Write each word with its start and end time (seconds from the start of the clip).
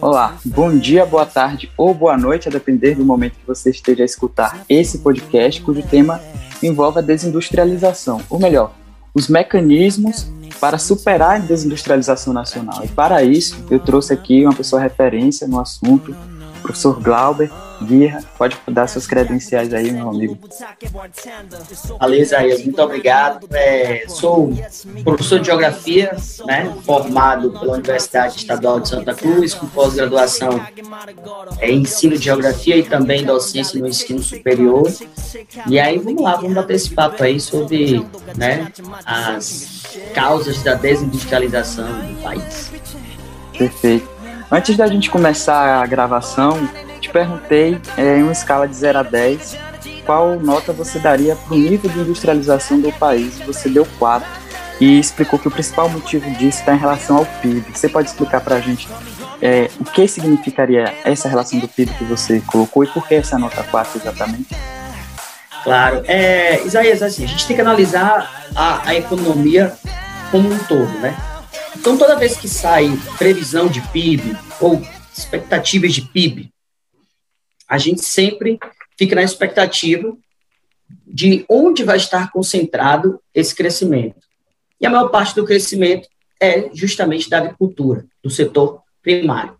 Olá, 0.00 0.36
bom 0.44 0.76
dia, 0.76 1.04
boa 1.06 1.26
tarde 1.26 1.70
ou 1.76 1.94
boa 1.94 2.16
noite, 2.16 2.48
a 2.48 2.50
depender 2.50 2.94
do 2.94 3.04
momento 3.04 3.34
que 3.34 3.46
você 3.46 3.70
esteja 3.70 4.02
a 4.02 4.06
escutar 4.06 4.64
esse 4.68 4.98
podcast, 4.98 5.60
cujo 5.62 5.82
tema 5.82 6.20
envolve 6.62 6.98
a 6.98 7.02
desindustrialização, 7.02 8.20
ou 8.30 8.38
melhor, 8.38 8.72
os 9.14 9.28
mecanismos 9.28 10.30
para 10.60 10.78
superar 10.78 11.36
a 11.36 11.38
desindustrialização 11.38 12.32
nacional. 12.32 12.84
E 12.84 12.88
para 12.88 13.22
isso, 13.22 13.64
eu 13.70 13.80
trouxe 13.80 14.12
aqui 14.12 14.44
uma 14.44 14.54
pessoa 14.54 14.80
referência 14.80 15.46
no 15.46 15.60
assunto, 15.60 16.14
o 16.58 16.62
professor 16.62 17.00
Glauber, 17.00 17.50
Guirra, 17.82 18.24
pode 18.36 18.56
dar 18.68 18.86
suas 18.86 19.06
credenciais 19.06 19.72
aí, 19.74 19.90
meu 19.90 20.08
amigo. 20.08 20.38
Valeu, 21.98 22.20
Isaías, 22.20 22.64
muito 22.64 22.80
obrigado. 22.80 23.48
É, 23.52 24.04
sou 24.08 24.52
professor 25.04 25.40
de 25.40 25.46
Geografia, 25.46 26.16
né, 26.46 26.72
formado 26.84 27.50
pela 27.50 27.74
Universidade 27.74 28.36
Estadual 28.36 28.80
de 28.80 28.88
Santa 28.88 29.14
Cruz, 29.14 29.54
com 29.54 29.66
pós-graduação 29.66 30.64
em 31.60 31.80
Ensino 31.80 32.16
de 32.16 32.24
Geografia 32.24 32.76
e 32.76 32.82
também 32.82 33.24
docência 33.24 33.78
no 33.78 33.86
ensino 33.86 34.22
superior. 34.22 34.90
E 35.66 35.78
aí, 35.78 35.98
vamos 35.98 36.22
lá, 36.22 36.36
vamos 36.36 36.54
bater 36.54 36.76
esse 36.76 36.90
papo 36.90 37.22
aí 37.22 37.38
sobre 37.40 38.04
né, 38.36 38.72
as 39.04 39.82
causas 40.14 40.62
da 40.62 40.74
desindustrialização 40.74 41.86
do 41.86 42.22
país. 42.22 42.70
Perfeito. 43.56 44.08
Antes 44.50 44.76
da 44.76 44.86
gente 44.86 45.10
começar 45.10 45.82
a 45.82 45.86
gravação, 45.86 46.68
perguntei 47.12 47.80
é, 47.96 48.18
em 48.18 48.22
uma 48.22 48.32
escala 48.32 48.66
de 48.66 48.74
0 48.74 48.98
a 48.98 49.02
10 49.02 49.56
qual 50.04 50.38
nota 50.40 50.72
você 50.72 50.98
daria 50.98 51.36
para 51.36 51.54
o 51.54 51.58
nível 51.58 51.88
de 51.90 52.00
industrialização 52.00 52.80
do 52.80 52.92
país. 52.92 53.38
Você 53.46 53.68
deu 53.68 53.86
4 53.98 54.28
e 54.80 54.98
explicou 54.98 55.38
que 55.38 55.46
o 55.46 55.50
principal 55.50 55.88
motivo 55.88 56.28
disso 56.32 56.58
está 56.58 56.74
em 56.74 56.78
relação 56.78 57.18
ao 57.18 57.26
PIB. 57.26 57.64
Você 57.72 57.88
pode 57.88 58.08
explicar 58.08 58.40
para 58.40 58.56
a 58.56 58.60
gente 58.60 58.88
é, 59.40 59.70
o 59.78 59.84
que 59.84 60.08
significaria 60.08 60.92
essa 61.04 61.28
relação 61.28 61.58
do 61.58 61.68
PIB 61.68 61.92
que 61.94 62.04
você 62.04 62.40
colocou 62.40 62.82
e 62.82 62.88
por 62.88 63.06
que 63.06 63.14
essa 63.14 63.38
nota 63.38 63.62
4 63.62 64.00
exatamente? 64.00 64.56
Claro. 65.62 66.02
É, 66.06 66.60
Isaías, 66.64 67.02
assim, 67.02 67.24
a 67.24 67.28
gente 67.28 67.46
tem 67.46 67.54
que 67.54 67.62
analisar 67.62 68.48
a, 68.54 68.88
a 68.88 68.94
economia 68.94 69.72
como 70.30 70.52
um 70.52 70.58
todo, 70.58 70.90
né? 70.98 71.16
Então, 71.76 71.96
toda 71.96 72.16
vez 72.16 72.36
que 72.36 72.48
sai 72.48 72.92
previsão 73.18 73.68
de 73.68 73.80
PIB 73.80 74.36
ou 74.60 74.82
expectativas 75.16 75.92
de 75.92 76.02
PIB, 76.02 76.51
a 77.72 77.78
gente 77.78 78.04
sempre 78.04 78.60
fica 78.98 79.14
na 79.14 79.22
expectativa 79.22 80.14
de 81.06 81.42
onde 81.48 81.82
vai 81.82 81.96
estar 81.96 82.30
concentrado 82.30 83.18
esse 83.34 83.54
crescimento. 83.54 84.20
E 84.78 84.84
a 84.84 84.90
maior 84.90 85.08
parte 85.08 85.34
do 85.34 85.46
crescimento 85.46 86.06
é 86.38 86.68
justamente 86.74 87.30
da 87.30 87.38
agricultura, 87.38 88.04
do 88.22 88.28
setor 88.28 88.82
primário. 89.02 89.56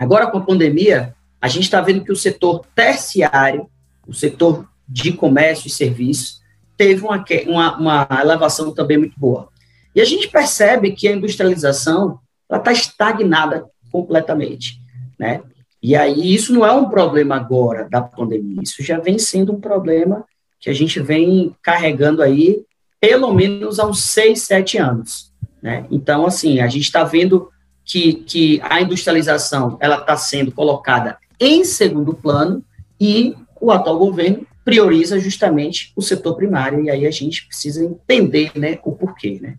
Agora, 0.00 0.28
com 0.28 0.38
a 0.38 0.46
pandemia, 0.46 1.14
a 1.42 1.46
gente 1.46 1.64
está 1.64 1.78
vendo 1.82 2.02
que 2.02 2.10
o 2.10 2.16
setor 2.16 2.64
terciário, 2.74 3.68
o 4.08 4.14
setor 4.14 4.66
de 4.88 5.12
comércio 5.12 5.66
e 5.66 5.70
serviços, 5.70 6.40
teve 6.74 7.04
uma, 7.04 7.22
uma, 7.46 7.76
uma 7.76 8.20
elevação 8.22 8.72
também 8.72 8.96
muito 8.96 9.20
boa. 9.20 9.50
E 9.94 10.00
a 10.00 10.06
gente 10.06 10.26
percebe 10.28 10.92
que 10.92 11.06
a 11.06 11.12
industrialização 11.12 12.18
está 12.50 12.72
estagnada 12.72 13.66
completamente. 13.92 14.80
Né? 15.18 15.42
E 15.84 15.94
aí, 15.94 16.34
isso 16.34 16.50
não 16.54 16.64
é 16.64 16.72
um 16.72 16.88
problema 16.88 17.36
agora 17.36 17.86
da 17.90 18.00
pandemia, 18.00 18.62
isso 18.62 18.82
já 18.82 18.98
vem 18.98 19.18
sendo 19.18 19.52
um 19.52 19.60
problema 19.60 20.24
que 20.58 20.70
a 20.70 20.72
gente 20.72 20.98
vem 20.98 21.54
carregando 21.62 22.22
aí 22.22 22.64
pelo 22.98 23.34
menos 23.34 23.78
há 23.78 23.86
uns 23.86 24.02
seis, 24.02 24.40
sete 24.40 24.78
anos. 24.78 25.30
Né? 25.60 25.84
Então, 25.90 26.24
assim, 26.24 26.60
a 26.60 26.68
gente 26.68 26.84
está 26.84 27.04
vendo 27.04 27.50
que, 27.84 28.14
que 28.14 28.58
a 28.62 28.80
industrialização 28.80 29.76
ela 29.78 29.96
está 29.96 30.16
sendo 30.16 30.50
colocada 30.50 31.18
em 31.38 31.66
segundo 31.66 32.14
plano 32.14 32.64
e 32.98 33.36
o 33.60 33.70
atual 33.70 33.98
governo 33.98 34.46
prioriza 34.64 35.20
justamente 35.20 35.92
o 35.94 36.00
setor 36.00 36.34
primário, 36.34 36.82
e 36.82 36.88
aí 36.88 37.06
a 37.06 37.10
gente 37.10 37.46
precisa 37.46 37.84
entender 37.84 38.52
né, 38.54 38.78
o 38.84 38.92
porquê. 38.92 39.38
Né? 39.38 39.58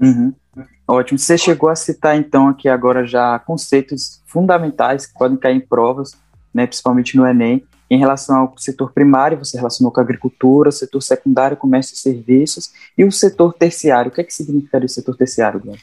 Uhum. 0.00 0.34
Ótimo. 0.86 1.18
Você 1.18 1.36
chegou 1.36 1.68
a 1.68 1.76
citar, 1.76 2.16
então, 2.16 2.48
aqui 2.48 2.68
agora 2.68 3.04
já 3.04 3.38
conceitos 3.40 4.22
fundamentais 4.26 5.06
que 5.06 5.14
podem 5.14 5.36
cair 5.36 5.56
em 5.56 5.60
provas, 5.60 6.12
né, 6.54 6.66
principalmente 6.66 7.16
no 7.16 7.26
Enem, 7.26 7.64
em 7.88 7.98
relação 7.98 8.36
ao 8.36 8.58
setor 8.58 8.92
primário, 8.92 9.38
você 9.38 9.56
relacionou 9.56 9.92
com 9.92 10.00
a 10.00 10.02
agricultura, 10.02 10.72
setor 10.72 11.00
secundário, 11.00 11.56
comércio 11.56 11.94
e 11.94 11.98
serviços, 11.98 12.72
e 12.98 13.04
o 13.04 13.12
setor 13.12 13.54
terciário. 13.54 14.10
O 14.10 14.14
que 14.14 14.20
é 14.20 14.24
que 14.24 14.34
significaria 14.34 14.86
o 14.86 14.88
setor 14.88 15.16
terciário, 15.16 15.60
Glenn? 15.60 15.76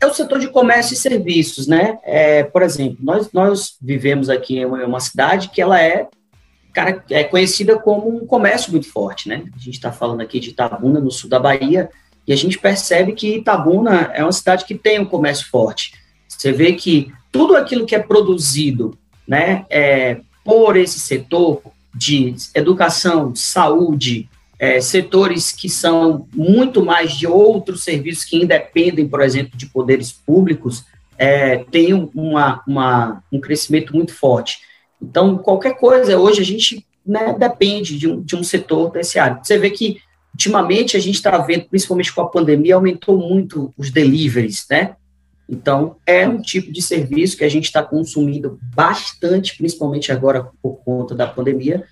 É 0.00 0.06
o 0.06 0.14
setor 0.14 0.38
de 0.38 0.48
comércio 0.48 0.94
e 0.94 0.96
serviços, 0.96 1.66
né? 1.66 1.98
É, 2.04 2.44
por 2.44 2.62
exemplo, 2.62 2.98
nós, 3.00 3.32
nós 3.32 3.76
vivemos 3.80 4.28
aqui 4.28 4.58
em 4.58 4.66
uma 4.66 5.00
cidade 5.00 5.48
que 5.48 5.60
ela 5.60 5.80
é, 5.80 6.06
cara, 6.72 7.02
é 7.10 7.24
conhecida 7.24 7.78
como 7.78 8.14
um 8.14 8.26
comércio 8.26 8.70
muito 8.70 8.88
forte, 8.88 9.28
né? 9.28 9.42
A 9.54 9.58
gente 9.58 9.74
está 9.74 9.90
falando 9.90 10.20
aqui 10.20 10.38
de 10.38 10.50
Itabuna, 10.50 11.00
no 11.00 11.10
sul 11.10 11.28
da 11.28 11.40
Bahia, 11.40 11.90
e 12.26 12.32
a 12.32 12.36
gente 12.36 12.58
percebe 12.58 13.12
que 13.12 13.36
Itabuna 13.36 14.10
é 14.14 14.22
uma 14.22 14.32
cidade 14.32 14.64
que 14.64 14.74
tem 14.74 14.98
um 14.98 15.04
comércio 15.04 15.48
forte. 15.48 15.92
Você 16.28 16.52
vê 16.52 16.72
que 16.72 17.12
tudo 17.30 17.56
aquilo 17.56 17.86
que 17.86 17.94
é 17.94 17.98
produzido 17.98 18.98
né, 19.26 19.64
é, 19.70 20.20
por 20.44 20.76
esse 20.76 20.98
setor 20.98 21.62
de 21.94 22.34
educação, 22.54 23.34
saúde, 23.34 24.28
é, 24.58 24.80
setores 24.80 25.52
que 25.52 25.68
são 25.68 26.26
muito 26.34 26.84
mais 26.84 27.12
de 27.12 27.26
outros 27.26 27.84
serviços 27.84 28.24
que 28.24 28.36
independem, 28.36 29.08
por 29.08 29.20
exemplo, 29.20 29.56
de 29.56 29.66
poderes 29.66 30.12
públicos, 30.12 30.84
é, 31.18 31.58
tem 31.70 31.94
uma, 32.14 32.62
uma, 32.66 33.22
um 33.32 33.40
crescimento 33.40 33.94
muito 33.94 34.14
forte. 34.14 34.58
Então, 35.00 35.38
qualquer 35.38 35.76
coisa, 35.78 36.18
hoje 36.18 36.40
a 36.40 36.44
gente 36.44 36.86
né, 37.04 37.34
depende 37.38 37.98
de 37.98 38.08
um, 38.08 38.20
de 38.20 38.36
um 38.36 38.42
setor 38.42 38.90
terciário. 38.90 39.38
Você 39.42 39.58
vê 39.58 39.70
que 39.70 40.00
Ultimamente, 40.36 40.98
a 40.98 41.00
gente 41.00 41.14
está 41.14 41.38
vendo, 41.38 41.64
principalmente 41.64 42.14
com 42.14 42.20
a 42.20 42.28
pandemia, 42.28 42.74
aumentou 42.74 43.16
muito 43.16 43.72
os 43.74 43.90
deliveries, 43.90 44.66
né? 44.70 44.94
Então, 45.48 45.96
é 46.04 46.28
um 46.28 46.42
tipo 46.42 46.70
de 46.70 46.82
serviço 46.82 47.38
que 47.38 47.44
a 47.44 47.48
gente 47.48 47.64
está 47.64 47.82
consumindo 47.82 48.60
bastante, 48.74 49.56
principalmente 49.56 50.12
agora 50.12 50.50
por 50.60 50.74
conta 50.84 51.14
da 51.14 51.26
pandemia. 51.26 51.86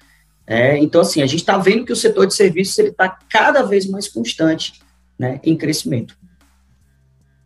É, 0.46 0.76
então, 0.76 1.00
assim, 1.00 1.22
a 1.22 1.26
gente 1.26 1.40
está 1.40 1.56
vendo 1.56 1.86
que 1.86 1.92
o 1.92 1.96
setor 1.96 2.26
de 2.26 2.34
serviços 2.34 2.78
está 2.78 3.08
cada 3.30 3.62
vez 3.62 3.86
mais 3.86 4.08
constante 4.08 4.82
né, 5.18 5.40
em 5.42 5.56
crescimento. 5.56 6.14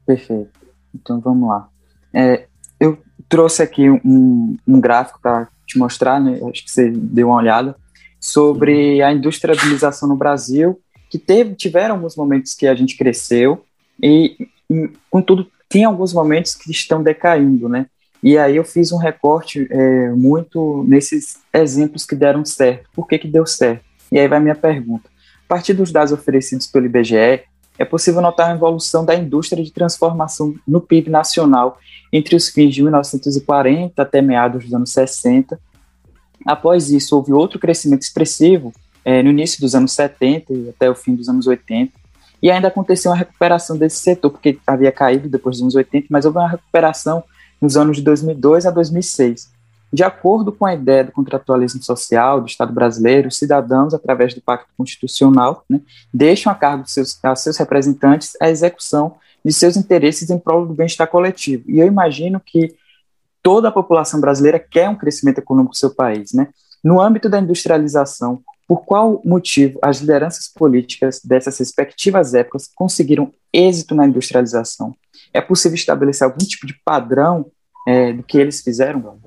Perfeito. 0.05 0.51
Então, 0.93 1.21
vamos 1.21 1.49
lá. 1.49 1.69
É, 2.13 2.49
eu 2.81 2.99
trouxe 3.29 3.63
aqui 3.63 3.89
um, 3.89 4.57
um 4.67 4.81
gráfico 4.81 5.21
para 5.23 5.47
te 5.65 5.79
mostrar, 5.79 6.19
né, 6.19 6.41
acho 6.51 6.65
que 6.65 6.73
você 6.73 6.91
deu 6.91 7.29
uma 7.29 7.37
olhada, 7.37 7.77
sobre 8.19 9.01
a 9.01 9.13
industrialização 9.13 10.09
no 10.09 10.17
Brasil 10.17 10.83
que 11.09 11.19
teve, 11.19 11.55
tiveram 11.55 11.97
alguns 11.97 12.17
momentos 12.17 12.55
que 12.55 12.67
a 12.67 12.75
gente 12.75 12.97
cresceu 12.97 13.65
e, 14.03 14.49
contudo, 15.11 15.51
tem 15.69 15.85
alguns 15.85 16.13
momentos 16.13 16.55
que 16.55 16.71
estão 16.71 17.03
decaindo, 17.03 17.69
né? 17.69 17.87
E 18.23 18.37
aí 18.37 18.57
eu 18.57 18.65
fiz 18.65 18.91
um 18.91 18.97
recorte 18.97 19.67
é, 19.71 20.11
muito 20.11 20.85
nesses 20.89 21.39
exemplos 21.53 22.05
que 22.05 22.17
deram 22.17 22.45
certo. 22.45 22.89
Por 22.93 23.07
que, 23.07 23.19
que 23.19 23.29
deu 23.29 23.47
certo? 23.47 23.85
E 24.11 24.19
aí 24.19 24.27
vai 24.27 24.41
minha 24.41 24.55
pergunta. 24.55 25.09
A 25.45 25.49
partir 25.49 25.73
dos 25.73 25.93
dados 25.93 26.13
oferecidos 26.13 26.67
pelo 26.67 26.87
IBGE, 26.87 27.45
é 27.79 27.85
possível 27.85 28.21
notar 28.21 28.51
a 28.51 28.55
evolução 28.55 29.05
da 29.05 29.15
indústria 29.15 29.63
de 29.63 29.73
transformação 29.73 30.55
no 30.67 30.81
PIB 30.81 31.11
nacional 31.11 31.79
entre 32.13 32.35
os 32.35 32.49
fins 32.49 32.75
de 32.75 32.83
1940 32.83 34.03
até 34.03 34.21
meados 34.21 34.65
dos 34.65 34.75
anos 34.75 34.93
60. 34.93 35.59
Após 36.45 36.91
isso, 36.91 37.15
houve 37.15 37.33
outro 37.33 37.59
crescimento 37.59 38.03
expressivo 38.03 38.73
é, 39.09 39.23
no 39.23 39.31
início 39.31 39.59
dos 39.59 39.75
anos 39.75 39.93
70 39.93 40.53
e 40.53 40.69
até 40.69 40.91
o 40.91 40.95
fim 40.95 41.15
dos 41.15 41.31
anos 41.31 41.47
80. 41.47 41.91
E 42.43 42.51
ainda 42.51 42.69
aconteceu 42.69 43.11
uma 43.11 43.17
recuperação 43.17 43.75
desse 43.75 44.01
setor, 44.01 44.31
porque 44.31 44.59
havia 44.67 44.93
caído 44.93 45.31
depois 45.31 45.57
dos 45.57 45.63
anos 45.63 45.75
80, 45.75 46.09
mas 46.11 46.27
houve 46.27 46.37
uma 46.37 46.51
recuperação 46.51 47.25
nos 47.59 47.75
anos 47.75 47.97
de 47.97 48.03
2002 48.03 48.67
a 48.67 48.71
2006. 48.71 49.51
De 49.91 50.05
acordo 50.05 50.53
com 50.53 50.67
a 50.67 50.75
ideia 50.75 51.05
do 51.05 51.13
contratualismo 51.13 51.83
social 51.83 52.43
do 52.43 52.47
Estado 52.47 52.71
brasileiro, 52.71 53.29
os 53.29 53.39
cidadãos, 53.39 53.95
através 53.95 54.35
do 54.35 54.43
Pacto 54.43 54.69
Constitucional, 54.77 55.65
né, 55.71 55.81
deixam 56.13 56.53
a 56.53 56.55
cargo 56.55 56.85
de 56.85 56.91
seus, 56.91 57.19
a 57.25 57.35
seus 57.35 57.57
representantes 57.57 58.37
a 58.39 58.51
execução 58.51 59.17
de 59.43 59.55
seus 59.55 59.75
interesses 59.75 60.29
em 60.29 60.39
prol 60.39 60.67
do 60.67 60.75
bem-estar 60.75 61.09
coletivo. 61.09 61.65
E 61.67 61.81
eu 61.81 61.87
imagino 61.87 62.39
que 62.45 62.77
toda 63.43 63.69
a 63.69 63.73
população 63.73 64.21
brasileira 64.21 64.59
quer 64.59 64.87
um 64.91 64.95
crescimento 64.95 65.39
econômico 65.39 65.73
do 65.73 65.79
seu 65.79 65.95
país. 65.95 66.35
Né? 66.35 66.49
No 66.85 67.01
âmbito 67.01 67.31
da 67.31 67.41
industrialização, 67.41 68.43
por 68.69 68.85
qual 68.85 69.23
motivo 69.25 69.79
as 69.83 70.01
lideranças 70.01 70.47
políticas 70.47 71.23
dessas 71.25 71.59
respectivas 71.59 72.35
épocas 72.35 72.69
conseguiram 72.75 73.33
êxito 73.51 73.95
na 73.95 74.07
industrialização? 74.07 74.95
É 75.33 75.41
possível 75.41 75.75
estabelecer 75.75 76.27
algum 76.27 76.45
tipo 76.45 76.67
de 76.67 76.75
padrão 76.85 77.51
é, 77.87 78.13
do 78.13 78.23
que 78.23 78.37
eles 78.37 78.61
fizeram? 78.61 79.19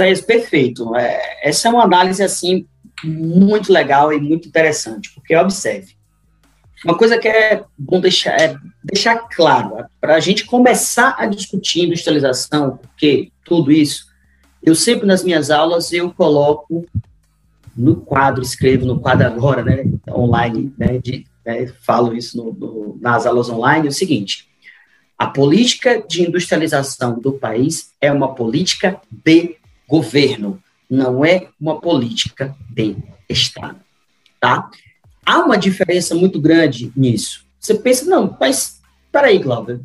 É 0.00 0.14
perfeito. 0.16 0.96
É, 0.96 1.48
essa 1.48 1.68
é 1.68 1.70
uma 1.70 1.84
análise 1.84 2.20
assim 2.20 2.66
muito 3.04 3.72
legal 3.72 4.12
e 4.12 4.20
muito 4.20 4.48
interessante, 4.48 5.14
porque 5.14 5.36
observe, 5.36 5.96
uma 6.84 6.98
coisa 6.98 7.18
que 7.18 7.28
é 7.28 7.64
bom 7.78 8.00
deixar, 8.00 8.40
é 8.40 8.56
deixar 8.82 9.16
claro, 9.28 9.84
para 10.00 10.16
a 10.16 10.20
gente 10.20 10.44
começar 10.44 11.14
a 11.18 11.26
discutir 11.26 11.84
industrialização, 11.84 12.78
porque 12.78 13.30
tudo 13.44 13.70
isso, 13.70 14.06
eu 14.62 14.74
sempre 14.74 15.06
nas 15.06 15.22
minhas 15.22 15.50
aulas 15.50 15.92
eu 15.92 16.12
coloco 16.12 16.84
no 17.78 17.94
quadro, 17.94 18.42
escrevo 18.42 18.84
no 18.84 18.98
quadro 18.98 19.24
agora, 19.24 19.62
né, 19.62 19.84
online, 20.10 20.74
né, 20.76 20.98
de, 20.98 21.24
né, 21.46 21.68
falo 21.80 22.12
isso 22.16 22.36
no, 22.36 22.52
no, 22.52 22.98
nas 23.00 23.24
aulas 23.24 23.48
online, 23.48 23.86
é 23.86 23.90
o 23.90 23.92
seguinte, 23.92 24.48
a 25.16 25.28
política 25.28 26.02
de 26.06 26.26
industrialização 26.26 27.20
do 27.20 27.32
país 27.32 27.92
é 28.00 28.10
uma 28.10 28.34
política 28.34 29.00
de 29.24 29.56
governo, 29.88 30.60
não 30.90 31.24
é 31.24 31.48
uma 31.60 31.80
política 31.80 32.54
de 32.68 32.96
Estado, 33.28 33.78
tá? 34.40 34.68
Há 35.24 35.38
uma 35.38 35.56
diferença 35.56 36.14
muito 36.14 36.40
grande 36.40 36.90
nisso. 36.96 37.44
Você 37.60 37.74
pensa, 37.74 38.06
não, 38.06 38.36
mas, 38.40 38.80
peraí, 39.12 39.38
Glauber, 39.38 39.80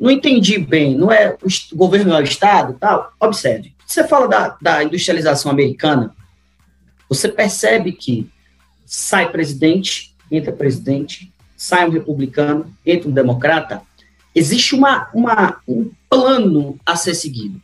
não 0.00 0.10
entendi 0.10 0.58
bem, 0.58 0.96
não 0.96 1.12
é 1.12 1.36
o 1.40 1.76
governo 1.76 2.12
é 2.14 2.20
o 2.20 2.24
Estado, 2.24 2.76
tal? 2.78 3.12
Observe, 3.20 3.74
você 3.86 4.06
fala 4.06 4.26
da, 4.26 4.56
da 4.60 4.82
industrialização 4.82 5.50
americana, 5.50 6.14
você 7.08 7.28
percebe 7.28 7.92
que 7.92 8.30
sai 8.84 9.30
presidente, 9.30 10.14
entra 10.30 10.52
presidente, 10.52 11.32
sai 11.56 11.88
um 11.88 11.92
republicano, 11.92 12.74
entra 12.84 13.08
um 13.08 13.12
democrata, 13.12 13.82
existe 14.34 14.74
uma, 14.74 15.08
uma, 15.14 15.60
um 15.66 15.90
plano 16.08 16.78
a 16.84 16.96
ser 16.96 17.14
seguido, 17.14 17.60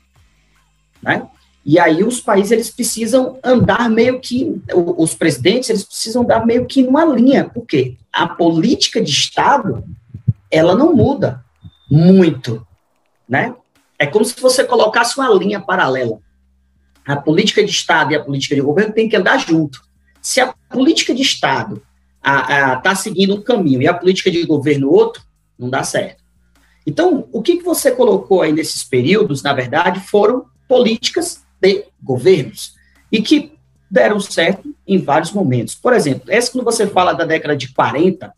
né? 1.02 1.26
E 1.64 1.78
aí 1.78 2.02
os 2.02 2.20
países 2.20 2.52
eles 2.52 2.70
precisam 2.70 3.38
andar 3.44 3.90
meio 3.90 4.18
que 4.18 4.60
os 4.74 5.14
presidentes 5.14 5.68
eles 5.68 5.84
precisam 5.84 6.22
andar 6.22 6.46
meio 6.46 6.64
que 6.64 6.82
numa 6.82 7.04
linha, 7.04 7.50
porque 7.52 7.96
a 8.12 8.26
política 8.26 9.00
de 9.00 9.10
Estado 9.10 9.84
ela 10.50 10.74
não 10.74 10.94
muda 10.94 11.44
muito, 11.90 12.66
né? 13.28 13.54
É 13.98 14.06
como 14.06 14.24
se 14.24 14.40
você 14.40 14.64
colocasse 14.64 15.18
uma 15.18 15.28
linha 15.34 15.60
paralela. 15.60 16.18
A 17.06 17.16
política 17.16 17.64
de 17.64 17.70
Estado 17.70 18.12
e 18.12 18.16
a 18.16 18.22
política 18.22 18.54
de 18.54 18.60
governo 18.60 18.92
tem 18.92 19.08
que 19.08 19.16
andar 19.16 19.38
junto. 19.38 19.80
Se 20.20 20.40
a 20.40 20.54
política 20.68 21.14
de 21.14 21.22
Estado 21.22 21.82
está 22.22 22.94
seguindo 22.94 23.34
um 23.34 23.42
caminho 23.42 23.80
e 23.82 23.88
a 23.88 23.94
política 23.94 24.30
de 24.30 24.44
governo 24.44 24.90
outro, 24.90 25.22
não 25.58 25.70
dá 25.70 25.82
certo. 25.82 26.22
Então, 26.86 27.28
o 27.32 27.42
que, 27.42 27.58
que 27.58 27.64
você 27.64 27.90
colocou 27.90 28.42
aí 28.42 28.52
nesses 28.52 28.82
períodos, 28.82 29.42
na 29.42 29.52
verdade, 29.52 30.00
foram 30.00 30.46
políticas 30.68 31.42
de 31.60 31.84
governos 32.02 32.74
e 33.12 33.20
que 33.20 33.52
deram 33.90 34.20
certo 34.20 34.74
em 34.86 34.98
vários 34.98 35.32
momentos. 35.32 35.74
Por 35.74 35.92
exemplo, 35.92 36.30
essa 36.30 36.52
quando 36.52 36.64
você 36.64 36.86
fala 36.86 37.12
da 37.12 37.24
década 37.24 37.56
de 37.56 37.72
40, 37.72 38.32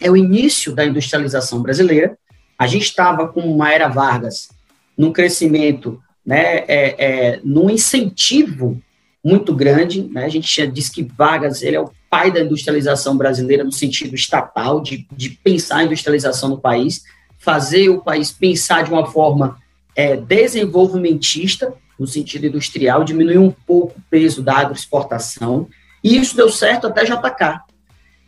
é 0.00 0.10
o 0.10 0.16
início 0.16 0.74
da 0.74 0.84
industrialização 0.84 1.62
brasileira. 1.62 2.16
A 2.58 2.66
gente 2.66 2.84
estava 2.84 3.28
com 3.28 3.40
uma 3.40 3.72
era 3.72 3.88
Vargas 3.88 4.48
num 4.96 5.12
crescimento, 5.12 6.00
né, 6.24 6.58
é, 6.66 6.94
é, 6.98 7.40
num 7.44 7.68
incentivo 7.68 8.80
muito 9.24 9.54
grande. 9.54 10.02
Né? 10.02 10.24
A 10.24 10.28
gente 10.28 10.54
já 10.54 10.66
diz 10.66 10.88
que 10.88 11.02
Vargas 11.02 11.62
ele 11.62 11.76
é 11.76 11.80
o 11.80 11.90
pai 12.10 12.30
da 12.30 12.40
industrialização 12.40 13.16
brasileira 13.16 13.64
no 13.64 13.72
sentido 13.72 14.14
estatal, 14.14 14.80
de, 14.80 15.06
de 15.10 15.30
pensar 15.30 15.78
a 15.78 15.84
industrialização 15.84 16.50
no 16.50 16.60
país, 16.60 17.02
fazer 17.38 17.88
o 17.88 18.00
país 18.00 18.30
pensar 18.30 18.84
de 18.84 18.90
uma 18.90 19.06
forma 19.06 19.58
é, 19.96 20.16
desenvolvimentista, 20.16 21.74
no 21.98 22.06
sentido 22.06 22.46
industrial, 22.46 23.04
diminuir 23.04 23.38
um 23.38 23.50
pouco 23.50 23.98
o 23.98 24.02
peso 24.10 24.42
da 24.42 24.58
agroexportação, 24.58 25.68
e 26.02 26.16
isso 26.16 26.36
deu 26.36 26.50
certo 26.50 26.86
até 26.86 27.04
JK. 27.04 27.60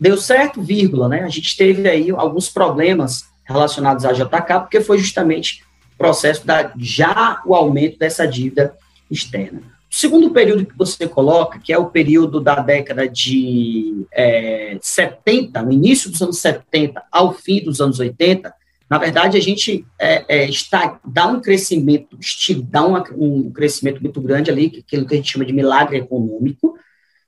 Deu 0.01 0.17
certo, 0.17 0.63
vírgula, 0.63 1.09
né? 1.09 1.23
A 1.23 1.29
gente 1.29 1.57
teve 1.57 1.89
aí 1.89 2.11
alguns 2.11 2.49
problemas 2.49 3.25
relacionados 3.45 4.05
à 4.05 4.13
JK, 4.13 4.61
porque 4.61 4.81
foi 4.81 4.99
justamente 4.99 5.63
processo 6.07 6.47
da 6.47 6.73
já 6.79 7.43
o 7.45 7.55
aumento 7.55 7.99
dessa 7.99 8.27
dívida 8.27 8.77
externa. 9.11 9.61
O 9.91 9.95
segundo 9.95 10.31
período 10.31 10.65
que 10.65 10.77
você 10.77 11.09
coloca, 11.09 11.59
que 11.59 11.73
é 11.73 11.79
o 11.79 11.91
período 11.91 12.41
da 12.41 12.57
década 12.57 13.09
de 13.09 14.07
é, 14.13 14.79
70, 14.81 15.63
no 15.63 15.73
início 15.73 16.11
dos 16.11 16.23
anos 16.23 16.39
70 16.39 17.03
ao 17.11 17.33
fim 17.33 17.63
dos 17.63 17.81
anos 17.81 17.99
80, 17.99 18.55
na 18.89 18.99
verdade, 18.99 19.37
a 19.37 19.41
gente 19.41 19.85
é, 19.99 20.25
é, 20.29 20.45
está, 20.49 21.01
dá 21.05 21.27
um 21.27 21.41
crescimento, 21.41 22.17
dá 22.65 22.87
um 22.87 23.51
crescimento 23.51 24.01
muito 24.01 24.21
grande 24.21 24.49
ali, 24.49 24.85
aquilo 24.87 25.07
que 25.07 25.15
a 25.15 25.17
gente 25.17 25.33
chama 25.33 25.45
de 25.45 25.53
milagre 25.53 25.99
econômico, 25.99 26.79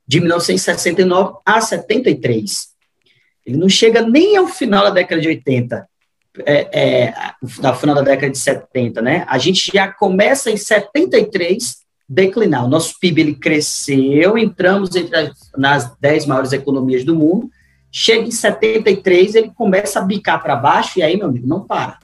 de 0.07 0.21
1969 0.21 1.39
a 1.45 1.61
73. 1.61 2.69
Ele 3.45 3.57
não 3.57 3.69
chega 3.69 4.03
nem 4.03 4.37
ao 4.37 4.47
final 4.47 4.85
da 4.85 4.91
década 4.91 5.21
de 5.21 5.27
80, 5.27 5.89
é, 6.47 7.11
é, 7.11 7.15
final 7.75 7.95
da 7.95 8.03
década 8.03 8.31
de 8.31 8.39
70, 8.39 9.03
né? 9.03 9.25
A 9.29 9.39
gente 9.39 9.71
já 9.73 9.89
começa 9.89 10.51
em 10.51 10.57
73 10.57 11.79
declinar. 12.09 12.65
O 12.65 12.69
nosso 12.69 12.99
PIB 13.01 13.21
ele 13.21 13.35
cresceu, 13.35 14.39
entramos 14.39 14.95
entre 14.97 15.17
as, 15.17 15.33
nas 15.57 15.97
10 16.01 16.27
maiores 16.27 16.53
economias 16.53 17.05
do 17.05 17.15
mundo, 17.15 17.51
Chega 17.91 18.27
em 18.27 18.31
73, 18.31 19.35
ele 19.35 19.51
começa 19.51 19.99
a 19.99 20.03
bicar 20.03 20.43
para 20.43 20.55
baixo, 20.57 20.99
e 20.99 21.03
aí, 21.03 21.17
meu 21.17 21.27
amigo, 21.27 21.47
não 21.47 21.65
para. 21.65 21.99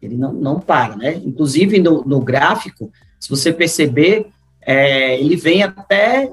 Ele 0.00 0.16
não, 0.16 0.32
não 0.32 0.60
para, 0.60 0.96
né? 0.96 1.20
Inclusive, 1.24 1.78
no, 1.78 2.02
no 2.04 2.20
gráfico, 2.20 2.90
se 3.20 3.28
você 3.28 3.52
perceber, 3.52 4.26
é, 4.62 5.20
ele 5.20 5.36
vem 5.36 5.62
até. 5.62 6.32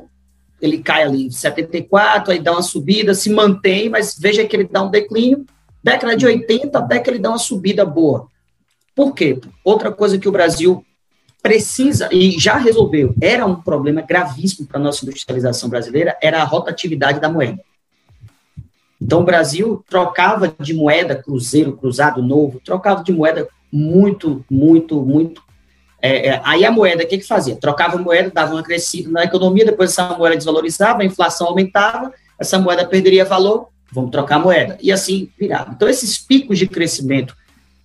Ele 0.62 0.78
cai 0.78 1.04
ali 1.04 1.28
em 1.28 1.32
74, 1.32 2.32
aí 2.32 2.40
dá 2.40 2.54
uma 2.54 2.62
subida, 2.62 3.14
se 3.14 3.30
mantém, 3.30 3.90
mas 3.90 4.18
veja 4.18 4.46
que 4.46 4.56
ele 4.56 4.70
dá 4.72 4.82
um 4.84 4.90
declínio. 4.90 5.46
Década 5.86 6.18
de 6.18 6.26
80, 6.26 6.80
até 6.80 6.98
que 6.98 7.08
ele 7.12 7.20
dá 7.20 7.30
uma 7.30 7.38
subida 7.38 7.86
boa. 7.86 8.26
Por 8.96 9.14
quê? 9.14 9.40
Outra 9.64 9.92
coisa 9.92 10.18
que 10.18 10.28
o 10.28 10.32
Brasil 10.32 10.84
precisa, 11.44 12.10
e 12.12 12.40
já 12.40 12.58
resolveu, 12.58 13.14
era 13.22 13.46
um 13.46 13.62
problema 13.62 14.02
gravíssimo 14.02 14.68
para 14.68 14.80
a 14.80 14.84
nossa 14.84 15.06
industrialização 15.06 15.70
brasileira, 15.70 16.18
era 16.20 16.42
a 16.42 16.44
rotatividade 16.44 17.20
da 17.20 17.30
moeda. 17.30 17.62
Então, 19.00 19.22
o 19.22 19.24
Brasil 19.24 19.86
trocava 19.88 20.52
de 20.60 20.74
moeda, 20.74 21.22
cruzeiro, 21.22 21.78
cruzado 21.78 22.20
novo, 22.20 22.60
trocava 22.66 23.04
de 23.04 23.14
moeda 23.14 23.48
muito, 23.72 24.44
muito, 24.50 25.00
muito. 25.04 25.44
É, 26.02 26.30
é, 26.30 26.42
aí 26.44 26.66
a 26.66 26.72
moeda, 26.72 27.04
o 27.04 27.08
que, 27.08 27.20
que 27.20 27.28
fazia? 27.28 27.58
Trocava 27.58 28.00
moeda, 28.00 28.32
dava 28.32 28.56
uma 28.56 28.64
crescida 28.64 29.12
na 29.12 29.26
economia, 29.26 29.66
depois 29.66 29.92
essa 29.92 30.18
moeda 30.18 30.36
desvalorizava, 30.36 31.04
a 31.04 31.06
inflação 31.06 31.46
aumentava, 31.46 32.12
essa 32.40 32.58
moeda 32.58 32.88
perderia 32.88 33.24
valor, 33.24 33.70
vamos 33.96 34.12
trocar 34.12 34.38
moeda. 34.38 34.78
E 34.82 34.92
assim 34.92 35.30
virava. 35.40 35.72
Então, 35.72 35.88
esses 35.88 36.18
picos 36.18 36.60
de 36.60 36.68
crescimento 36.68 37.36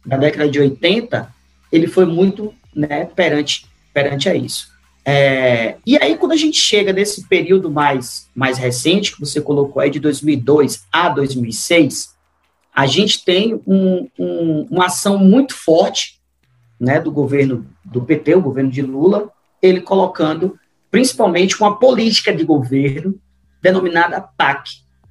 da 0.05 0.17
década 0.17 0.51
de 0.51 0.59
80, 0.59 1.33
ele 1.71 1.87
foi 1.87 2.05
muito 2.05 2.53
né, 2.75 3.05
perante, 3.05 3.65
perante 3.95 4.29
a 4.29 4.35
isso. 4.35 4.69
É, 5.05 5.77
e 5.87 5.97
aí, 5.97 6.17
quando 6.17 6.33
a 6.33 6.37
gente 6.37 6.59
chega 6.59 6.93
nesse 6.93 7.27
período 7.29 7.71
mais, 7.71 8.29
mais 8.35 8.59
recente, 8.59 9.13
que 9.13 9.21
você 9.21 9.41
colocou 9.41 9.81
aí 9.81 9.89
de 9.89 10.01
2002 10.01 10.85
a 10.93 11.09
2006, 11.09 12.11
a 12.75 12.87
gente 12.87 13.25
tem 13.25 13.61
um, 13.67 14.09
um, 14.19 14.67
uma 14.71 14.87
ação 14.87 15.17
muito 15.17 15.55
forte 15.55 16.21
né, 16.79 17.01
do 17.01 17.11
governo 17.11 17.67
do 17.85 18.03
PT, 18.03 18.35
o 18.35 18.43
governo 18.43 18.71
de 18.71 18.83
Lula, 18.83 19.31
ele 19.63 19.81
colocando 19.81 20.59
principalmente 20.91 21.59
uma 21.61 21.79
política 21.79 22.35
de 22.35 22.45
governo 22.45 23.15
denominada 23.63 24.21
PAC, 24.21 24.71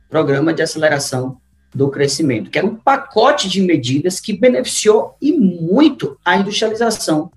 Programa 0.09 0.53
de 0.53 0.61
Aceleração 0.61 1.37
do 1.73 1.89
Crescimento, 1.89 2.49
que 2.49 2.57
era 2.57 2.65
um 2.65 2.75
pacote 2.75 3.47
de 3.47 3.61
medidas 3.61 4.19
que 4.19 4.33
beneficiou 4.33 5.15
e 5.21 5.31
muito 5.31 6.17
a 6.25 6.35
industrialização 6.35 7.31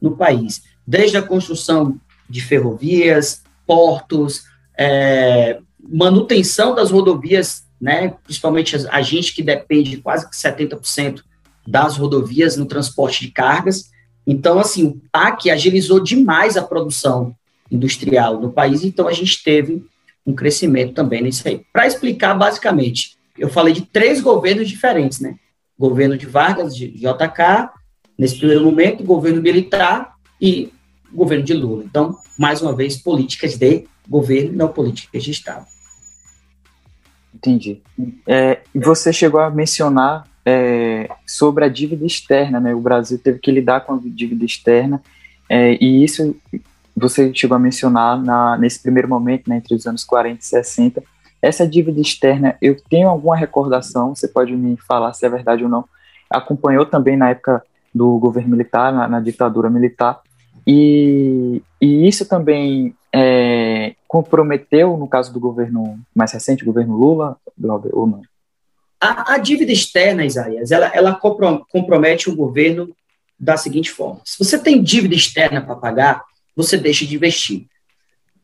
no 0.00 0.16
país. 0.16 0.62
Desde 0.86 1.16
a 1.16 1.22
construção 1.22 1.98
de 2.28 2.40
ferrovias, 2.40 3.42
portos, 3.66 4.44
é, 4.78 5.58
manutenção 5.80 6.74
das 6.74 6.90
rodovias, 6.90 7.64
né, 7.80 8.14
principalmente 8.22 8.76
a, 8.88 9.02
gente 9.02 9.34
que 9.34 9.42
depende 9.42 9.90
de 9.90 9.96
quase 9.96 10.28
70% 10.30 11.22
das 11.66 11.96
rodovias 11.96 12.56
no 12.56 12.66
transporte 12.66 13.26
de 13.26 13.32
cargas. 13.32 13.90
Então, 14.26 14.58
assim, 14.58 14.84
o 14.84 15.00
PAC 15.10 15.50
agilizou 15.50 16.00
demais 16.00 16.56
a 16.56 16.62
produção 16.62 17.34
industrial 17.70 18.40
no 18.40 18.52
país, 18.52 18.84
então 18.84 19.08
a 19.08 19.12
gente 19.12 19.42
teve 19.42 19.84
um 20.26 20.34
crescimento 20.34 20.94
também 20.94 21.22
nisso 21.22 21.46
aí. 21.46 21.62
Para 21.72 21.86
explicar, 21.86 22.34
basicamente, 22.34 23.16
eu 23.36 23.48
falei 23.48 23.74
de 23.74 23.82
três 23.82 24.20
governos 24.20 24.68
diferentes, 24.68 25.20
né? 25.20 25.36
Governo 25.78 26.16
de 26.16 26.26
Vargas, 26.26 26.76
de 26.76 26.88
JK, 26.90 27.70
nesse 28.16 28.38
primeiro 28.38 28.64
momento, 28.64 29.02
governo 29.02 29.42
militar 29.42 30.14
e 30.40 30.72
governo 31.12 31.44
de 31.44 31.54
Lula. 31.54 31.84
Então, 31.84 32.16
mais 32.38 32.62
uma 32.62 32.74
vez, 32.74 32.96
políticas 32.96 33.56
de 33.56 33.84
governo, 34.08 34.52
não 34.52 34.68
políticas 34.68 35.22
de 35.22 35.30
Estado. 35.30 35.66
Entendi. 37.34 37.80
É, 38.26 38.60
você 38.74 39.12
chegou 39.12 39.40
a 39.40 39.50
mencionar 39.50 40.28
é, 40.44 41.08
sobre 41.26 41.64
a 41.64 41.68
dívida 41.68 42.04
externa, 42.04 42.60
né? 42.60 42.74
O 42.74 42.80
Brasil 42.80 43.18
teve 43.18 43.38
que 43.38 43.50
lidar 43.50 43.80
com 43.80 43.94
a 43.94 44.00
dívida 44.02 44.44
externa, 44.44 45.02
é, 45.48 45.76
e 45.80 46.04
isso 46.04 46.36
você 46.96 47.32
chegou 47.34 47.56
a 47.56 47.60
mencionar 47.60 48.22
na, 48.22 48.56
nesse 48.56 48.82
primeiro 48.82 49.08
momento, 49.08 49.48
né, 49.48 49.56
entre 49.56 49.74
os 49.74 49.86
anos 49.86 50.04
40 50.04 50.40
e 50.40 50.44
60, 50.44 51.02
essa 51.40 51.66
dívida 51.66 52.00
externa, 52.00 52.56
eu 52.62 52.76
tenho 52.88 53.08
alguma 53.08 53.36
recordação, 53.36 54.14
você 54.14 54.28
pode 54.28 54.54
me 54.54 54.76
falar 54.76 55.12
se 55.12 55.26
é 55.26 55.28
verdade 55.28 55.64
ou 55.64 55.68
não, 55.68 55.84
acompanhou 56.30 56.86
também 56.86 57.16
na 57.16 57.30
época 57.30 57.62
do 57.94 58.18
governo 58.18 58.50
militar, 58.50 58.92
na, 58.92 59.08
na 59.08 59.20
ditadura 59.20 59.68
militar, 59.68 60.20
e, 60.66 61.60
e 61.80 62.06
isso 62.06 62.28
também 62.28 62.94
é, 63.12 63.94
comprometeu, 64.06 64.96
no 64.96 65.08
caso 65.08 65.32
do 65.32 65.40
governo 65.40 65.98
mais 66.14 66.32
recente, 66.32 66.62
o 66.62 66.66
governo 66.66 66.96
Lula, 66.96 67.36
ou 67.92 68.06
não? 68.06 68.22
A, 69.00 69.34
a 69.34 69.38
dívida 69.38 69.72
externa, 69.72 70.24
Isaías, 70.24 70.70
ela, 70.70 70.86
ela 70.94 71.14
compromete 71.14 72.30
o 72.30 72.36
governo 72.36 72.94
da 73.38 73.56
seguinte 73.56 73.90
forma: 73.90 74.20
se 74.24 74.38
você 74.38 74.56
tem 74.56 74.80
dívida 74.80 75.16
externa 75.16 75.60
para 75.60 75.74
pagar, 75.74 76.24
você 76.54 76.76
deixa 76.76 77.06
de 77.06 77.14
investir. 77.14 77.66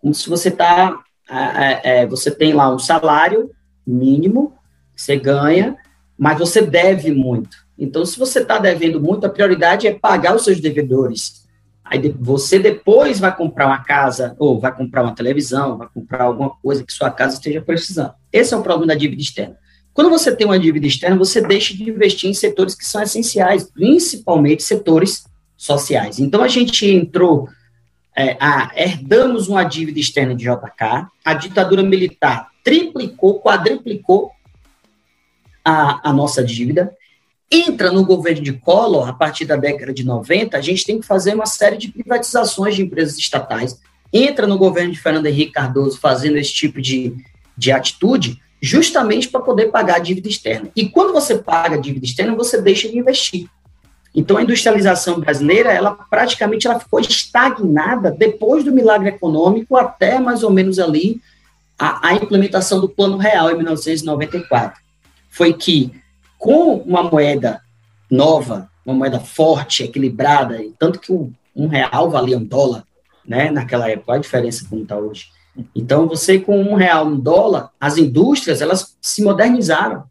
Como 0.00 0.14
se 0.14 0.28
você 0.28 0.50
tá, 0.50 0.98
é, 1.28 2.00
é, 2.00 2.06
você 2.06 2.30
tem 2.30 2.52
lá 2.52 2.72
um 2.72 2.78
salário 2.78 3.50
mínimo, 3.86 4.54
você 4.96 5.16
ganha, 5.16 5.76
mas 6.18 6.38
você 6.38 6.60
deve 6.60 7.12
muito. 7.12 7.56
Então, 7.78 8.04
se 8.04 8.18
você 8.18 8.40
está 8.40 8.58
devendo 8.58 9.00
muito, 9.00 9.26
a 9.26 9.30
prioridade 9.30 9.86
é 9.86 9.94
pagar 9.94 10.34
os 10.34 10.42
seus 10.42 10.60
devedores. 10.60 11.46
Aí 11.84 12.14
você 12.18 12.58
depois 12.58 13.18
vai 13.18 13.34
comprar 13.34 13.66
uma 13.66 13.82
casa, 13.82 14.36
ou 14.38 14.60
vai 14.60 14.74
comprar 14.74 15.02
uma 15.02 15.14
televisão, 15.14 15.78
vai 15.78 15.88
comprar 15.92 16.24
alguma 16.24 16.50
coisa 16.50 16.84
que 16.84 16.92
sua 16.92 17.10
casa 17.10 17.34
esteja 17.34 17.62
precisando. 17.62 18.12
Esse 18.32 18.52
é 18.52 18.56
o 18.56 18.62
problema 18.62 18.88
da 18.88 18.94
dívida 18.94 19.22
externa. 19.22 19.56
Quando 19.94 20.10
você 20.10 20.34
tem 20.34 20.46
uma 20.46 20.58
dívida 20.58 20.86
externa, 20.86 21.16
você 21.16 21.40
deixa 21.40 21.74
de 21.74 21.88
investir 21.88 22.28
em 22.28 22.34
setores 22.34 22.74
que 22.74 22.84
são 22.84 23.02
essenciais, 23.02 23.64
principalmente 23.64 24.62
setores 24.62 25.24
sociais. 25.56 26.18
Então, 26.18 26.42
a 26.42 26.48
gente 26.48 26.86
entrou, 26.86 27.48
é, 28.18 28.36
a, 28.40 28.72
herdamos 28.74 29.46
uma 29.46 29.62
dívida 29.62 30.00
externa 30.00 30.34
de 30.34 30.42
JK, 30.42 31.06
a 31.24 31.34
ditadura 31.34 31.84
militar 31.84 32.50
triplicou, 32.64 33.40
quadriplicou 33.40 34.32
a, 35.64 36.10
a 36.10 36.12
nossa 36.12 36.42
dívida, 36.42 36.92
entra 37.48 37.92
no 37.92 38.04
governo 38.04 38.42
de 38.42 38.52
Collor, 38.54 39.08
a 39.08 39.12
partir 39.12 39.44
da 39.44 39.54
década 39.54 39.94
de 39.94 40.04
90, 40.04 40.56
a 40.56 40.60
gente 40.60 40.84
tem 40.84 40.98
que 40.98 41.06
fazer 41.06 41.32
uma 41.32 41.46
série 41.46 41.76
de 41.76 41.92
privatizações 41.92 42.74
de 42.74 42.82
empresas 42.82 43.16
estatais, 43.16 43.80
entra 44.12 44.48
no 44.48 44.58
governo 44.58 44.90
de 44.92 45.00
Fernando 45.00 45.26
Henrique 45.26 45.52
Cardoso 45.52 46.00
fazendo 46.00 46.38
esse 46.38 46.52
tipo 46.52 46.82
de, 46.82 47.14
de 47.56 47.70
atitude, 47.70 48.42
justamente 48.60 49.28
para 49.28 49.42
poder 49.42 49.66
pagar 49.66 49.96
a 49.96 50.00
dívida 50.00 50.28
externa. 50.28 50.68
E 50.74 50.88
quando 50.88 51.12
você 51.12 51.38
paga 51.38 51.76
a 51.76 51.80
dívida 51.80 52.04
externa, 52.04 52.34
você 52.34 52.60
deixa 52.60 52.88
de 52.88 52.98
investir. 52.98 53.48
Então, 54.14 54.36
a 54.36 54.42
industrialização 54.42 55.20
brasileira, 55.20 55.72
ela 55.72 55.92
praticamente 55.92 56.66
ela 56.66 56.80
ficou 56.80 57.00
estagnada 57.00 58.10
depois 58.10 58.64
do 58.64 58.72
milagre 58.72 59.10
econômico 59.10 59.76
até 59.76 60.18
mais 60.18 60.42
ou 60.42 60.50
menos 60.50 60.78
ali 60.78 61.20
a, 61.78 62.08
a 62.08 62.14
implementação 62.14 62.80
do 62.80 62.88
Plano 62.88 63.16
Real 63.16 63.50
em 63.50 63.56
1994. 63.56 64.80
Foi 65.30 65.52
que, 65.52 65.92
com 66.38 66.76
uma 66.76 67.02
moeda 67.02 67.60
nova, 68.10 68.68
uma 68.84 68.94
moeda 68.94 69.20
forte, 69.20 69.84
equilibrada, 69.84 70.58
tanto 70.78 70.98
que 70.98 71.12
um, 71.12 71.32
um 71.54 71.68
real 71.68 72.10
valia 72.10 72.38
um 72.38 72.44
dólar, 72.44 72.84
né, 73.24 73.50
naquela 73.50 73.88
época, 73.88 74.14
a 74.14 74.18
diferença 74.18 74.66
como 74.68 74.82
está 74.82 74.96
hoje. 74.96 75.26
Então, 75.74 76.08
você 76.08 76.38
com 76.38 76.60
um 76.60 76.74
real 76.74 77.08
no 77.08 77.18
dólar, 77.18 77.70
as 77.78 77.98
indústrias, 77.98 78.60
elas 78.60 78.96
se 79.00 79.22
modernizaram, 79.22 80.04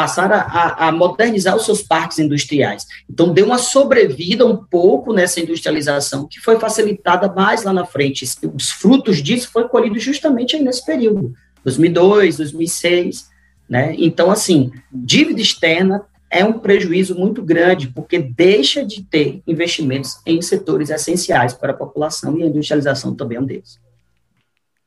passaram 0.00 0.34
a, 0.34 0.88
a, 0.88 0.92
modernizar 0.92 1.54
os 1.54 1.66
seus 1.66 1.82
parques 1.82 2.18
industriais. 2.18 2.86
Então, 3.08 3.34
deu 3.34 3.44
uma 3.44 3.58
sobrevida 3.58 4.46
um 4.46 4.56
pouco 4.56 5.12
nessa 5.12 5.40
industrialização, 5.40 6.26
que 6.26 6.40
foi 6.40 6.58
facilitada 6.58 7.30
mais 7.30 7.64
lá 7.64 7.72
na 7.74 7.84
frente. 7.84 8.24
Os 8.54 8.70
frutos 8.70 9.22
disso 9.22 9.50
foi 9.52 9.68
colhido 9.68 9.98
justamente 9.98 10.56
aí 10.56 10.62
nesse 10.62 10.86
período, 10.86 11.34
2002, 11.62 12.38
2006, 12.38 13.28
né? 13.68 13.94
Então, 13.98 14.30
assim, 14.30 14.72
dívida 14.90 15.42
externa 15.42 16.02
é 16.30 16.42
um 16.42 16.54
prejuízo 16.54 17.14
muito 17.14 17.42
grande, 17.42 17.88
porque 17.88 18.18
deixa 18.18 18.82
de 18.82 19.02
ter 19.02 19.42
investimentos 19.46 20.18
em 20.24 20.40
setores 20.40 20.88
essenciais 20.88 21.52
para 21.52 21.72
a 21.72 21.76
população 21.76 22.38
e 22.38 22.42
a 22.42 22.46
industrialização 22.46 23.14
também 23.14 23.36
é 23.36 23.40
um 23.42 23.44
deles. 23.44 23.78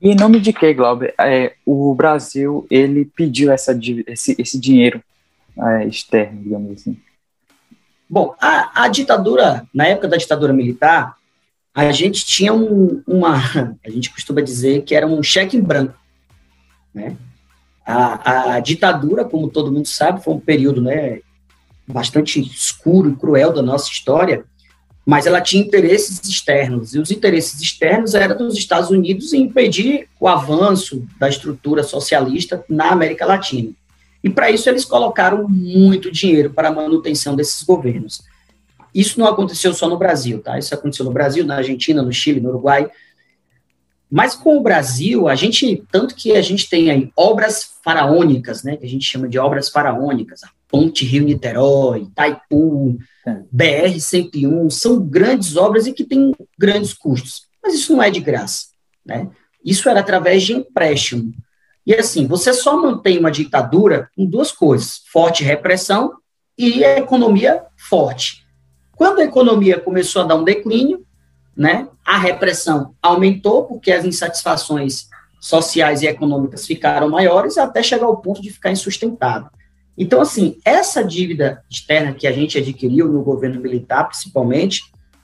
E 0.03 0.10
em 0.10 0.15
nome 0.15 0.41
de 0.41 0.51
que, 0.51 0.74
Glauber? 0.74 1.15
É, 1.17 1.53
o 1.65 1.95
Brasil 1.95 2.67
ele 2.69 3.05
pediu 3.05 3.50
essa, 3.50 3.72
esse, 4.05 4.36
esse 4.38 4.60
dinheiro 4.60 5.01
é, 5.57 5.88
externo, 5.88 6.43
digamos 6.43 6.74
assim. 6.74 6.98
Bom, 8.10 8.36
a, 8.38 8.83
a, 8.83 8.88
ditadura, 8.89 9.65
na 9.74 9.88
época 9.88 10.10
da 10.10 10.17
ditadura 10.17 10.51
militar, 10.51 11.15
a 11.74 11.89
gente 11.93 12.25
tinha 12.25 12.53
um, 12.53 13.01
uma, 13.07 13.38
a 13.83 13.89
gente 13.89 14.12
costuma 14.12 14.41
dizer 14.41 14.83
que 14.83 14.93
era 14.93 15.07
um 15.07 15.24
cheque 15.24 15.55
em 15.55 15.62
branco, 15.62 15.98
né? 16.93 17.15
A, 17.86 18.55
a 18.55 18.60
ditadura, 18.60 19.24
como 19.24 19.50
todo 19.50 19.72
mundo 19.72 19.88
sabe, 19.88 20.22
foi 20.22 20.33
um 20.33 20.39
período, 20.39 20.81
né, 20.81 21.19
bastante 21.88 22.41
escuro 22.41 23.10
e 23.10 23.15
cruel 23.15 23.53
da 23.53 23.62
nossa 23.62 23.89
história, 23.89 24.45
mas 25.05 25.25
ela 25.25 25.41
tinha 25.41 25.62
interesses 25.62 26.22
externos, 26.27 26.95
e 26.95 27.00
os 27.00 27.12
interesses 27.12 27.60
externos 27.62 28.15
eram 28.15 28.38
dos 28.38 28.57
Estados 28.57 28.89
Unidos 28.89 29.33
em 29.33 29.41
impedir 29.41 30.07
o 30.19 30.27
avanço 30.27 31.05
da 31.19 31.27
estrutura 31.27 31.83
socialista 31.83 32.63
na 32.69 32.91
América 32.91 33.25
Latina. 33.25 33.72
E 34.24 34.29
para 34.29 34.50
isso 34.50 34.69
eles 34.69 34.86
colocaram 34.86 35.48
muito 35.50 36.10
dinheiro 36.10 36.51
para 36.51 36.69
a 36.69 36.72
manutenção 36.72 37.36
desses 37.36 37.62
governos. 37.63 38.22
Isso 38.95 39.19
não 39.19 39.27
aconteceu 39.27 39.74
só 39.74 39.89
no 39.89 39.98
Brasil, 39.98 40.39
tá? 40.39 40.57
Isso 40.57 40.74
aconteceu 40.74 41.03
no 41.03 41.12
Brasil, 41.12 41.45
na 41.45 41.57
Argentina, 41.57 42.01
no 42.01 42.13
Chile, 42.13 42.39
no 42.39 42.50
Uruguai. 42.50 42.89
Mas 44.10 44.36
com 44.36 44.57
o 44.57 44.62
Brasil, 44.62 45.27
a 45.27 45.36
gente, 45.36 45.83
tanto 45.91 46.15
que 46.15 46.33
a 46.33 46.41
gente 46.41 46.69
tem 46.69 46.91
aí 46.91 47.12
obras 47.17 47.72
faraônicas, 47.83 48.63
né, 48.63 48.77
que 48.77 48.86
a 48.86 48.89
gente 48.89 49.03
chama 49.03 49.27
de 49.27 49.39
obras 49.39 49.69
faraônicas, 49.69 50.43
a 50.43 50.50
Ponte 50.73 51.05
Rio-Niterói, 51.05 52.01
Itaipu, 52.01 52.97
BR-101, 53.55 54.71
são 54.71 54.99
grandes 55.05 55.55
obras 55.55 55.85
e 55.85 55.93
que 55.93 56.03
têm 56.03 56.33
grandes 56.57 56.95
custos. 56.95 57.43
Mas 57.61 57.75
isso 57.75 57.93
não 57.93 58.01
é 58.01 58.09
de 58.09 58.19
graça. 58.19 58.69
Né? 59.05 59.29
Isso 59.63 59.87
era 59.87 59.99
através 59.99 60.41
de 60.41 60.53
empréstimo. 60.53 61.31
E 61.85 61.93
assim, 61.93 62.25
você 62.25 62.51
só 62.51 62.75
mantém 62.75 63.19
uma 63.19 63.29
ditadura 63.29 64.09
com 64.15 64.25
duas 64.25 64.51
coisas: 64.51 65.03
forte 65.11 65.43
repressão 65.43 66.13
e 66.57 66.83
a 66.83 66.97
economia 66.97 67.61
forte. 67.77 68.43
Quando 68.95 69.19
a 69.19 69.25
economia 69.25 69.79
começou 69.79 70.23
a 70.23 70.25
dar 70.25 70.35
um 70.37 70.43
declínio, 70.43 71.05
né, 71.55 71.87
a 72.03 72.17
repressão 72.17 72.95
aumentou, 72.99 73.65
porque 73.65 73.91
as 73.91 74.05
insatisfações 74.05 75.05
sociais 75.39 76.01
e 76.01 76.07
econômicas 76.07 76.65
ficaram 76.65 77.11
maiores, 77.11 77.59
até 77.59 77.83
chegar 77.83 78.07
ao 78.07 78.17
ponto 78.17 78.41
de 78.41 78.49
ficar 78.49 78.71
insustentável. 78.71 79.51
Então, 79.97 80.21
assim, 80.21 80.57
essa 80.65 81.03
dívida 81.03 81.63
externa 81.69 82.13
que 82.13 82.25
a 82.25 82.31
gente 82.31 82.57
adquiriu 82.57 83.07
no 83.07 83.23
governo 83.23 83.62
militar, 83.62 84.07
principalmente, 84.07 84.81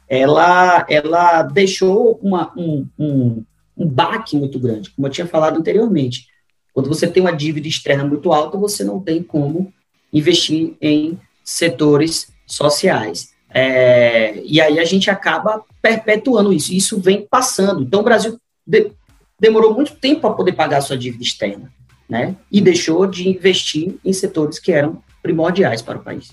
ela, 0.07 0.85
ela 0.89 1.43
deixou 1.43 2.19
uma, 2.21 2.53
um, 2.55 2.85
um, 2.97 3.43
um 3.75 3.87
baque 3.87 4.37
muito 4.37 4.59
grande, 4.59 4.91
como 4.91 5.07
eu 5.07 5.11
tinha 5.11 5.27
falado 5.27 5.57
anteriormente. 5.57 6.27
Quando 6.73 6.87
você 6.87 7.07
tem 7.07 7.21
uma 7.21 7.35
dívida 7.35 7.67
externa 7.67 8.05
muito 8.05 8.31
alta, 8.31 8.57
você 8.57 8.83
não 8.83 8.99
tem 8.99 9.23
como 9.23 9.73
investir 10.13 10.75
em 10.79 11.19
setores 11.43 12.31
sociais. 12.45 13.29
É, 13.51 14.39
e 14.45 14.61
aí 14.61 14.79
a 14.79 14.85
gente 14.85 15.09
acaba 15.09 15.63
perpetuando 15.81 16.53
isso. 16.53 16.73
Isso 16.73 16.99
vem 16.99 17.25
passando. 17.27 17.81
Então, 17.81 18.01
o 18.01 18.03
Brasil 18.03 18.39
de, 18.65 18.91
demorou 19.39 19.73
muito 19.73 19.95
tempo 19.95 20.21
para 20.21 20.33
poder 20.33 20.53
pagar 20.53 20.77
a 20.77 20.81
sua 20.81 20.97
dívida 20.97 21.23
externa 21.23 21.71
né? 22.09 22.35
E 22.51 22.59
deixou 22.59 23.05
de 23.05 23.29
investir 23.29 23.95
em 24.03 24.11
setores 24.11 24.57
que 24.57 24.71
eram 24.71 25.01
primordiais 25.21 25.81
para 25.81 25.99
o 25.99 26.01
país. 26.01 26.31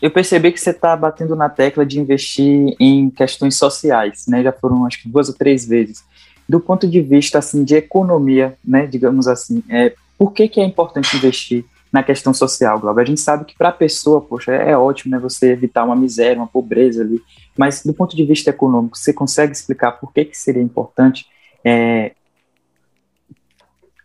Eu 0.00 0.10
percebi 0.10 0.52
que 0.52 0.60
você 0.60 0.70
está 0.70 0.96
batendo 0.96 1.34
na 1.34 1.48
tecla 1.48 1.84
de 1.84 1.98
investir 2.00 2.74
em 2.78 3.10
questões 3.10 3.56
sociais, 3.56 4.26
né? 4.26 4.42
Já 4.42 4.52
foram 4.52 4.86
acho 4.86 5.02
que 5.02 5.08
duas 5.08 5.28
ou 5.28 5.34
três 5.34 5.66
vezes. 5.66 6.04
Do 6.48 6.60
ponto 6.60 6.86
de 6.86 7.00
vista 7.00 7.38
assim 7.38 7.64
de 7.64 7.76
economia, 7.76 8.56
né? 8.64 8.86
Digamos 8.86 9.26
assim, 9.26 9.62
é, 9.68 9.94
por 10.18 10.32
que, 10.32 10.48
que 10.48 10.60
é 10.60 10.64
importante 10.64 11.16
investir 11.16 11.64
na 11.92 12.02
questão 12.02 12.34
social, 12.34 12.78
Glauber? 12.78 13.02
A 13.02 13.06
gente 13.06 13.20
sabe 13.20 13.44
que 13.44 13.56
para 13.56 13.70
a 13.70 13.72
pessoa, 13.72 14.20
poxa, 14.20 14.52
é, 14.52 14.76
ótimo, 14.76 15.14
né? 15.14 15.18
Você 15.18 15.50
evitar 15.52 15.84
uma 15.84 15.96
miséria, 15.96 16.40
uma 16.40 16.46
pobreza 16.46 17.02
ali. 17.02 17.20
Mas 17.56 17.82
do 17.82 17.94
ponto 17.94 18.14
de 18.14 18.24
vista 18.24 18.50
econômico, 18.50 18.98
você 18.98 19.12
consegue 19.12 19.52
explicar 19.52 19.92
por 19.92 20.12
que, 20.12 20.26
que 20.26 20.36
seria 20.36 20.62
importante 20.62 21.26
é, 21.64 22.12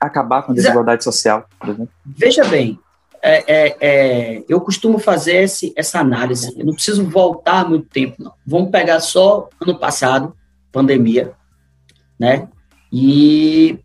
acabar 0.01 0.41
com 0.41 0.51
a 0.51 0.55
desigualdade 0.55 1.03
social, 1.03 1.47
por 1.59 1.69
exemplo? 1.69 1.89
Veja 2.03 2.43
bem, 2.45 2.79
é, 3.21 3.43
é, 3.47 3.77
é, 3.79 4.43
eu 4.49 4.59
costumo 4.59 4.97
fazer 4.97 5.43
esse, 5.43 5.71
essa 5.75 5.99
análise. 5.99 6.51
Eu 6.57 6.65
não 6.65 6.73
preciso 6.73 7.07
voltar 7.07 7.69
muito 7.69 7.87
tempo, 7.87 8.15
não. 8.21 8.33
Vamos 8.45 8.71
pegar 8.71 8.99
só 8.99 9.47
ano 9.61 9.77
passado, 9.77 10.35
pandemia, 10.71 11.33
né? 12.19 12.49
E 12.91 13.79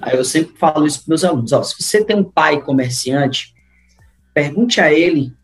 aí 0.00 0.16
eu 0.16 0.24
sempre 0.24 0.56
falo 0.56 0.86
isso 0.86 1.00
para 1.00 1.10
meus 1.10 1.24
alunos: 1.24 1.52
ó, 1.52 1.62
se 1.62 1.80
você 1.80 2.02
tem 2.02 2.16
um 2.16 2.24
pai 2.24 2.62
comerciante, 2.62 3.54
pergunte 4.32 4.80
a 4.80 4.92
ele 4.92 5.36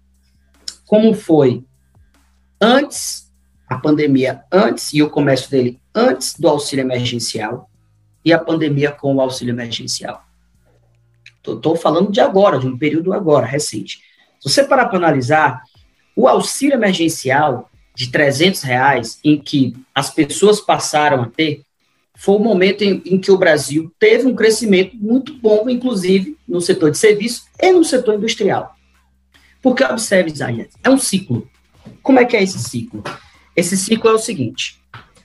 como 0.86 1.12
foi 1.12 1.62
antes 2.60 3.30
a 3.68 3.78
pandemia, 3.78 4.44
antes 4.50 4.92
e 4.94 5.02
o 5.02 5.10
comércio 5.10 5.50
dele 5.50 5.80
antes 5.94 6.38
do 6.38 6.48
auxílio 6.48 6.82
emergencial 6.82 7.68
e 8.24 8.32
a 8.32 8.38
pandemia 8.38 8.90
com 8.90 9.14
o 9.14 9.20
auxílio 9.20 9.52
emergencial. 9.52 10.24
Estou 11.46 11.76
falando 11.76 12.10
de 12.10 12.20
agora, 12.20 12.58
de 12.58 12.66
um 12.66 12.78
período 12.78 13.12
agora, 13.12 13.44
recente. 13.44 14.00
Se 14.40 14.48
você 14.50 14.64
parar 14.64 14.86
para 14.86 14.96
analisar, 14.96 15.62
o 16.16 16.26
auxílio 16.26 16.74
emergencial 16.74 17.70
de 17.94 18.10
300 18.10 18.62
reais, 18.62 19.18
em 19.22 19.38
que 19.38 19.76
as 19.94 20.10
pessoas 20.10 20.60
passaram 20.60 21.22
a 21.22 21.28
ter, 21.28 21.62
foi 22.16 22.36
o 22.36 22.40
momento 22.40 22.82
em, 22.82 23.02
em, 23.04 23.18
que 23.18 23.30
o 23.30 23.36
Brasil 23.36 23.92
teve 23.98 24.26
um 24.26 24.34
crescimento 24.34 24.96
muito 24.96 25.34
bom, 25.34 25.68
inclusive 25.68 26.36
no 26.46 26.60
setor 26.60 26.90
de 26.90 26.98
serviços 26.98 27.46
e 27.60 27.72
no 27.72 27.84
setor 27.84 28.14
industrial. 28.14 28.74
Porque, 29.60 29.84
observe, 29.84 30.30
Isaías, 30.30 30.68
é 30.82 30.90
um 30.90 30.98
ciclo. 30.98 31.48
Como 32.02 32.18
é 32.18 32.24
que 32.24 32.36
é 32.36 32.42
esse 32.42 32.58
ciclo? 32.58 33.02
Esse 33.56 33.76
ciclo 33.76 34.10
é 34.10 34.12
o 34.12 34.18
seguinte: 34.18 34.80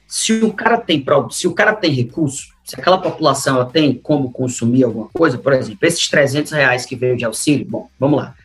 se 0.07 0.33
o 0.33 0.53
cara 0.53 0.77
tem 0.77 1.03
se 1.31 1.47
o 1.47 1.53
cara 1.53 1.73
tem 1.75 1.91
recurso, 1.91 2.47
se 2.69 2.79
aquela 2.79 2.99
população 2.99 3.65
tem 3.65 3.95
como 3.95 4.31
consumir 4.31 4.83
alguma 4.83 5.07
coisa, 5.11 5.39
por 5.39 5.53
exemplo, 5.53 5.79
esses 5.87 6.07
300 6.07 6.51
reais 6.51 6.85
que 6.85 6.95
veio 6.95 7.17
de 7.17 7.25
auxílio, 7.25 7.65
bom, 7.67 7.89
vamos 7.99 8.19
lá. 8.19 8.35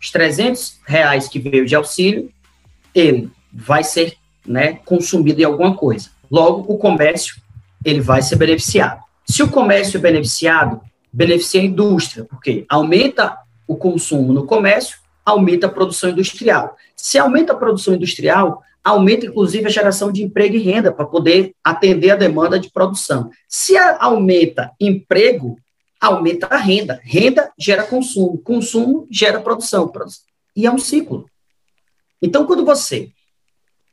Os 0.00 0.10
300 0.10 0.80
reais 0.86 1.28
que 1.28 1.38
veio 1.38 1.66
de 1.66 1.74
auxílio, 1.74 2.30
ele 2.94 3.30
vai 3.52 3.84
ser 3.84 4.16
né, 4.46 4.78
consumido 4.86 5.38
em 5.38 5.44
alguma 5.44 5.76
coisa. 5.76 6.08
Logo, 6.30 6.64
o 6.72 6.78
comércio 6.78 7.36
ele 7.84 8.00
vai 8.00 8.22
ser 8.22 8.36
beneficiado. 8.36 9.02
Se 9.26 9.42
o 9.42 9.50
comércio 9.50 9.98
é 9.98 10.00
beneficiado, 10.00 10.80
beneficia 11.12 11.60
a 11.60 11.64
indústria, 11.64 12.24
porque 12.24 12.64
aumenta 12.70 13.36
o 13.68 13.76
consumo 13.76 14.32
no 14.32 14.46
comércio, 14.46 14.96
aumenta 15.26 15.66
a 15.66 15.70
produção 15.70 16.08
industrial. 16.08 16.74
Se 16.96 17.18
aumenta 17.18 17.52
a 17.52 17.56
produção 17.56 17.92
industrial, 17.92 18.62
aumenta 18.84 19.26
inclusive 19.26 19.66
a 19.66 19.70
geração 19.70 20.12
de 20.12 20.22
emprego 20.22 20.56
e 20.56 20.62
renda 20.62 20.92
para 20.92 21.06
poder 21.06 21.54
atender 21.64 22.10
a 22.10 22.16
demanda 22.16 22.60
de 22.60 22.70
produção. 22.70 23.30
Se 23.48 23.76
aumenta 23.78 24.72
emprego, 24.78 25.56
aumenta 25.98 26.46
a 26.48 26.58
renda. 26.58 27.00
Renda 27.02 27.50
gera 27.58 27.84
consumo, 27.84 28.38
consumo 28.38 29.08
gera 29.10 29.40
produção. 29.40 29.90
E 30.54 30.66
é 30.66 30.70
um 30.70 30.78
ciclo. 30.78 31.26
Então, 32.20 32.46
quando 32.46 32.64
você 32.64 33.10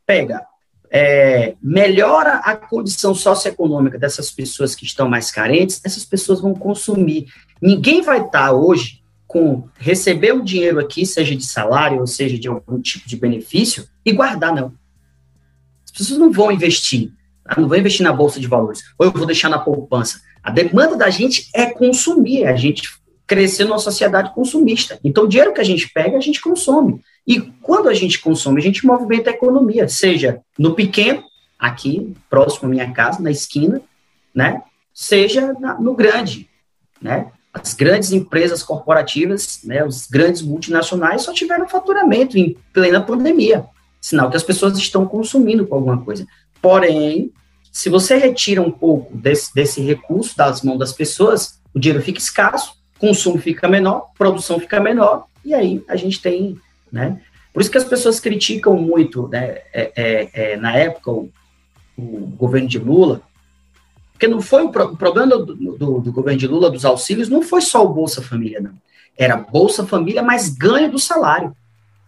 pega 0.06 0.46
é, 0.90 1.56
melhora 1.62 2.34
a 2.34 2.54
condição 2.54 3.14
socioeconômica 3.14 3.98
dessas 3.98 4.30
pessoas 4.30 4.74
que 4.74 4.84
estão 4.84 5.08
mais 5.08 5.30
carentes, 5.30 5.80
essas 5.82 6.04
pessoas 6.04 6.40
vão 6.40 6.54
consumir. 6.54 7.26
Ninguém 7.62 8.02
vai 8.02 8.20
estar 8.20 8.52
hoje 8.52 9.02
com 9.26 9.66
receber 9.78 10.32
o 10.32 10.44
dinheiro 10.44 10.78
aqui, 10.78 11.06
seja 11.06 11.34
de 11.34 11.46
salário 11.46 12.00
ou 12.00 12.06
seja 12.06 12.38
de 12.38 12.46
algum 12.46 12.78
tipo 12.78 13.08
de 13.08 13.16
benefício, 13.16 13.88
e 14.04 14.12
guardar, 14.12 14.54
não. 14.54 14.74
As 15.92 15.98
pessoas 15.98 16.18
não 16.18 16.32
vão 16.32 16.50
investir, 16.50 17.12
tá? 17.44 17.60
não 17.60 17.68
vão 17.68 17.78
investir 17.78 18.02
na 18.02 18.12
bolsa 18.12 18.40
de 18.40 18.46
valores, 18.46 18.82
ou 18.98 19.06
eu 19.06 19.12
vou 19.12 19.26
deixar 19.26 19.48
na 19.48 19.58
poupança. 19.58 20.20
A 20.42 20.50
demanda 20.50 20.96
da 20.96 21.10
gente 21.10 21.48
é 21.54 21.66
consumir, 21.66 22.46
a 22.46 22.56
gente 22.56 22.82
crescer 23.26 23.64
numa 23.64 23.78
sociedade 23.78 24.34
consumista. 24.34 24.98
Então, 25.04 25.24
o 25.24 25.28
dinheiro 25.28 25.54
que 25.54 25.60
a 25.60 25.64
gente 25.64 25.88
pega, 25.88 26.16
a 26.16 26.20
gente 26.20 26.40
consome. 26.40 27.00
E 27.26 27.40
quando 27.40 27.88
a 27.88 27.94
gente 27.94 28.18
consome, 28.18 28.60
a 28.60 28.62
gente 28.62 28.84
movimenta 28.84 29.30
a 29.30 29.32
economia, 29.32 29.88
seja 29.88 30.40
no 30.58 30.74
pequeno, 30.74 31.22
aqui, 31.58 32.12
próximo 32.28 32.68
à 32.68 32.70
minha 32.70 32.90
casa, 32.90 33.22
na 33.22 33.30
esquina, 33.30 33.80
né? 34.34 34.62
Seja 34.92 35.52
na, 35.54 35.80
no 35.80 35.94
grande, 35.94 36.48
né? 37.00 37.30
As 37.54 37.74
grandes 37.74 38.12
empresas 38.12 38.62
corporativas, 38.62 39.60
né, 39.62 39.84
os 39.84 40.06
grandes 40.06 40.40
multinacionais 40.40 41.22
só 41.22 41.34
tiveram 41.34 41.68
faturamento 41.68 42.38
em 42.38 42.56
plena 42.72 43.00
pandemia, 43.00 43.66
sinal 44.02 44.28
que 44.28 44.36
as 44.36 44.42
pessoas 44.42 44.76
estão 44.76 45.06
consumindo 45.06 45.66
com 45.66 45.76
alguma 45.76 45.96
coisa. 46.02 46.26
Porém, 46.60 47.32
se 47.70 47.88
você 47.88 48.18
retira 48.18 48.60
um 48.60 48.70
pouco 48.70 49.16
desse, 49.16 49.54
desse 49.54 49.80
recurso 49.80 50.36
das 50.36 50.60
mãos 50.60 50.78
das 50.78 50.92
pessoas, 50.92 51.58
o 51.72 51.80
dinheiro 51.80 52.04
fica 52.04 52.18
escasso, 52.18 52.74
consumo 52.98 53.38
fica 53.38 53.66
menor, 53.66 54.10
produção 54.18 54.60
fica 54.60 54.78
menor, 54.78 55.24
e 55.42 55.54
aí 55.54 55.82
a 55.88 55.96
gente 55.96 56.20
tem 56.20 56.60
né? 56.92 57.20
Por 57.52 57.62
isso 57.62 57.70
que 57.70 57.78
as 57.78 57.84
pessoas 57.84 58.20
criticam 58.20 58.76
muito, 58.76 59.28
né, 59.28 59.58
é, 59.72 59.92
é, 59.96 60.30
é, 60.32 60.56
na 60.56 60.76
época, 60.76 61.10
o, 61.10 61.30
o, 61.96 62.32
governo 62.36 62.68
de 62.68 62.78
Lula, 62.78 63.22
porque 64.12 64.28
não 64.28 64.40
foi 64.40 64.62
o, 64.62 64.70
pro, 64.70 64.92
o 64.92 64.96
problema 64.96 65.26
do, 65.26 65.54
do, 65.54 66.00
do, 66.00 66.12
governo 66.12 66.38
de 66.38 66.46
Lula, 66.46 66.70
dos 66.70 66.84
auxílios, 66.84 67.28
não 67.28 67.42
foi 67.42 67.60
só 67.60 67.84
o 67.84 67.92
Bolsa 67.92 68.22
Família, 68.22 68.60
não. 68.60 68.72
Era 69.16 69.36
Bolsa 69.36 69.86
Família 69.86 70.22
mais 70.22 70.48
ganho 70.48 70.90
do 70.90 70.98
salário. 70.98 71.54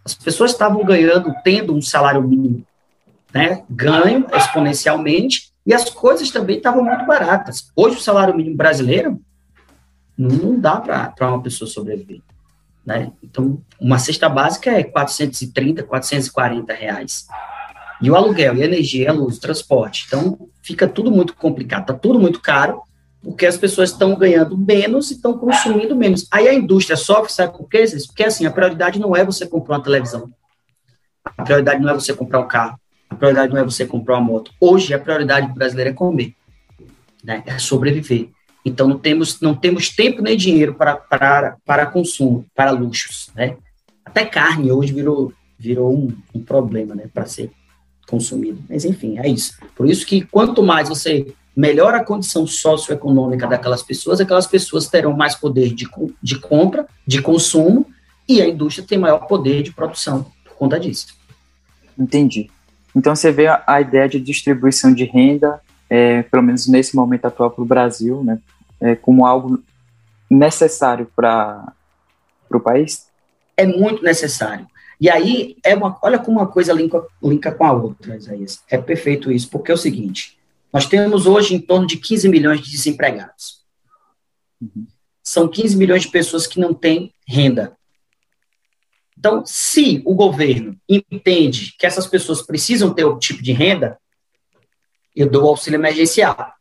As 0.05 0.13
pessoas 0.13 0.51
estavam 0.51 0.85
ganhando, 0.85 1.33
tendo 1.43 1.75
um 1.75 1.81
salário 1.81 2.21
mínimo, 2.21 2.63
né, 3.33 3.63
ganho 3.67 4.27
exponencialmente, 4.31 5.51
e 5.65 5.73
as 5.73 5.89
coisas 5.89 6.29
também 6.29 6.57
estavam 6.57 6.83
muito 6.83 7.05
baratas. 7.07 7.71
Hoje, 7.75 7.97
o 7.97 8.01
salário 8.01 8.37
mínimo 8.37 8.55
brasileiro 8.55 9.19
não 10.15 10.59
dá 10.59 10.79
para 10.79 11.27
uma 11.27 11.41
pessoa 11.41 11.67
sobreviver. 11.67 12.21
Né? 12.85 13.11
Então, 13.23 13.59
uma 13.81 13.97
cesta 13.97 14.29
básica 14.29 14.69
é 14.69 14.83
430, 14.83 15.81
440 15.83 16.71
reais. 16.71 17.27
E 17.99 18.11
o 18.11 18.15
aluguel, 18.15 18.55
e 18.55 18.61
a 18.61 18.65
energia, 18.65 19.09
a 19.09 19.13
luz, 19.13 19.37
o 19.37 19.41
transporte. 19.41 20.05
Então, 20.07 20.47
fica 20.61 20.87
tudo 20.87 21.09
muito 21.09 21.33
complicado, 21.35 21.81
está 21.81 21.93
tudo 21.95 22.19
muito 22.19 22.39
caro, 22.39 22.83
porque 23.25 23.47
as 23.47 23.57
pessoas 23.57 23.89
estão 23.89 24.13
ganhando 24.15 24.55
menos 24.55 25.09
e 25.09 25.15
estão 25.15 25.35
consumindo 25.35 25.95
menos. 25.95 26.27
Aí 26.29 26.47
a 26.47 26.53
indústria 26.53 26.95
sofre, 26.95 27.33
sabe 27.33 27.57
por 27.57 27.67
quê? 27.67 27.83
Porque, 28.05 28.23
assim, 28.23 28.45
a 28.45 28.51
prioridade 28.51 28.99
não 28.99 29.15
é 29.15 29.25
você 29.25 29.47
comprar 29.47 29.77
uma 29.77 29.83
televisão. 29.83 30.31
A 31.35 31.43
prioridade 31.43 31.81
não 31.81 31.89
é 31.89 31.93
você 31.95 32.13
comprar 32.13 32.39
um 32.39 32.47
carro. 32.47 32.79
A 33.09 33.15
prioridade 33.15 33.51
não 33.51 33.59
é 33.59 33.63
você 33.63 33.83
comprar 33.83 34.19
uma 34.19 34.21
moto. 34.21 34.51
Hoje, 34.61 34.93
a 34.93 34.99
prioridade 34.99 35.51
brasileira 35.51 35.89
é 35.89 35.93
comer, 35.93 36.35
né? 37.23 37.41
é 37.47 37.57
sobreviver. 37.57 38.29
Então, 38.63 38.87
não 38.87 38.99
temos, 38.99 39.41
não 39.41 39.55
temos 39.55 39.89
tempo 39.89 40.21
nem 40.21 40.37
dinheiro 40.37 40.75
para, 40.75 40.95
para, 40.95 41.57
para 41.65 41.87
consumo, 41.87 42.45
para 42.53 42.69
luxos, 42.69 43.31
né? 43.35 43.57
Até 44.05 44.23
carne 44.23 44.71
hoje 44.71 44.93
virou, 44.93 45.33
virou 45.57 45.91
um, 45.91 46.15
um 46.31 46.43
problema, 46.43 46.93
né, 46.93 47.09
para 47.11 47.25
ser 47.25 47.49
consumido. 48.07 48.63
Mas, 48.69 48.85
enfim, 48.85 49.17
é 49.17 49.27
isso. 49.27 49.57
Por 49.75 49.89
isso 49.89 50.05
que 50.05 50.21
quanto 50.21 50.61
mais 50.61 50.89
você 50.89 51.33
melhora 51.55 51.97
a 51.97 52.03
condição 52.03 52.45
socioeconômica 52.45 53.47
daquelas 53.47 53.81
pessoas, 53.81 54.19
aquelas 54.19 54.45
pessoas 54.45 54.87
terão 54.87 55.15
mais 55.15 55.35
poder 55.35 55.73
de, 55.73 55.87
de 56.21 56.39
compra, 56.39 56.85
de 57.07 57.21
consumo, 57.21 57.87
e 58.27 58.41
a 58.41 58.47
indústria 58.47 58.85
tem 58.85 58.97
maior 58.97 59.27
poder 59.27 59.63
de 59.63 59.71
produção 59.71 60.25
por 60.43 60.55
conta 60.55 60.79
disso. 60.79 61.15
Entendi. 61.97 62.49
Então, 62.95 63.15
você 63.15 63.31
vê 63.31 63.47
a, 63.47 63.63
a 63.65 63.81
ideia 63.81 64.09
de 64.09 64.19
distribuição 64.19 64.93
de 64.93 65.05
renda, 65.05 65.61
é, 65.89 66.23
pelo 66.23 66.43
menos 66.43 66.67
nesse 66.67 66.95
momento 66.95 67.25
atual 67.25 67.51
para 67.51 67.61
o 67.61 67.67
Brasil, 67.67 68.23
né, 68.23 68.39
é, 68.81 68.95
como 68.95 69.25
algo 69.25 69.63
necessário 70.29 71.07
para 71.15 71.73
o 72.51 72.59
país? 72.59 73.07
É 73.55 73.65
muito 73.65 74.03
necessário. 74.03 74.65
E 74.99 75.09
aí, 75.09 75.57
é 75.63 75.75
uma, 75.75 75.97
olha 76.01 76.17
como 76.17 76.39
uma 76.39 76.47
coisa 76.47 76.73
linka, 76.73 77.03
linka 77.21 77.51
com 77.51 77.65
a 77.65 77.73
outra, 77.73 78.15
Isaías. 78.15 78.61
É 78.69 78.77
perfeito 78.77 79.31
isso, 79.31 79.49
porque 79.49 79.71
é 79.71 79.75
o 79.75 79.77
seguinte: 79.77 80.37
nós 80.75 80.87
temos 80.87 81.25
hoje 81.25 81.55
em 81.55 81.61
torno 81.61 81.87
de 81.87 81.95
15 81.95 82.27
milhões 82.27 82.59
de 82.59 82.69
desempregados. 82.69 83.63
Uhum. 84.59 84.85
São 85.23 85.47
15 85.47 85.77
milhões 85.77 86.01
de 86.01 86.09
pessoas 86.09 86.45
que 86.45 86.59
não 86.59 86.73
têm 86.73 87.13
renda. 87.25 87.77
Então, 89.17 89.45
se 89.45 90.01
o 90.03 90.13
governo 90.13 90.77
entende 90.89 91.73
que 91.79 91.85
essas 91.85 92.05
pessoas 92.05 92.41
precisam 92.41 92.93
ter 92.93 93.05
o 93.05 93.17
tipo 93.17 93.41
de 93.41 93.53
renda, 93.53 93.97
eu 95.15 95.29
dou 95.29 95.47
auxílio 95.47 95.77
emergencial, 95.77 96.51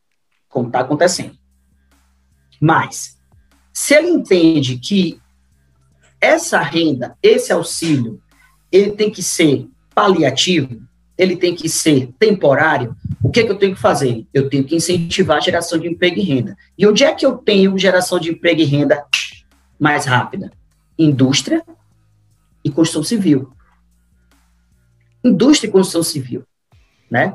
como 0.49 0.69
está 0.69 0.79
acontecendo. 0.79 1.37
Mas, 2.61 3.19
se 3.73 3.97
ele 3.97 4.11
entende 4.11 4.79
que 4.79 5.21
essa 6.21 6.61
renda, 6.61 7.19
esse 7.21 7.53
auxílio, 7.53 8.23
ele 8.71 8.93
tem 8.93 9.11
que 9.11 9.25
ser 9.25 9.69
paliativo, 9.93 10.87
ele 11.17 11.37
tem 11.37 11.55
que 11.55 11.69
ser 11.69 12.11
temporário, 12.19 12.97
o 13.23 13.31
que, 13.31 13.41
é 13.41 13.45
que 13.45 13.51
eu 13.51 13.59
tenho 13.59 13.75
que 13.75 13.81
fazer? 13.81 14.27
Eu 14.35 14.49
tenho 14.49 14.65
que 14.65 14.75
incentivar 14.75 15.37
a 15.37 15.41
geração 15.41 15.79
de 15.79 15.89
emprego 15.89 16.19
e 16.19 16.23
renda. 16.23 16.57
E 16.77 16.87
onde 16.87 17.05
é 17.05 17.15
que 17.15 17.25
eu 17.25 17.37
tenho 17.37 17.79
geração 17.79 18.19
de 18.19 18.31
emprego 18.31 18.61
e 18.61 18.65
renda 18.65 19.05
mais 19.79 20.07
rápida? 20.07 20.51
Indústria 20.99 21.65
e 22.65 22.71
construção 22.71 23.03
civil. 23.03 23.53
Indústria 25.23 25.69
e 25.69 25.73
construção 25.73 26.03
civil. 26.03 26.45
Né? 27.11 27.35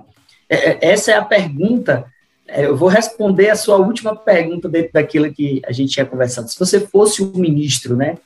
É, 0.50 0.72
é, 0.72 0.92
essa 0.92 1.12
é 1.12 1.16
a 1.16 1.24
pergunta 1.24 2.06
é, 2.52 2.66
eu 2.66 2.76
vou 2.76 2.90
responder 2.90 3.50
a 3.50 3.56
sua 3.56 3.78
última 3.78 4.16
pergunta 4.16 4.68
dentro 4.68 4.92
daquilo 4.94 5.32
que 5.32 5.62
a 5.66 5.72
gente 5.72 5.94
tinha 5.94 6.06
conversado. 6.06 6.50
Se 6.50 6.58
você 6.58 6.80
fosse 6.80 7.22
o 7.22 7.38
ministro, 7.38 7.96
né? 7.96 8.18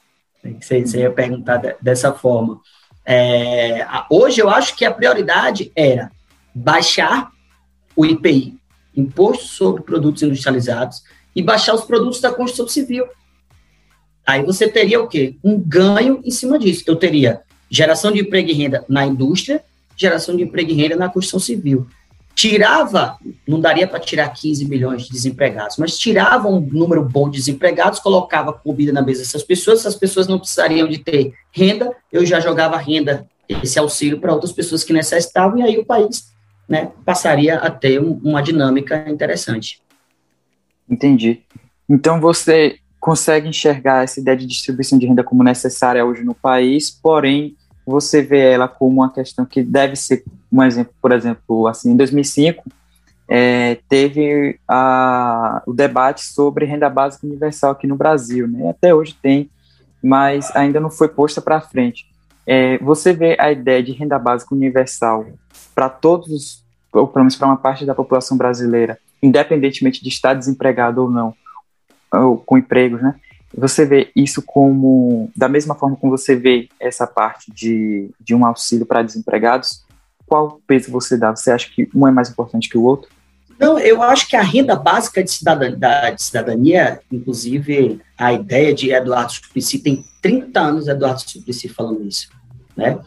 Você, 0.60 0.86
você 0.86 1.00
ia 1.00 1.12
perguntar 1.12 1.58
de, 1.58 1.76
dessa 1.82 2.14
forma. 2.14 2.60
É, 3.06 3.86
hoje 4.10 4.42
eu 4.42 4.50
acho 4.50 4.76
que 4.76 4.86
a 4.86 4.94
prioridade 4.94 5.72
era 5.76 6.12
baixar 6.54 7.32
o 7.96 8.06
IPI, 8.06 8.58
Imposto 8.96 9.46
sobre 9.46 9.84
Produtos 9.84 10.24
Industrializados, 10.24 11.04
e 11.36 11.42
baixar 11.42 11.74
os 11.74 11.84
produtos 11.84 12.22
da 12.22 12.32
construção 12.32 12.68
civil. 12.68 13.06
Aí 14.26 14.44
você 14.44 14.68
teria 14.68 15.02
o 15.02 15.08
quê? 15.08 15.36
Um 15.44 15.60
ganho 15.60 16.22
em 16.24 16.32
cima 16.32 16.58
disso. 16.58 16.84
Eu 16.88 16.96
teria 16.96 17.42
geração 17.70 18.12
de 18.12 18.22
emprego 18.22 18.50
e 18.50 18.54
renda 18.54 18.86
na 18.88 19.06
indústria, 19.06 19.64
geração 19.98 20.36
de 20.38 20.44
emprego 20.44 20.72
e 20.72 20.76
renda 20.76 20.96
na 20.96 21.10
construção 21.10 21.40
civil. 21.40 21.88
Tirava, 22.36 23.18
não 23.48 23.60
daria 23.60 23.88
para 23.88 24.00
tirar 24.00 24.30
15 24.30 24.66
milhões 24.66 25.04
de 25.04 25.12
desempregados, 25.12 25.78
mas 25.78 25.98
tirava 25.98 26.48
um 26.48 26.60
número 26.60 27.04
bom 27.04 27.30
de 27.30 27.38
desempregados, 27.38 28.00
colocava 28.00 28.54
comida 28.54 28.92
na 28.92 29.02
mesa 29.02 29.22
dessas 29.22 29.44
pessoas, 29.44 29.80
essas 29.80 29.96
pessoas 29.96 30.28
não 30.28 30.40
precisariam 30.40 30.88
de 30.88 30.98
ter 30.98 31.34
renda, 31.52 31.92
eu 32.12 32.26
já 32.26 32.40
jogava 32.40 32.78
renda, 32.78 33.28
esse 33.48 33.78
auxílio 33.78 34.20
para 34.20 34.34
outras 34.34 34.52
pessoas 34.52 34.84
que 34.84 34.94
necessitavam, 34.94 35.60
e 35.60 35.64
aí 35.64 35.78
o 35.78 35.86
país 35.86 36.32
né, 36.68 36.92
passaria 37.06 37.58
a 37.58 37.70
ter 37.70 38.02
um, 38.02 38.20
uma 38.24 38.42
dinâmica 38.42 39.08
interessante. 39.10 39.82
Entendi. 40.90 41.42
Então 41.90 42.20
você 42.20 42.78
consegue 43.00 43.48
enxergar 43.48 44.04
essa 44.04 44.20
ideia 44.20 44.38
de 44.38 44.46
distribuição 44.46 44.98
de 44.98 45.06
renda 45.06 45.24
como 45.24 45.44
necessária 45.44 46.06
hoje 46.06 46.24
no 46.24 46.34
país, 46.34 46.90
porém 46.90 47.56
você 47.86 48.22
vê 48.22 48.54
ela 48.54 48.68
como 48.68 49.02
uma 49.02 49.12
questão 49.12 49.46
que 49.46 49.62
deve 49.62 49.96
ser 49.96 50.24
um 50.54 50.64
exemplo, 50.64 50.94
por 51.02 51.12
exemplo, 51.12 51.68
assim, 51.68 51.92
em 51.92 51.98
2005 51.98 52.64
é, 53.28 53.80
teve 53.90 54.60
a, 54.68 55.64
o 55.66 55.74
debate 55.74 56.24
sobre 56.24 56.66
renda 56.66 56.90
básica 56.90 57.26
universal 57.26 57.72
aqui 57.72 57.88
no 57.88 57.96
Brasil, 57.96 58.48
né? 58.48 58.70
Até 58.70 58.94
hoje 58.94 59.18
tem, 59.22 59.50
mas 60.02 60.56
ainda 60.56 60.80
não 60.80 60.92
foi 60.92 61.08
posta 61.08 61.42
para 61.42 61.60
frente. 61.60 62.06
É, 62.46 62.78
você 62.80 63.14
vê 63.14 63.36
a 63.40 63.52
ideia 63.52 63.82
de 63.82 63.94
renda 63.94 64.20
básica 64.20 64.54
universal 64.54 65.26
para 65.74 65.90
todos, 65.90 66.64
ou 66.92 67.08
pelo 67.08 67.24
menos 67.24 67.36
para 67.36 67.48
uma 67.48 67.58
parte 67.58 67.86
da 67.86 67.96
população 67.96 68.38
brasileira, 68.38 69.00
independentemente 69.22 70.04
de 70.04 70.10
estar 70.10 70.34
desempregado 70.34 71.02
ou 71.02 71.10
não, 71.10 71.34
ou 72.12 72.38
com 72.38 72.58
empregos, 72.58 73.02
né? 73.02 73.16
Você 73.56 73.86
vê 73.86 74.12
isso 74.16 74.42
como, 74.42 75.32
da 75.36 75.48
mesma 75.48 75.76
forma 75.76 75.96
como 75.96 76.18
você 76.18 76.36
vê 76.36 76.68
essa 76.80 77.06
parte 77.06 77.52
de, 77.52 78.10
de 78.20 78.34
um 78.34 78.46
auxílio 78.46 78.86
para 78.86 79.04
desempregados, 79.04 79.83
qual 80.34 80.60
peso 80.66 80.92
você 80.92 81.16
dá? 81.16 81.30
Você 81.30 81.52
acha 81.52 81.70
que 81.70 81.88
um 81.94 82.08
é 82.08 82.12
mais 82.12 82.28
importante 82.28 82.68
que 82.68 82.76
o 82.76 82.82
outro? 82.82 83.08
Não, 83.60 83.78
eu 83.78 84.02
acho 84.02 84.28
que 84.28 84.36
a 84.36 84.42
renda 84.42 84.76
básica 84.76 85.24
de 85.24 85.30
cidadania, 85.30 86.10
de 86.10 86.24
cidadania 86.24 87.00
inclusive 87.12 88.02
a 88.18 88.34
ideia 88.34 88.74
de 88.74 88.92
Eduardo 88.92 89.32
Suplicy, 89.32 89.78
tem 89.78 90.04
30 90.24 90.60
anos 90.60 90.88
Eduardo 90.88 91.22
Suplicy 91.22 91.70
falando 91.70 92.04
isso, 92.08 92.30
né? 92.76 92.98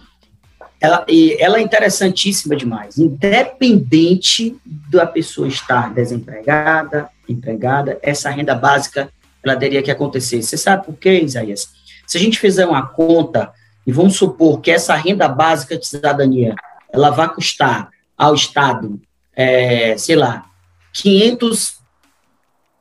Ela, 0.80 1.04
ela 1.40 1.58
é 1.58 1.62
interessantíssima 1.62 2.54
demais, 2.54 2.96
independente 2.96 4.56
da 4.88 5.04
pessoa 5.04 5.48
estar 5.48 5.92
desempregada, 5.92 7.08
empregada, 7.28 7.98
essa 8.02 8.30
renda 8.30 8.54
básica 8.54 9.10
ela 9.42 9.56
teria 9.56 9.82
que 9.82 9.90
acontecer. 9.90 10.40
Você 10.42 10.56
sabe 10.56 10.86
por 10.86 10.94
quê, 10.94 11.22
Isaías? 11.22 11.70
Se 12.06 12.18
a 12.18 12.20
gente 12.20 12.38
fizer 12.38 12.66
uma 12.66 12.86
conta 12.86 13.52
e 13.84 13.90
vamos 13.90 14.14
supor 14.14 14.60
que 14.60 14.70
essa 14.70 14.94
renda 14.94 15.26
básica 15.26 15.76
de 15.76 15.88
cidadania 15.88 16.54
ela 16.96 17.10
vai 17.10 17.32
custar 17.32 17.90
ao 18.16 18.34
Estado, 18.34 19.00
é, 19.34 19.96
sei 19.98 20.16
lá, 20.16 20.50
500 20.94 21.78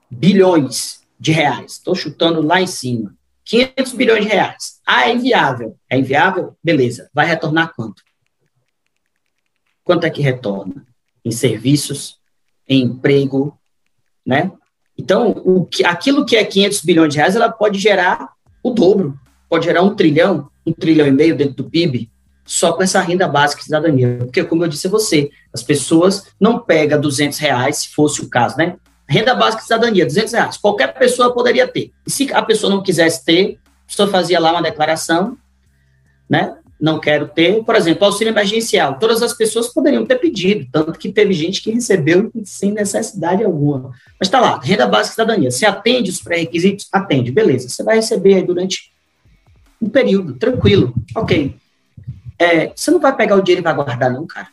bilhões 0.10 1.02
de 1.20 1.32
reais. 1.34 1.74
Estou 1.74 1.94
chutando 1.94 2.42
lá 2.42 2.62
em 2.62 2.68
cima. 2.68 3.14
500 3.44 3.94
bilhões 3.94 4.24
de 4.24 4.32
reais. 4.32 4.80
Ah, 4.86 5.10
é 5.10 5.14
inviável. 5.14 5.78
É 5.90 5.98
inviável? 5.98 6.56
Beleza. 6.64 7.10
Vai 7.14 7.26
retornar 7.26 7.74
quanto? 7.76 8.02
Quanto 9.84 10.06
é 10.06 10.10
que 10.10 10.22
retorna? 10.22 10.86
Em 11.24 11.32
serviços, 11.32 12.18
em 12.68 12.84
emprego, 12.84 13.60
né? 14.26 14.52
Então, 14.98 15.32
o 15.44 15.66
que, 15.66 15.84
aquilo 15.86 16.26
que 16.26 16.38
é 16.38 16.46
500 16.46 16.82
bilhões 16.82 17.14
de 17.14 17.18
reais, 17.20 17.36
ela 17.36 17.52
pode 17.52 17.78
gerar 17.80 18.34
o 18.64 18.72
dobro, 18.72 19.20
pode 19.50 19.66
gerar 19.66 19.84
um 19.84 19.94
trilhão, 19.94 20.50
um 20.66 20.72
trilhão 20.72 21.06
e 21.06 21.12
meio 21.12 21.36
dentro 21.36 21.56
do 21.56 21.70
PIB, 21.70 22.10
só 22.46 22.74
com 22.74 22.84
essa 22.84 23.02
renda 23.02 23.28
básica 23.28 23.60
de 23.60 23.66
cidadania. 23.66 24.18
Porque, 24.20 24.44
como 24.44 24.64
eu 24.64 24.68
disse 24.68 24.88
a 24.88 24.90
você, 24.90 25.30
as 25.54 25.64
pessoas 25.64 26.28
não 26.40 26.60
pegam 26.60 27.02
200 27.02 27.40
reais, 27.40 27.78
se 27.78 27.90
fosse 27.90 28.22
o 28.22 28.30
caso, 28.30 28.58
né? 28.58 28.76
Renda 29.08 29.34
básica 29.34 29.62
de 29.62 29.68
cidadania, 29.68 30.06
200 30.06 30.34
reais. 30.34 30.58
Qualquer 30.58 30.94
pessoa 30.94 31.34
poderia 31.34 31.68
ter. 31.68 31.92
E 32.06 32.12
se 32.12 32.32
a 32.34 32.42
pessoa 32.42 32.70
não 32.70 32.84
quisesse 32.84 33.26
ter, 33.26 33.60
a 33.84 33.88
pessoa 33.88 34.08
fazia 34.08 34.40
lá 34.40 34.52
uma 34.52 34.62
declaração, 34.62 35.38
né? 36.30 36.56
não 36.80 37.00
quero 37.00 37.28
ter, 37.28 37.64
por 37.64 37.76
exemplo, 37.76 38.06
auxílio 38.06 38.32
emergencial. 38.32 39.00
Todas 39.00 39.22
as 39.22 39.34
pessoas 39.34 39.70
poderiam 39.70 40.06
ter 40.06 40.20
pedido, 40.20 40.68
tanto 40.72 41.00
que 41.00 41.12
teve 41.12 41.34
gente 41.34 41.62
que 41.62 41.72
recebeu 41.72 42.30
sem 42.44 42.72
necessidade 42.72 43.44
alguma. 43.44 43.92
Mas 44.20 44.28
está 44.28 44.40
lá, 44.40 44.60
renda 44.62 44.86
básica 44.86 45.16
cidadania. 45.16 45.52
Você 45.52 45.66
atende 45.66 46.10
os 46.10 46.22
pré-requisitos? 46.22 46.88
Atende, 46.92 47.32
beleza. 47.32 47.70
Você 47.70 47.84
vai 47.84 47.96
receber 47.96 48.44
durante 48.44 48.92
um 49.82 49.90
período, 49.90 50.34
tranquilo, 50.34 50.94
ok. 51.16 51.56
É, 52.38 52.72
você 52.76 52.92
não 52.92 53.00
vai 53.00 53.16
pegar 53.16 53.36
o 53.36 53.42
dinheiro 53.42 53.62
e 53.62 53.64
vai 53.64 53.74
guardar, 53.74 54.12
não, 54.12 54.26
cara. 54.26 54.48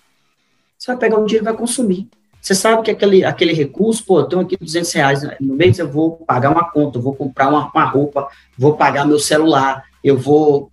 Você 0.79 0.91
vai 0.91 0.97
pegar 0.97 1.19
o 1.19 1.27
dinheiro 1.27 1.45
e 1.45 1.49
vai 1.51 1.57
consumir. 1.57 2.09
Você 2.41 2.55
sabe 2.55 2.83
que 2.83 2.91
aquele, 2.91 3.25
aquele 3.25 3.53
recurso, 3.53 4.05
pô, 4.05 4.21
eu 4.21 4.25
tenho 4.25 4.43
aqui 4.43 4.57
200 4.57 4.93
reais 4.93 5.23
no 5.41 5.55
mês, 5.55 5.79
eu 5.79 5.89
vou 5.89 6.17
pagar 6.27 6.51
uma 6.51 6.71
conta, 6.71 6.99
vou 6.99 7.15
comprar 7.15 7.49
uma, 7.49 7.71
uma 7.73 7.85
roupa, 7.85 8.29
vou 8.59 8.77
pagar 8.77 9.07
meu 9.07 9.19
celular, 9.19 9.85
eu 10.03 10.19
vou 10.19 10.71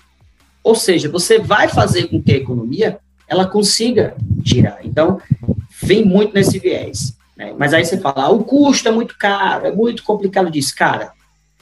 ou 0.63 0.76
seja, 0.76 1.10
você 1.10 1.39
vai 1.39 1.67
fazer 1.67 2.08
com 2.08 2.22
que 2.22 2.32
a 2.32 2.38
economia 2.38 3.00
ela 3.28 3.48
consiga 3.48 4.15
girar. 4.43 4.80
Então, 4.84 5.22
vem 5.82 6.04
muito 6.04 6.34
nesse 6.34 6.60
viés. 6.60 7.15
Né? 7.36 7.54
Mas 7.58 7.74
aí 7.74 7.86
você 7.86 7.98
fala, 7.98 8.26
ah, 8.26 8.30
o 8.30 8.43
custo 8.43 8.88
é 8.88 8.91
muito 8.91 9.17
caro, 9.17 9.67
é 9.67 9.72
muito 9.72 10.04
complicado 10.04 10.52
disso. 10.52 10.76
Cara, 10.76 11.13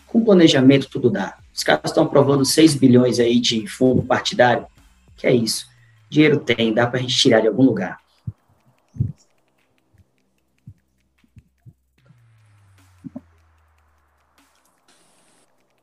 com 0.07 0.23
planejamento 0.23 0.89
tudo 0.89 1.09
dá. 1.09 1.37
Os 1.53 1.63
caras 1.63 1.81
estão 1.85 2.03
aprovando 2.03 2.45
6 2.45 2.75
bilhões 2.75 3.19
aí 3.19 3.39
de 3.39 3.67
fundo 3.67 4.01
partidário. 4.01 4.65
Que 5.17 5.27
é 5.27 5.33
isso? 5.33 5.65
Dinheiro 6.09 6.39
tem, 6.39 6.73
dá 6.73 6.87
para 6.87 6.99
a 6.99 7.01
gente 7.01 7.17
tirar 7.17 7.41
de 7.41 7.47
algum 7.47 7.63
lugar. 7.63 7.99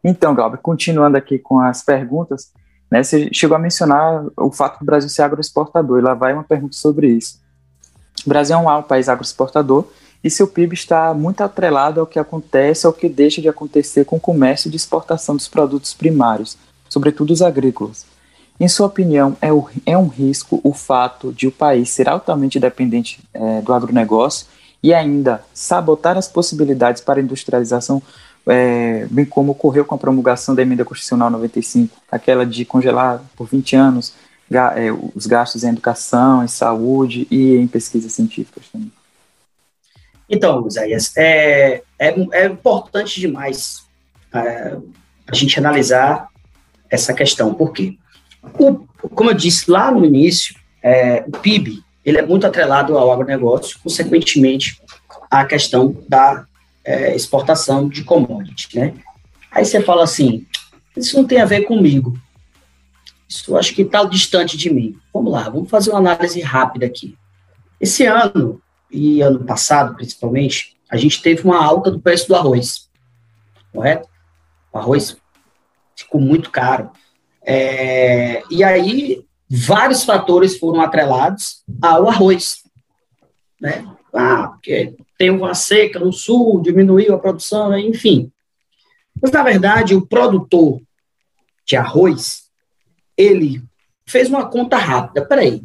Então, 0.02 0.34
Galber, 0.34 0.60
continuando 0.60 1.16
aqui 1.16 1.38
com 1.38 1.58
as 1.58 1.82
perguntas, 1.82 2.52
né, 2.90 3.02
você 3.02 3.30
chegou 3.32 3.56
a 3.56 3.60
mencionar 3.60 4.26
o 4.36 4.52
fato 4.52 4.78
do 4.78 4.84
Brasil 4.84 5.08
ser 5.08 5.22
agroexportador, 5.22 5.98
e 5.98 6.02
lá 6.02 6.12
vai 6.12 6.34
uma 6.34 6.44
pergunta 6.44 6.76
sobre 6.76 7.08
isso. 7.08 7.42
O 8.24 8.28
Brasil 8.28 8.54
é 8.54 8.58
um, 8.58 8.82
país 8.82 9.08
agroexportador 9.08 9.88
e 10.22 10.30
seu 10.30 10.46
PIB 10.46 10.74
está 10.74 11.12
muito 11.12 11.42
atrelado 11.42 12.00
ao 12.00 12.06
que 12.06 12.18
acontece, 12.18 12.86
ao 12.86 12.92
que 12.92 13.08
deixa 13.08 13.42
de 13.42 13.48
acontecer 13.48 14.04
com 14.04 14.16
o 14.16 14.20
comércio 14.20 14.70
de 14.70 14.76
exportação 14.76 15.36
dos 15.36 15.48
produtos 15.48 15.92
primários, 15.92 16.56
sobretudo 16.88 17.32
os 17.32 17.42
agrícolas. 17.42 18.06
Em 18.58 18.68
sua 18.68 18.86
opinião, 18.86 19.36
é, 19.40 19.52
o, 19.52 19.68
é 19.84 19.98
um 19.98 20.06
risco 20.06 20.60
o 20.62 20.72
fato 20.72 21.32
de 21.32 21.46
o 21.46 21.52
país 21.52 21.90
ser 21.90 22.08
altamente 22.08 22.60
dependente 22.60 23.20
é, 23.32 23.60
do 23.60 23.72
agronegócio 23.72 24.46
e 24.82 24.94
ainda 24.94 25.42
sabotar 25.52 26.16
as 26.16 26.28
possibilidades 26.28 27.02
para 27.02 27.20
industrialização 27.20 28.02
é, 28.46 29.06
bem 29.10 29.24
como 29.24 29.52
ocorreu 29.52 29.84
com 29.84 29.94
a 29.94 29.98
promulgação 29.98 30.54
da 30.54 30.62
emenda 30.62 30.84
constitucional 30.84 31.30
95, 31.30 31.96
aquela 32.10 32.44
de 32.44 32.64
congelar 32.64 33.22
por 33.34 33.48
20 33.48 33.76
anos 33.76 34.14
é, 34.52 34.92
os 35.14 35.26
gastos 35.26 35.64
em 35.64 35.70
educação, 35.70 36.44
em 36.44 36.48
saúde 36.48 37.26
e 37.30 37.56
em 37.56 37.66
pesquisas 37.66 38.12
científicas 38.12 38.68
também. 38.68 38.92
Então, 40.28 40.66
Isaías, 40.66 41.12
é, 41.16 41.82
é, 41.98 42.14
é 42.32 42.46
importante 42.46 43.20
demais 43.20 43.84
é, 44.32 44.76
a 45.26 45.34
gente 45.34 45.58
analisar 45.58 46.28
essa 46.90 47.12
questão. 47.12 47.52
Por 47.54 47.72
quê? 47.72 47.96
O, 48.58 48.86
como 49.08 49.30
eu 49.30 49.34
disse 49.34 49.70
lá 49.70 49.90
no 49.90 50.04
início, 50.04 50.54
é, 50.82 51.24
o 51.26 51.32
PIB 51.32 51.82
ele 52.04 52.18
é 52.18 52.22
muito 52.26 52.46
atrelado 52.46 52.98
ao 52.98 53.10
agronegócio, 53.10 53.78
consequentemente, 53.82 54.80
à 55.30 55.44
questão 55.44 55.96
da 56.08 56.44
é, 56.84 57.14
exportação 57.16 57.88
de 57.88 58.04
commodity, 58.04 58.78
né? 58.78 58.94
Aí 59.50 59.64
você 59.64 59.80
fala 59.80 60.04
assim, 60.04 60.46
isso 60.96 61.16
não 61.16 61.24
tem 61.24 61.40
a 61.40 61.46
ver 61.46 61.62
comigo. 61.62 62.18
Isso 63.28 63.56
acho 63.56 63.74
que 63.74 63.82
está 63.82 64.04
distante 64.04 64.56
de 64.56 64.70
mim. 64.70 64.98
Vamos 65.12 65.32
lá, 65.32 65.48
vamos 65.48 65.70
fazer 65.70 65.90
uma 65.90 65.98
análise 65.98 66.40
rápida 66.40 66.84
aqui. 66.84 67.16
Esse 67.80 68.04
ano, 68.04 68.60
e 68.90 69.20
ano 69.22 69.42
passado 69.44 69.94
principalmente, 69.94 70.76
a 70.90 70.96
gente 70.96 71.22
teve 71.22 71.42
uma 71.42 71.62
alta 71.62 71.90
do 71.90 72.00
preço 72.00 72.28
do 72.28 72.36
arroz, 72.36 72.88
correto? 73.72 74.08
O 74.72 74.78
arroz 74.78 75.16
ficou 75.96 76.20
muito 76.20 76.50
caro. 76.50 76.90
É, 77.44 78.42
e 78.50 78.64
aí, 78.64 79.24
vários 79.48 80.04
fatores 80.04 80.58
foram 80.58 80.80
atrelados 80.80 81.62
ao 81.80 82.08
arroz. 82.08 82.62
Né? 83.60 83.84
Ah, 84.12 84.48
porque 84.48 84.94
tem 85.18 85.30
uma 85.30 85.54
seca 85.54 85.98
no 85.98 86.12
sul, 86.12 86.62
diminuiu 86.62 87.14
a 87.14 87.18
produção, 87.18 87.76
enfim. 87.78 88.30
Mas, 89.20 89.30
na 89.30 89.42
verdade, 89.42 89.94
o 89.94 90.06
produtor 90.06 90.80
de 91.66 91.76
arroz, 91.76 92.44
ele 93.16 93.62
fez 94.06 94.28
uma 94.28 94.48
conta 94.48 94.76
rápida. 94.76 95.24
Peraí, 95.24 95.62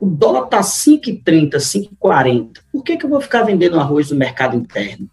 o 0.00 0.06
dólar 0.06 0.44
está 0.44 0.60
5,30, 0.60 1.56
5,40. 1.56 2.60
Por 2.70 2.82
que, 2.82 2.96
que 2.96 3.06
eu 3.06 3.10
vou 3.10 3.20
ficar 3.20 3.42
vendendo 3.42 3.80
arroz 3.80 4.10
no 4.10 4.16
mercado 4.16 4.56
interno? 4.56 5.08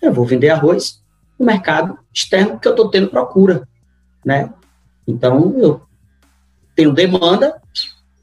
Eu 0.00 0.12
vou 0.12 0.24
vender 0.24 0.50
arroz 0.50 1.02
no 1.38 1.44
mercado 1.44 1.98
externo 2.14 2.52
porque 2.52 2.68
eu 2.68 2.72
estou 2.72 2.90
tendo 2.90 3.08
procura, 3.08 3.68
né? 4.24 4.52
Então, 5.08 5.58
eu 5.58 5.80
tenho 6.76 6.92
demanda, 6.92 7.60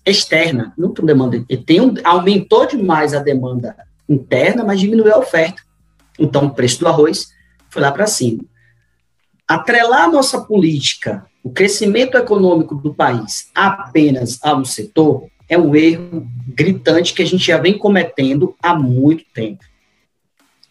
externa, 0.05 0.71
não 0.77 0.93
tem 0.93 1.03
demanda. 1.03 1.37
Um, 1.37 1.93
aumentou 2.03 2.67
demais 2.67 3.15
a 3.15 3.19
demanda 3.19 3.75
interna, 4.07 4.63
mas 4.63 4.79
diminuiu 4.79 5.15
a 5.15 5.17
oferta. 5.17 5.63
Então, 6.19 6.45
o 6.45 6.53
preço 6.53 6.79
do 6.79 6.87
arroz 6.87 7.29
foi 7.71 7.81
lá 7.81 7.91
para 7.91 8.05
cima. 8.05 8.45
Atrelar 9.47 10.03
a 10.03 10.11
nossa 10.11 10.41
política, 10.41 11.25
o 11.43 11.49
crescimento 11.49 12.17
econômico 12.17 12.75
do 12.75 12.93
país 12.93 13.49
apenas 13.53 14.39
a 14.43 14.55
um 14.55 14.63
setor, 14.63 15.27
é 15.49 15.57
um 15.57 15.75
erro 15.75 16.27
gritante 16.47 17.13
que 17.13 17.21
a 17.21 17.25
gente 17.25 17.45
já 17.45 17.57
vem 17.57 17.77
cometendo 17.77 18.55
há 18.61 18.75
muito 18.75 19.25
tempo. 19.33 19.63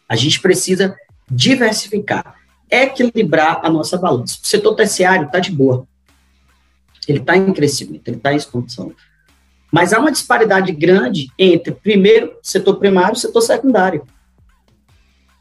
A 0.09 0.17
gente 0.17 0.41
precisa 0.41 0.97
diversificar, 1.29 2.37
equilibrar 2.71 3.61
a 3.65 3.71
nossa 3.71 3.97
balança. 3.97 4.39
O 4.43 4.47
setor 4.47 4.75
terciário 4.75 5.27
está 5.27 5.39
de 5.39 5.51
boa. 5.51 5.87
Ele 7.09 7.19
está 7.19 7.37
em 7.37 7.53
crescimento, 7.53 8.09
ele 8.09 8.17
está 8.17 8.33
em 8.33 8.37
expansão. 8.37 8.93
Mas 9.73 9.93
há 9.93 9.99
uma 9.99 10.13
disparidade 10.13 10.71
grande 10.73 11.29
entre, 11.39 11.73
primeiro, 11.73 12.37
setor 12.43 12.77
primário 12.77 13.17
e 13.17 13.21
setor 13.21 13.41
secundário, 13.41 14.07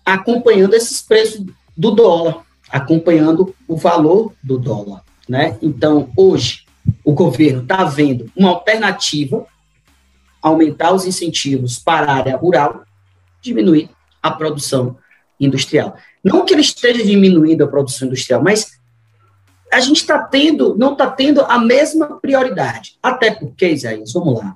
acompanhando 0.05 0.73
esses 0.73 1.01
preços 1.01 1.45
do 1.77 1.91
dólar, 1.91 2.43
acompanhando 2.69 3.55
o 3.67 3.75
valor 3.75 4.33
do 4.41 4.57
dólar. 4.57 5.03
Né? 5.29 5.57
Então, 5.61 6.11
hoje, 6.17 6.65
o 7.03 7.13
governo 7.13 7.61
está 7.61 7.83
vendo 7.83 8.31
uma 8.35 8.49
alternativa, 8.49 9.45
aumentar 10.41 10.93
os 10.93 11.05
incentivos 11.05 11.79
para 11.79 12.11
a 12.11 12.15
área 12.15 12.35
rural, 12.35 12.83
diminuir 13.41 13.89
a 14.21 14.31
produção 14.31 14.97
industrial. 15.39 15.95
Não 16.23 16.45
que 16.45 16.53
ele 16.53 16.61
esteja 16.61 17.03
diminuindo 17.03 17.63
a 17.63 17.67
produção 17.67 18.07
industrial, 18.07 18.41
mas 18.41 18.79
a 19.73 19.79
gente 19.79 19.97
está 19.97 20.19
tendo, 20.19 20.77
não 20.77 20.93
está 20.93 21.09
tendo 21.09 21.41
a 21.41 21.59
mesma 21.59 22.19
prioridade. 22.19 22.97
Até 23.01 23.31
porque, 23.31 23.69
Isaías, 23.69 24.13
vamos 24.13 24.39
lá. 24.39 24.55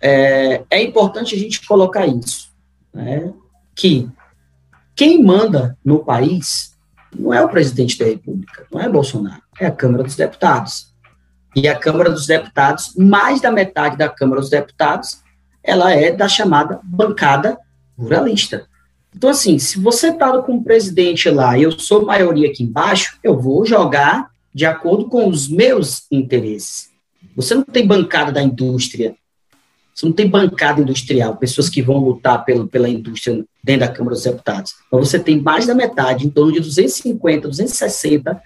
É, 0.00 0.64
é 0.70 0.82
importante 0.82 1.34
a 1.34 1.38
gente 1.38 1.66
colocar 1.66 2.06
isso, 2.06 2.52
né, 2.92 3.32
que 3.74 4.08
quem 4.94 5.22
manda 5.22 5.76
no 5.84 6.04
país 6.04 6.76
não 7.16 7.32
é 7.32 7.42
o 7.44 7.48
presidente 7.48 7.98
da 7.98 8.04
República, 8.04 8.66
não 8.70 8.80
é 8.80 8.88
Bolsonaro, 8.88 9.42
é 9.58 9.66
a 9.66 9.70
Câmara 9.70 10.04
dos 10.04 10.16
Deputados. 10.16 10.92
E 11.56 11.66
a 11.66 11.76
Câmara 11.76 12.10
dos 12.10 12.26
Deputados, 12.26 12.94
mais 12.96 13.40
da 13.40 13.50
metade 13.50 13.96
da 13.96 14.08
Câmara 14.08 14.40
dos 14.40 14.50
Deputados, 14.50 15.22
ela 15.62 15.92
é 15.92 16.12
da 16.12 16.28
chamada 16.28 16.80
bancada 16.84 17.58
ruralista. 17.98 18.66
Então, 19.14 19.30
assim, 19.30 19.58
se 19.58 19.80
você 19.80 20.08
está 20.08 20.36
com 20.42 20.56
o 20.56 20.62
presidente 20.62 21.30
lá 21.30 21.56
e 21.58 21.62
eu 21.62 21.72
sou 21.72 22.04
maioria 22.04 22.50
aqui 22.50 22.62
embaixo, 22.62 23.18
eu 23.22 23.40
vou 23.40 23.64
jogar 23.64 24.30
de 24.54 24.66
acordo 24.66 25.06
com 25.06 25.28
os 25.28 25.48
meus 25.48 26.06
interesses. 26.10 26.90
Você 27.36 27.54
não 27.54 27.62
tem 27.62 27.86
bancada 27.86 28.32
da 28.32 28.42
indústria, 28.42 29.14
você 29.94 30.06
não 30.06 30.12
tem 30.12 30.28
bancada 30.28 30.80
industrial, 30.80 31.36
pessoas 31.36 31.68
que 31.68 31.82
vão 31.82 31.98
lutar 31.98 32.44
pelo, 32.44 32.68
pela 32.68 32.88
indústria 32.88 33.44
dentro 33.62 33.80
da 33.80 33.92
Câmara 33.92 34.14
dos 34.14 34.24
Deputados. 34.24 34.74
Mas 34.90 35.08
você 35.08 35.18
tem 35.18 35.40
mais 35.40 35.66
da 35.66 35.74
metade, 35.74 36.26
em 36.26 36.30
torno 36.30 36.52
de 36.52 36.60
250, 36.60 37.48
260 37.48 38.40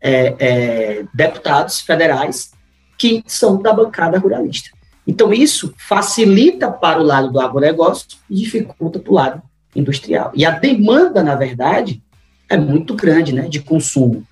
é, 0.00 0.34
é, 0.38 1.04
deputados 1.14 1.80
federais 1.80 2.50
que 2.98 3.22
são 3.26 3.62
da 3.62 3.72
bancada 3.72 4.18
ruralista. 4.18 4.70
Então, 5.06 5.32
isso 5.32 5.72
facilita 5.78 6.70
para 6.70 7.00
o 7.00 7.04
lado 7.04 7.30
do 7.32 7.40
agronegócio 7.40 8.18
e 8.28 8.34
dificulta 8.34 8.98
para 8.98 9.10
o 9.10 9.14
lado 9.14 9.42
industrial. 9.74 10.32
E 10.34 10.44
a 10.44 10.50
demanda, 10.50 11.22
na 11.22 11.34
verdade, 11.34 12.02
é 12.48 12.56
muito 12.56 12.94
grande 12.94 13.32
né, 13.32 13.48
de 13.48 13.60
consumo. 13.60 14.26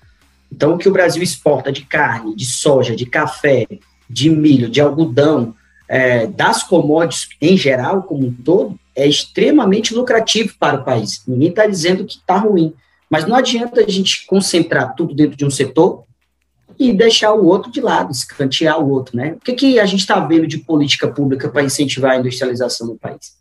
Então, 0.51 0.73
o 0.73 0.77
que 0.77 0.87
o 0.87 0.93
Brasil 0.93 1.21
exporta 1.21 1.71
de 1.71 1.85
carne, 1.85 2.35
de 2.35 2.45
soja, 2.45 2.95
de 2.95 3.05
café, 3.05 3.67
de 4.09 4.29
milho, 4.29 4.69
de 4.69 4.79
algodão, 4.79 5.53
é, 5.87 6.27
das 6.27 6.63
commodities 6.63 7.29
em 7.41 7.55
geral, 7.55 8.03
como 8.03 8.27
um 8.27 8.33
todo, 8.33 8.79
é 8.95 9.07
extremamente 9.07 9.93
lucrativo 9.93 10.53
para 10.59 10.81
o 10.81 10.83
país. 10.83 11.21
Ninguém 11.27 11.49
está 11.49 11.65
dizendo 11.65 12.05
que 12.05 12.15
está 12.15 12.37
ruim. 12.37 12.73
Mas 13.09 13.25
não 13.25 13.35
adianta 13.35 13.81
a 13.81 13.89
gente 13.89 14.25
concentrar 14.25 14.93
tudo 14.95 15.15
dentro 15.15 15.37
de 15.37 15.45
um 15.45 15.49
setor 15.49 16.03
e 16.77 16.91
deixar 16.93 17.33
o 17.33 17.45
outro 17.45 17.71
de 17.71 17.79
lado, 17.79 18.11
escantear 18.11 18.79
o 18.79 18.89
outro, 18.89 19.15
né? 19.15 19.33
O 19.33 19.39
que, 19.39 19.53
que 19.53 19.79
a 19.79 19.85
gente 19.85 20.01
está 20.01 20.19
vendo 20.19 20.45
de 20.45 20.57
política 20.57 21.07
pública 21.07 21.49
para 21.49 21.63
incentivar 21.63 22.11
a 22.11 22.17
industrialização 22.17 22.87
do 22.87 22.95
país? 22.95 23.37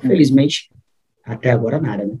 Felizmente, 0.00 0.70
até 1.24 1.50
agora 1.50 1.80
nada, 1.80 2.04
né? 2.04 2.16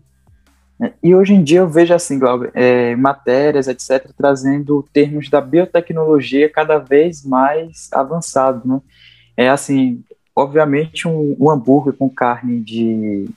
E 1.02 1.14
hoje 1.14 1.34
em 1.34 1.42
dia 1.42 1.58
eu 1.58 1.68
vejo 1.68 1.92
assim, 1.92 2.18
Glauber, 2.18 2.50
é, 2.54 2.96
matérias, 2.96 3.68
etc., 3.68 4.10
trazendo 4.16 4.84
termos 4.92 5.28
da 5.28 5.40
biotecnologia 5.40 6.48
cada 6.48 6.78
vez 6.78 7.24
mais 7.24 7.88
avançado, 7.92 8.66
né? 8.66 8.80
É 9.36 9.48
assim, 9.50 10.02
obviamente 10.34 11.06
um, 11.06 11.36
um 11.38 11.50
hambúrguer 11.50 11.92
com 11.92 12.08
carne 12.08 12.60
de, 12.60 13.28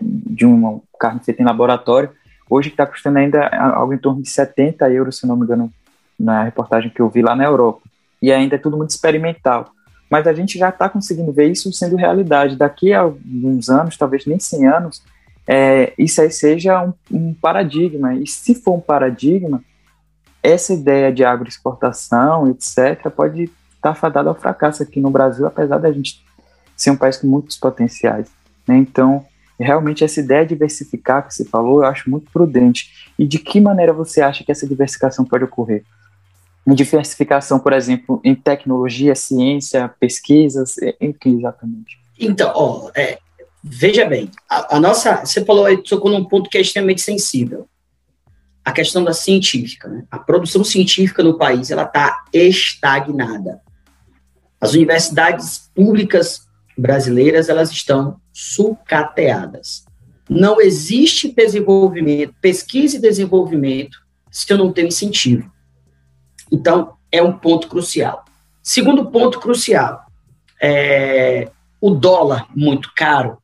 de 0.00 0.44
uma 0.44 0.80
carne 0.98 1.20
feita 1.24 1.42
em 1.42 1.46
laboratório, 1.46 2.10
hoje 2.48 2.68
está 2.68 2.86
custando 2.86 3.18
ainda 3.18 3.46
algo 3.48 3.94
em 3.94 3.98
torno 3.98 4.20
de 4.20 4.28
70 4.28 4.90
euros, 4.90 5.18
se 5.18 5.26
não 5.26 5.36
me 5.36 5.44
engano, 5.44 5.72
na 6.18 6.42
reportagem 6.42 6.90
que 6.90 7.00
eu 7.00 7.08
vi 7.08 7.22
lá 7.22 7.34
na 7.34 7.44
Europa. 7.44 7.80
E 8.20 8.30
ainda 8.30 8.56
é 8.56 8.58
tudo 8.58 8.76
muito 8.76 8.90
experimental. 8.90 9.70
Mas 10.10 10.26
a 10.26 10.32
gente 10.34 10.58
já 10.58 10.68
está 10.68 10.88
conseguindo 10.88 11.32
ver 11.32 11.50
isso 11.50 11.72
sendo 11.72 11.96
realidade. 11.96 12.56
Daqui 12.56 12.92
a 12.92 13.00
alguns 13.00 13.70
anos, 13.70 13.96
talvez 13.96 14.26
nem 14.26 14.38
100 14.38 14.66
anos, 14.66 15.02
é, 15.52 15.92
isso 15.98 16.22
aí 16.22 16.30
seja 16.30 16.80
um, 16.80 16.92
um, 17.10 17.34
paradigma. 17.34 18.14
E 18.14 18.24
se 18.24 18.54
for 18.54 18.74
um 18.74 18.80
paradigma, 18.80 19.60
essa 20.40 20.72
ideia 20.72 21.12
de 21.12 21.24
agroexportação, 21.24 22.48
etc., 22.48 23.10
pode 23.10 23.42
estar 23.42 23.50
tá 23.80 23.94
fadada 23.96 24.28
ao 24.28 24.34
fracasso 24.36 24.80
aqui 24.80 25.00
no 25.00 25.10
Brasil, 25.10 25.44
apesar 25.44 25.78
da 25.78 25.90
gente 25.90 26.24
ser 26.76 26.92
um 26.92 26.96
país 26.96 27.16
com 27.16 27.26
muitos 27.26 27.56
potenciais. 27.56 28.28
Né? 28.64 28.76
Então, 28.76 29.26
realmente, 29.58 30.04
essa 30.04 30.20
ideia 30.20 30.44
de 30.44 30.50
diversificar 30.50 31.26
que 31.26 31.34
você 31.34 31.44
falou, 31.44 31.82
eu 31.82 31.88
acho 31.88 32.08
muito 32.08 32.30
prudente. 32.30 33.10
E 33.18 33.26
de 33.26 33.40
que 33.40 33.60
maneira 33.60 33.92
você 33.92 34.20
acha 34.20 34.44
que 34.44 34.52
essa 34.52 34.68
diversificação 34.68 35.24
pode 35.24 35.42
ocorrer? 35.42 35.82
Diversificação, 36.64 37.58
por 37.58 37.72
exemplo, 37.72 38.20
em 38.22 38.36
tecnologia, 38.36 39.16
ciência, 39.16 39.90
pesquisas, 39.98 40.76
em 41.00 41.12
que 41.12 41.28
exatamente? 41.28 41.98
Então, 42.20 42.52
ó, 42.54 42.90
é, 42.94 43.18
Veja 43.62 44.06
bem, 44.06 44.30
a, 44.48 44.76
a 44.76 44.80
nossa. 44.80 45.24
Você 45.24 45.44
falou, 45.44 45.82
tocou 45.82 46.10
num 46.10 46.24
ponto 46.24 46.48
que 46.48 46.58
é 46.58 46.60
extremamente 46.60 47.02
sensível. 47.02 47.68
A 48.64 48.72
questão 48.72 49.04
da 49.04 49.12
científica. 49.12 49.88
Né? 49.88 50.04
A 50.10 50.18
produção 50.18 50.64
científica 50.64 51.22
no 51.22 51.36
país 51.36 51.70
ela 51.70 51.84
está 51.84 52.24
estagnada. 52.32 53.60
As 54.60 54.74
universidades 54.74 55.70
públicas 55.74 56.46
brasileiras 56.76 57.48
elas 57.48 57.70
estão 57.70 58.20
sucateadas. 58.32 59.84
Não 60.28 60.60
existe 60.60 61.32
desenvolvimento, 61.32 62.34
pesquisa 62.40 62.96
e 62.96 63.00
desenvolvimento, 63.00 63.98
se 64.30 64.50
eu 64.52 64.56
não 64.56 64.72
tenho 64.72 64.88
incentivo. 64.88 65.50
Então, 66.52 66.94
é 67.10 67.22
um 67.22 67.32
ponto 67.36 67.68
crucial. 67.68 68.24
Segundo 68.62 69.10
ponto 69.10 69.40
crucial, 69.40 70.04
é, 70.62 71.50
o 71.80 71.90
dólar 71.90 72.46
muito 72.54 72.92
caro 72.94 73.39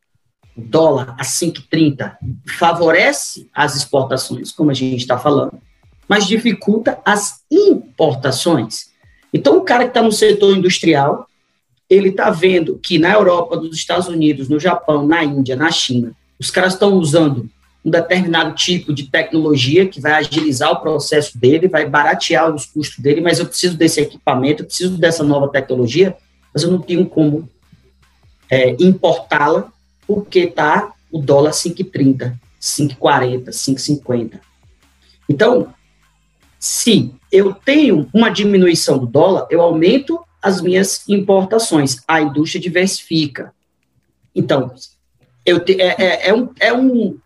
dólar 0.57 1.14
a 1.19 1.23
5,30 1.23 2.16
favorece 2.59 3.49
as 3.55 3.77
exportações, 3.77 4.51
como 4.51 4.71
a 4.71 4.75
gente 4.75 4.97
está 4.97 5.19
falando, 5.19 5.61
mas 6.09 6.27
dificulta 6.27 6.99
as 7.05 7.42
importações. 7.51 8.90
Então, 9.33 9.59
o 9.59 9.62
cara 9.62 9.85
que 9.85 9.90
está 9.90 10.03
no 10.03 10.12
setor 10.12 10.57
industrial, 10.57 11.29
ele 11.90 12.09
está 12.09 12.31
vendo 12.31 12.79
que 12.79 12.99
na 12.99 13.12
Europa, 13.12 13.57
nos 13.57 13.77
Estados 13.77 14.09
Unidos, 14.09 14.49
no 14.49 14.59
Japão, 14.59 15.07
na 15.07 15.23
Índia, 15.23 15.57
na 15.57 15.71
China, 15.71 16.12
os 16.38 16.51
caras 16.51 16.73
estão 16.73 16.95
usando 16.95 17.49
um 17.85 17.90
determinado 17.90 18.55
tipo 18.55 18.92
de 18.92 19.05
tecnologia 19.05 19.87
que 19.87 20.01
vai 20.01 20.12
agilizar 20.12 20.73
o 20.73 20.81
processo 20.81 21.38
dele, 21.38 21.69
vai 21.69 21.87
baratear 21.88 22.53
os 22.53 22.66
custos 22.66 22.99
dele, 22.99 23.21
mas 23.21 23.38
eu 23.38 23.47
preciso 23.47 23.77
desse 23.77 24.01
equipamento, 24.01 24.62
eu 24.62 24.66
preciso 24.66 24.99
dessa 24.99 25.23
nova 25.23 25.49
tecnologia, 25.49 26.16
mas 26.53 26.64
eu 26.64 26.71
não 26.71 26.81
tenho 26.81 27.07
como 27.07 27.49
é, 28.51 28.71
importá-la 28.81 29.73
porque 30.07 30.40
está 30.40 30.92
o 31.11 31.19
dólar 31.21 31.51
5,30, 31.51 32.35
5,40, 32.61 33.47
5,50. 33.49 34.40
Então, 35.29 35.75
se 36.59 37.14
eu 37.31 37.53
tenho 37.53 38.09
uma 38.12 38.29
diminuição 38.29 38.99
do 38.99 39.07
dólar, 39.07 39.47
eu 39.51 39.61
aumento 39.61 40.21
as 40.42 40.61
minhas 40.61 41.09
importações, 41.09 42.03
a 42.07 42.21
indústria 42.21 42.61
diversifica. 42.61 43.53
Então, 44.35 44.73
eu 45.45 45.61
te, 45.61 45.81
é, 45.81 45.97
é, 45.99 46.29
é, 46.29 46.35
um, 46.35 46.51
é 46.61 46.73
um, 46.73 47.19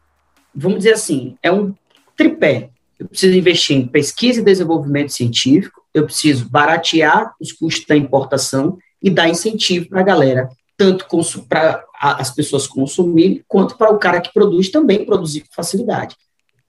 vamos 0.55 0.79
dizer 0.79 0.95
assim, 0.95 1.37
é 1.43 1.53
um 1.53 1.75
tripé. 2.17 2.71
Eu 2.99 3.09
preciso 3.09 3.37
investir 3.37 3.77
em 3.77 3.87
pesquisa 3.87 4.41
e 4.41 4.45
desenvolvimento 4.45 5.11
científico, 5.11 5.83
eu 5.93 6.05
preciso 6.05 6.49
baratear 6.49 7.35
os 7.41 7.53
custos 7.53 7.87
da 7.87 7.97
importação 7.97 8.79
e 9.03 9.11
dar 9.11 9.29
incentivo 9.29 9.89
para 9.89 10.01
a 10.01 10.05
galera 10.05 10.51
tanto 10.81 11.07
para 11.47 11.85
as 12.01 12.31
pessoas 12.31 12.67
consumirem, 12.67 13.45
quanto 13.47 13.77
para 13.77 13.93
o 13.93 13.99
cara 13.99 14.19
que 14.19 14.33
produz 14.33 14.71
também 14.71 15.05
produzir 15.05 15.43
com 15.43 15.49
facilidade. 15.55 16.17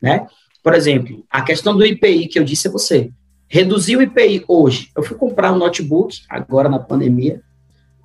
Né? 0.02 0.28
Por 0.62 0.74
exemplo, 0.74 1.24
a 1.32 1.42
questão 1.42 1.78
do 1.78 1.86
IPI 1.86 2.28
que 2.28 2.38
eu 2.38 2.44
disse 2.44 2.68
a 2.68 2.72
você. 2.72 3.10
Reduzir 3.48 3.96
o 3.96 4.02
IPI 4.02 4.44
hoje. 4.50 4.92
Eu 4.98 5.02
fui 5.02 5.16
comprar 5.16 5.54
um 5.54 5.58
notebook, 5.58 6.24
agora 6.30 6.68
na 6.68 6.78
pandemia, 6.78 7.42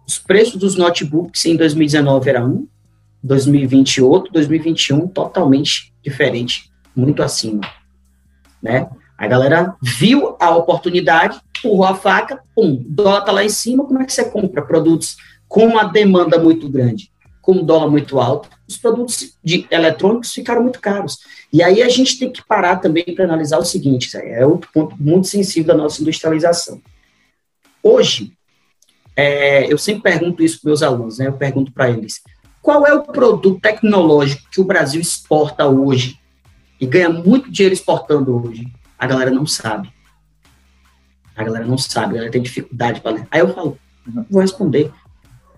os 0.07 0.16
preços 0.16 0.61
dos 0.61 0.77
notebooks 0.77 1.45
em 1.45 1.57
2019 1.57 2.31
era 2.31 2.47
um, 2.47 2.69
2020 3.21 4.01
outro, 4.01 4.33
2021 4.33 5.09
totalmente 5.09 5.92
diferente, 6.05 6.71
muito 6.95 7.21
acima, 7.21 7.62
né? 8.62 8.88
A 9.19 9.27
galera 9.27 9.75
viu 9.83 10.37
a 10.38 10.55
oportunidade, 10.55 11.40
empurrou 11.59 11.85
a 11.85 11.97
faca, 11.97 12.40
pum, 12.55 12.85
dólar 12.87 13.23
tá 13.23 13.33
lá 13.33 13.42
em 13.42 13.49
cima, 13.49 13.85
como 13.85 14.01
é 14.01 14.05
que 14.05 14.12
você 14.12 14.31
compra 14.31 14.62
produtos 14.62 15.16
com 15.49 15.67
uma 15.67 15.85
demanda 15.85 16.39
muito 16.39 16.69
grande, 16.69 17.11
com 17.41 17.53
um 17.53 17.65
dólar 17.65 17.91
muito 17.91 18.19
alto? 18.19 18.49
Os 18.69 18.77
produtos 18.77 19.37
de 19.43 19.67
eletrônicos 19.71 20.33
ficaram 20.33 20.63
muito 20.63 20.81
caros. 20.81 21.19
E 21.53 21.63
aí 21.63 21.83
a 21.83 21.89
gente 21.89 22.19
tem 22.19 22.31
que 22.31 22.45
parar 22.45 22.77
também 22.77 23.05
para 23.15 23.25
analisar 23.25 23.59
o 23.59 23.65
seguinte, 23.65 24.17
é 24.17 24.45
outro 24.45 24.71
ponto 24.73 24.97
muito 24.99 25.27
sensível 25.27 25.69
da 25.69 25.83
nossa 25.83 26.03
industrialização. 26.03 26.81
Hoje, 27.83 28.33
é, 29.15 29.73
eu 29.73 29.79
sempre 29.79 30.03
pergunto 30.03 30.43
isso 30.43 30.61
para 30.61 30.69
meus 30.69 30.83
alunos, 30.83 31.19
né? 31.19 31.29
Eu 31.29 31.33
pergunto 31.33 31.73
para 31.73 31.89
eles: 31.89 32.21
qual 32.61 32.85
é 32.85 32.93
o 32.93 33.05
produto 33.05 33.61
tecnológico 33.61 34.51
que 34.51 34.61
o 34.61 34.65
Brasil 34.65 35.01
exporta 35.01 35.67
hoje 35.67 36.19
e 36.81 36.87
ganha 36.87 37.09
muito 37.09 37.51
dinheiro 37.51 37.73
exportando 37.73 38.45
hoje? 38.45 38.67
A 38.99 39.07
galera 39.07 39.31
não 39.31 39.47
sabe. 39.47 39.89
A 41.37 41.45
galera 41.45 41.65
não 41.65 41.79
sabe, 41.79 42.07
a 42.07 42.15
galera 42.15 42.33
tem 42.33 42.43
dificuldade 42.43 43.01
para 43.01 43.13
ler. 43.13 43.29
Aí 43.31 43.41
eu 43.41 43.55
falo, 43.55 43.79
vou 44.29 44.41
responder. 44.41 44.93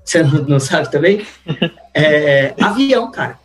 Você 0.08 0.22
não, 0.22 0.42
não 0.44 0.58
sabe 0.58 0.90
também? 0.90 1.26
É, 1.92 2.54
avião, 2.58 3.10
cara. 3.10 3.38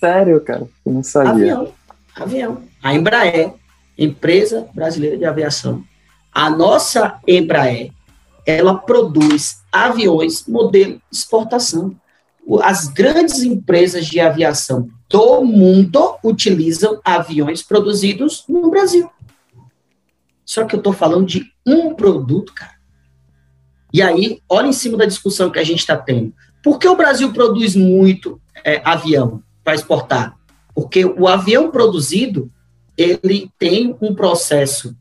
Sério, 0.00 0.40
cara? 0.40 0.66
Eu 0.84 0.92
não 0.92 1.02
sabia. 1.04 1.30
Avião. 1.30 1.72
Avião. 2.16 2.62
A 2.82 2.92
Embraer, 2.92 3.52
empresa 3.96 4.66
brasileira 4.74 5.16
de 5.16 5.24
aviação. 5.24 5.84
A 6.32 6.50
nossa 6.50 7.20
Embraer 7.24 7.92
ela 8.44 8.78
produz 8.78 9.58
aviões 9.70 10.44
modelo 10.48 11.00
exportação. 11.12 11.94
As 12.64 12.88
grandes 12.88 13.42
empresas 13.44 14.06
de 14.06 14.18
aviação 14.18 14.88
do 15.08 15.44
mundo 15.44 16.16
utilizam 16.24 17.00
aviões 17.04 17.62
produzidos 17.62 18.44
no 18.48 18.70
Brasil. 18.70 19.08
Só 20.44 20.64
que 20.64 20.74
eu 20.74 20.78
estou 20.78 20.92
falando 20.92 21.26
de 21.26 21.44
um 21.64 21.94
produto, 21.94 22.52
cara. 22.54 22.79
E 23.92 24.02
aí, 24.02 24.40
olha 24.48 24.68
em 24.68 24.72
cima 24.72 24.96
da 24.96 25.04
discussão 25.04 25.50
que 25.50 25.58
a 25.58 25.64
gente 25.64 25.80
está 25.80 25.96
tendo. 25.96 26.32
Por 26.62 26.78
que 26.78 26.88
o 26.88 26.96
Brasil 26.96 27.32
produz 27.32 27.74
muito 27.74 28.40
é, 28.64 28.80
avião 28.84 29.42
para 29.64 29.74
exportar? 29.74 30.36
Porque 30.74 31.04
o 31.04 31.26
avião 31.26 31.70
produzido, 31.70 32.50
ele 32.96 33.50
tem 33.58 33.96
um 34.00 34.14
processo 34.14 34.96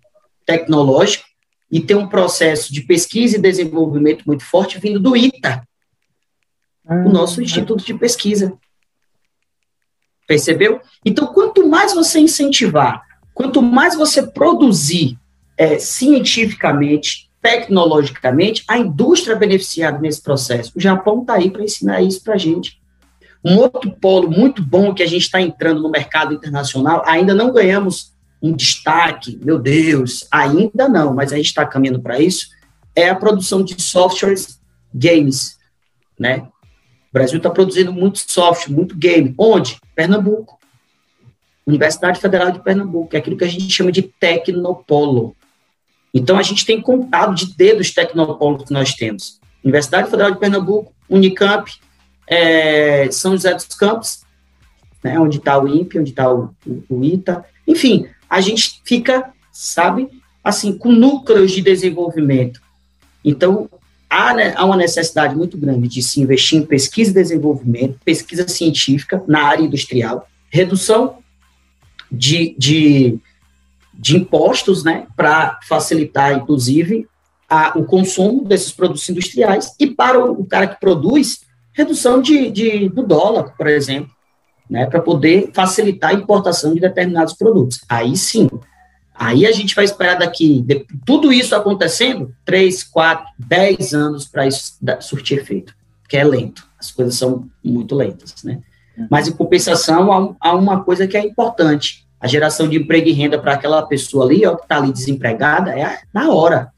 tecnológico 0.46 1.26
e 1.72 1.80
tem 1.80 1.96
um 1.96 2.08
processo 2.08 2.74
de 2.74 2.82
pesquisa 2.82 3.38
e 3.38 3.42
desenvolvimento 3.42 4.24
muito 4.26 4.44
forte 4.44 4.80
vindo 4.80 5.00
do 5.00 5.16
ITA, 5.16 5.68
o 6.84 6.92
ah, 6.92 7.04
nosso 7.04 7.42
instituto 7.42 7.86
de 7.86 7.94
pesquisa. 7.94 8.58
Percebeu? 10.28 10.82
Então, 11.06 11.28
quanto 11.28 11.68
mais 11.68 11.94
você 11.94 12.20
incentivar, 12.20 13.04
quanto 13.34 13.62
mais 13.62 13.96
você 13.96 14.26
produzir 14.26 15.18
é, 15.56 15.78
cientificamente, 15.78 17.29
tecnologicamente, 17.42 18.64
a 18.68 18.78
indústria 18.78 19.36
beneficiada 19.36 20.00
nesse 20.00 20.22
processo. 20.22 20.74
O 20.76 20.80
Japão 20.80 21.22
está 21.22 21.36
aí 21.36 21.50
para 21.50 21.64
ensinar 21.64 22.02
isso 22.02 22.24
para 22.24 22.34
a 22.34 22.38
gente. 22.38 22.80
Um 23.44 23.58
outro 23.58 23.92
polo 23.92 24.30
muito 24.30 24.62
bom 24.62 24.94
que 24.94 25.02
a 25.02 25.08
gente 25.08 25.24
está 25.24 25.42
entrando 25.42 25.82
no 25.82 25.90
mercado 25.90 26.34
internacional, 26.34 27.04
ainda 27.06 27.34
não 27.34 27.54
ganhamos 27.54 28.14
um 28.42 28.54
destaque, 28.54 29.40
meu 29.42 29.60
Deus, 29.60 30.28
ainda 30.32 30.88
não, 30.88 31.14
mas 31.14 31.32
a 31.32 31.38
gente 31.38 31.48
está 31.48 31.66
caminhando 31.66 32.02
para 32.02 32.20
isso, 32.20 32.50
é 32.96 33.10
a 33.10 33.16
produção 33.16 33.64
de 33.64 33.82
softwares 33.82 34.60
games, 34.94 35.58
né? 36.18 36.48
O 37.10 37.14
Brasil 37.14 37.38
está 37.38 37.50
produzindo 37.50 37.92
muito 37.92 38.20
software, 38.20 38.74
muito 38.74 38.96
game. 38.96 39.34
Onde? 39.38 39.80
Pernambuco. 39.96 40.60
Universidade 41.66 42.20
Federal 42.20 42.52
de 42.52 42.64
Pernambuco, 42.64 43.16
é 43.16 43.20
aquilo 43.20 43.38
que 43.38 43.44
a 43.44 43.48
gente 43.48 43.70
chama 43.70 43.92
de 43.92 44.02
tecnopolo. 44.02 45.36
Então, 46.14 46.38
a 46.38 46.44
gente 46.44 46.66
tem 46.66 46.82
contado 46.82 47.36
de 47.36 47.56
dedos 47.56 47.92
tecnopolos 47.92 48.64
que 48.64 48.74
nós 48.74 48.94
temos. 48.94 49.40
Universidade 49.64 50.10
Federal 50.10 50.32
de 50.32 50.40
Pernambuco, 50.40 50.94
Unicamp, 51.10 51.72
é, 52.28 53.10
São 53.12 53.32
José 53.32 53.54
dos 53.54 53.66
Campos, 53.66 54.22
né, 55.04 55.20
onde 55.20 55.38
está 55.38 55.62
o 55.62 55.68
INPE, 55.68 56.00
onde 56.00 56.10
está 56.12 56.32
o, 56.32 56.54
o, 56.66 56.84
o 56.90 57.04
ITA, 57.04 57.44
enfim, 57.68 58.08
a 58.30 58.42
gente 58.42 58.82
fica, 58.84 59.32
sabe, 59.52 60.10
assim, 60.44 60.78
com 60.78 60.92
núcleos 60.92 61.52
de 61.52 61.62
desenvolvimento. 61.62 62.62
Então, 63.24 63.70
há, 64.10 64.34
né, 64.34 64.54
há 64.56 64.66
uma 64.66 64.76
necessidade 64.78 65.36
muito 65.36 65.58
grande 65.58 65.88
de 65.88 66.02
se 66.02 66.22
investir 66.22 66.60
em 66.60 66.66
pesquisa 66.66 67.12
e 67.12 67.14
desenvolvimento, 67.14 68.00
pesquisa 68.04 68.48
científica 68.48 69.24
na 69.28 69.44
área 69.44 69.64
industrial, 69.64 70.28
redução 70.50 71.18
de, 72.12 72.56
de, 72.58 73.20
de 74.00 74.18
impostos, 74.18 74.84
né, 74.84 75.08
para 75.16 75.60
facilitar, 75.68 76.34
inclusive, 76.34 77.08
a, 77.50 77.78
o 77.78 77.84
consumo 77.84 78.46
desses 78.46 78.72
produtos 78.72 79.08
industriais, 79.10 79.74
e 79.80 79.88
para 79.88 80.24
o, 80.24 80.42
o 80.42 80.46
cara 80.46 80.68
que 80.68 80.80
produz, 80.80 81.42
redução 81.74 82.22
de, 82.22 82.50
de, 82.50 82.90
do 82.90 83.04
dólar, 83.04 83.56
por 83.58 83.68
exemplo 83.68 84.12
né, 84.70 84.86
para 84.86 85.02
poder 85.02 85.50
facilitar 85.54 86.12
a 86.12 86.14
importação 86.14 86.74
de 86.74 86.80
determinados 86.80 87.34
produtos. 87.34 87.82
Aí 87.90 88.16
sim, 88.16 88.48
aí 89.16 89.46
a 89.46 89.52
gente 89.52 89.74
vai 89.74 89.84
esperar 89.84 90.20
daqui, 90.20 90.62
de, 90.62 90.86
tudo 91.06 91.34
isso 91.34 91.56
acontecendo, 91.56 92.34
3, 92.46 92.84
4, 92.84 93.26
10 93.40 93.94
anos 93.94 94.28
para 94.28 94.46
isso 94.46 94.78
surtir 95.02 95.40
efeito, 95.40 95.74
que 96.08 96.16
é 96.16 96.24
lento, 96.24 96.68
as 96.78 96.92
coisas 96.92 97.16
são 97.16 97.50
muito 97.64 97.96
lentas, 97.96 98.36
né? 98.44 98.60
Uhum. 98.98 99.08
Mas, 99.10 99.28
em 99.28 99.32
compensação, 99.32 100.12
há, 100.12 100.50
há 100.50 100.56
uma 100.56 100.84
coisa 100.84 101.08
que 101.08 101.18
é 101.18 101.26
importante, 101.26 102.06
a 102.20 102.28
geração 102.28 102.68
de 102.68 102.78
emprego 102.78 103.08
e 103.08 103.14
renda 103.14 103.40
para 103.40 103.54
aquela 103.54 103.82
pessoa 103.84 104.26
ali, 104.26 104.46
ó, 104.46 104.56
que 104.56 104.64
está 104.64 104.78
ali 104.78 104.92
desempregada, 104.92 105.72
é 105.72 106.02
na 106.14 106.30
hora. 106.30 106.72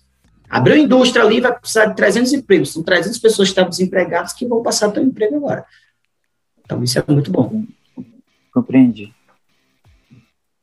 Abriu 0.49 0.75
indústria 0.75 1.23
ali, 1.23 1.39
vai 1.39 1.57
precisar 1.57 1.85
de 1.85 1.95
300 1.95 2.33
empregos. 2.33 2.73
São 2.73 2.83
300 2.83 3.17
pessoas 3.19 3.47
que 3.47 3.51
estão 3.53 3.69
desempregadas 3.69 4.33
que 4.33 4.45
vão 4.45 4.61
passar 4.61 4.89
um 4.89 5.01
emprego 5.01 5.37
agora. 5.37 5.65
Então, 6.63 6.83
isso 6.83 6.99
é 6.99 7.03
muito 7.07 7.31
bom. 7.31 7.63
Compreendi. 8.53 9.13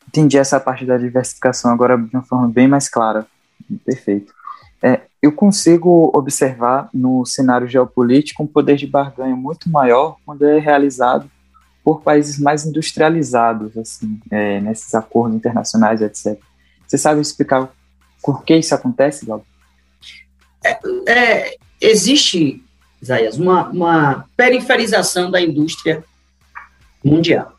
Entendi 0.06 0.38
essa 0.38 0.60
parte 0.60 0.84
da 0.84 0.96
diversificação 0.96 1.70
agora 1.70 1.96
de 1.96 2.14
uma 2.14 2.22
forma 2.22 2.48
bem 2.48 2.68
mais 2.68 2.88
clara. 2.88 3.26
Perfeito. 3.84 4.32
É, 4.82 5.02
eu 5.20 5.32
consigo 5.32 6.12
observar 6.14 6.88
no 6.94 7.24
cenário 7.26 7.66
geopolítico 7.66 8.42
um 8.42 8.46
poder 8.46 8.76
de 8.76 8.86
barganha 8.86 9.34
muito 9.34 9.68
maior 9.68 10.16
quando 10.24 10.44
é 10.44 10.58
realizado 10.58 11.30
por 11.88 12.02
países 12.02 12.38
mais 12.38 12.66
industrializados, 12.66 13.74
assim, 13.78 14.20
é, 14.30 14.60
nesses 14.60 14.94
acordos 14.94 15.34
internacionais, 15.34 16.02
etc. 16.02 16.38
Você 16.86 16.98
sabe 16.98 17.22
explicar 17.22 17.72
por 18.22 18.44
que 18.44 18.54
isso 18.56 18.74
acontece, 18.74 19.24
Gal? 19.24 19.42
É, 20.62 20.78
é, 21.10 21.56
existe, 21.80 22.62
Isaías, 23.00 23.38
uma, 23.38 23.70
uma 23.70 24.28
periferização 24.36 25.30
da 25.30 25.40
indústria 25.40 26.04
mundial. 27.02 27.56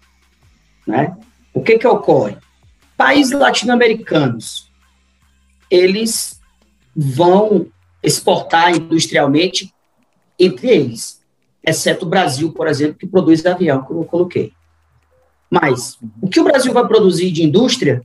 Né? 0.86 1.18
O 1.52 1.64
que, 1.64 1.80
que 1.80 1.88
ocorre? 1.88 2.38
Países 2.96 3.34
latino-americanos, 3.34 4.72
eles 5.72 6.40
vão 6.96 7.66
exportar 8.04 8.76
industrialmente 8.76 9.74
entre 10.38 10.68
eles, 10.68 11.19
exceto 11.64 12.06
o 12.06 12.10
Brasil, 12.10 12.52
por 12.52 12.68
exemplo, 12.68 12.98
que 12.98 13.08
produz 13.08 13.46
avião, 13.46 13.82
como 13.82 14.02
eu 14.02 14.06
coloquei. 14.06 14.54
Mas 15.50 15.98
o 16.22 16.30
que 16.30 16.40
o 16.40 16.44
Brasil 16.44 16.72
vai 16.72 16.88
produzir 16.88 17.32
de 17.32 17.44
indústria 17.44 18.02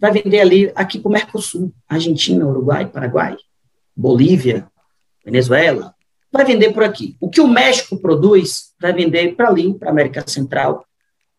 vai 0.00 0.10
vender 0.12 0.40
ali 0.40 0.72
aqui 0.74 0.98
para 0.98 1.08
o 1.08 1.12
Mercosul, 1.12 1.72
Argentina, 1.86 2.46
Uruguai, 2.46 2.86
Paraguai, 2.86 3.36
Bolívia, 3.94 4.66
Venezuela, 5.24 5.94
vai 6.32 6.44
vender 6.44 6.72
por 6.72 6.82
aqui. 6.82 7.16
O 7.20 7.28
que 7.28 7.40
o 7.40 7.46
México 7.46 7.98
produz 7.98 8.72
vai 8.80 8.92
vender 8.92 9.34
para 9.34 9.48
ali, 9.48 9.74
para 9.74 9.88
a 9.88 9.92
América 9.92 10.24
Central, 10.26 10.86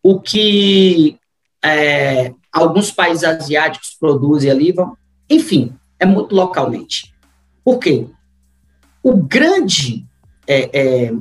o 0.02 0.20
que 0.20 1.18
é, 1.64 2.32
alguns 2.52 2.90
países 2.90 3.24
asiáticos 3.24 3.96
produzem 3.98 4.50
ali, 4.50 4.70
vão, 4.70 4.96
enfim, 5.28 5.74
é 5.98 6.06
muito 6.06 6.34
localmente. 6.34 7.12
Por 7.64 7.78
quê? 7.78 8.06
O 9.02 9.16
grande, 9.16 10.06
é, 10.46 10.70
é, 10.72 11.12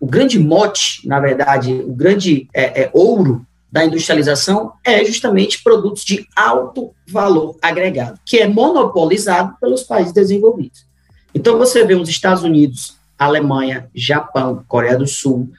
o 0.00 0.06
grande 0.06 0.38
mote, 0.38 1.06
na 1.06 1.18
verdade, 1.18 1.72
o 1.72 1.92
grande 1.92 2.48
é, 2.54 2.82
é, 2.82 2.90
ouro 2.92 3.44
da 3.70 3.84
industrialização 3.84 4.72
é 4.84 5.04
justamente 5.04 5.62
produtos 5.62 6.04
de 6.04 6.26
alto 6.34 6.94
valor 7.06 7.56
agregado, 7.60 8.18
que 8.24 8.38
é 8.38 8.46
monopolizado 8.46 9.56
pelos 9.60 9.82
países 9.82 10.12
desenvolvidos. 10.12 10.86
Então, 11.34 11.58
você 11.58 11.84
vê 11.84 11.94
os 11.94 12.08
Estados 12.08 12.42
Unidos, 12.42 12.96
Alemanha, 13.18 13.90
Japão, 13.94 14.64
Coreia 14.66 14.96
do 14.96 15.06
Sul, 15.06 15.50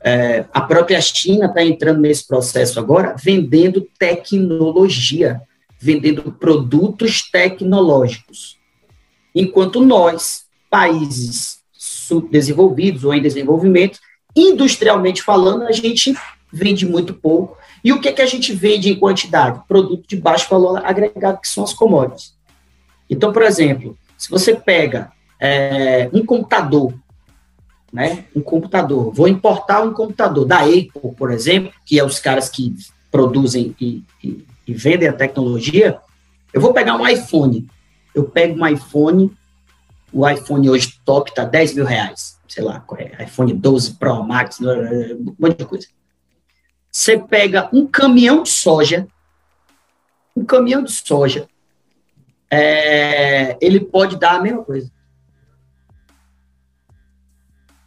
é, 0.00 0.44
a 0.52 0.60
própria 0.60 1.00
China 1.00 1.46
está 1.46 1.62
entrando 1.62 2.00
nesse 2.00 2.26
processo 2.26 2.78
agora, 2.78 3.16
vendendo 3.18 3.86
tecnologia, 3.98 5.42
vendendo 5.78 6.32
produtos 6.32 7.28
tecnológicos. 7.30 8.56
Enquanto 9.34 9.80
nós, 9.80 10.44
países 10.70 11.57
subdesenvolvidos 12.08 13.04
ou 13.04 13.14
em 13.14 13.22
desenvolvimento. 13.22 14.00
Industrialmente 14.34 15.22
falando, 15.22 15.62
a 15.64 15.72
gente 15.72 16.16
vende 16.52 16.86
muito 16.86 17.14
pouco. 17.14 17.56
E 17.84 17.92
o 17.92 18.00
que, 18.00 18.12
que 18.12 18.22
a 18.22 18.26
gente 18.26 18.52
vende 18.52 18.90
em 18.90 18.98
quantidade? 18.98 19.60
Produto 19.68 20.06
de 20.08 20.16
baixo 20.16 20.48
valor 20.50 20.84
agregado, 20.84 21.40
que 21.40 21.48
são 21.48 21.64
as 21.64 21.72
commodities. 21.72 22.34
Então, 23.08 23.32
por 23.32 23.42
exemplo, 23.42 23.96
se 24.16 24.28
você 24.30 24.54
pega 24.54 25.12
é, 25.40 26.10
um 26.12 26.24
computador, 26.24 26.92
né, 27.92 28.24
um 28.34 28.40
computador, 28.40 29.12
vou 29.14 29.28
importar 29.28 29.82
um 29.82 29.92
computador 29.92 30.44
da 30.44 30.60
Apple, 30.60 31.14
por 31.16 31.30
exemplo, 31.30 31.72
que 31.86 31.98
é 31.98 32.04
os 32.04 32.18
caras 32.18 32.48
que 32.48 32.74
produzem 33.10 33.74
e, 33.80 34.02
e, 34.22 34.44
e 34.66 34.74
vendem 34.74 35.08
a 35.08 35.12
tecnologia, 35.12 35.98
eu 36.52 36.60
vou 36.60 36.72
pegar 36.72 36.96
um 36.96 37.06
iPhone. 37.06 37.66
Eu 38.14 38.24
pego 38.24 38.58
um 38.58 38.66
iPhone, 38.66 39.30
o 40.12 40.28
iPhone 40.28 40.70
hoje 40.70 40.98
top 41.04 41.34
tá 41.34 41.44
10 41.44 41.74
mil 41.74 41.84
reais, 41.84 42.38
sei 42.48 42.62
lá, 42.64 42.84
é, 42.96 43.24
iPhone 43.24 43.52
12 43.52 43.94
Pro 43.94 44.22
Max, 44.22 44.60
um 44.60 45.34
monte 45.38 45.58
de 45.58 45.64
coisa. 45.64 45.86
Você 46.90 47.18
pega 47.18 47.68
um 47.72 47.86
caminhão 47.86 48.42
de 48.42 48.50
soja, 48.50 49.06
um 50.34 50.44
caminhão 50.44 50.82
de 50.82 50.92
soja, 50.92 51.46
é, 52.50 53.56
ele 53.60 53.80
pode 53.80 54.16
dar 54.16 54.36
a 54.36 54.42
mesma 54.42 54.64
coisa. 54.64 54.90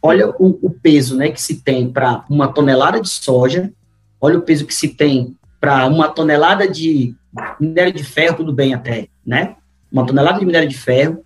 Olha 0.00 0.30
o, 0.30 0.58
o 0.62 0.70
peso 0.70 1.16
né, 1.16 1.30
que 1.30 1.40
se 1.40 1.62
tem 1.62 1.90
para 1.90 2.24
uma 2.28 2.52
tonelada 2.52 3.00
de 3.00 3.08
soja, 3.08 3.72
olha 4.20 4.38
o 4.38 4.42
peso 4.42 4.66
que 4.66 4.74
se 4.74 4.88
tem 4.88 5.36
para 5.60 5.86
uma 5.86 6.08
tonelada 6.08 6.66
de 6.66 7.14
minério 7.60 7.92
de 7.92 8.02
ferro, 8.02 8.38
tudo 8.38 8.52
bem 8.52 8.74
até, 8.74 9.08
né? 9.24 9.56
Uma 9.90 10.04
tonelada 10.04 10.40
de 10.40 10.46
minério 10.46 10.68
de 10.68 10.76
ferro, 10.76 11.24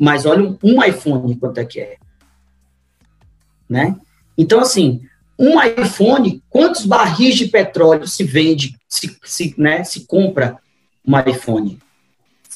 mas 0.00 0.24
olha 0.24 0.42
um, 0.42 0.58
um 0.62 0.82
iPhone 0.82 1.36
quanto 1.36 1.58
é 1.58 1.64
que 1.66 1.78
é, 1.78 1.98
né? 3.68 3.94
Então, 4.36 4.58
assim, 4.60 5.02
um 5.38 5.62
iPhone, 5.62 6.42
quantos 6.48 6.86
barris 6.86 7.36
de 7.36 7.48
petróleo 7.48 8.06
se 8.06 8.24
vende, 8.24 8.78
se, 8.88 9.14
se, 9.22 9.54
né, 9.58 9.84
se 9.84 10.06
compra 10.06 10.56
um 11.06 11.18
iPhone? 11.18 11.78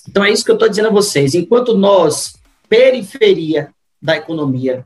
Então, 0.09 0.25
é 0.25 0.31
isso 0.31 0.43
que 0.43 0.51
eu 0.51 0.55
estou 0.55 0.69
dizendo 0.69 0.89
a 0.89 0.93
vocês. 0.93 1.35
Enquanto 1.35 1.77
nós, 1.77 2.35
periferia 2.69 3.71
da 4.01 4.17
economia 4.17 4.85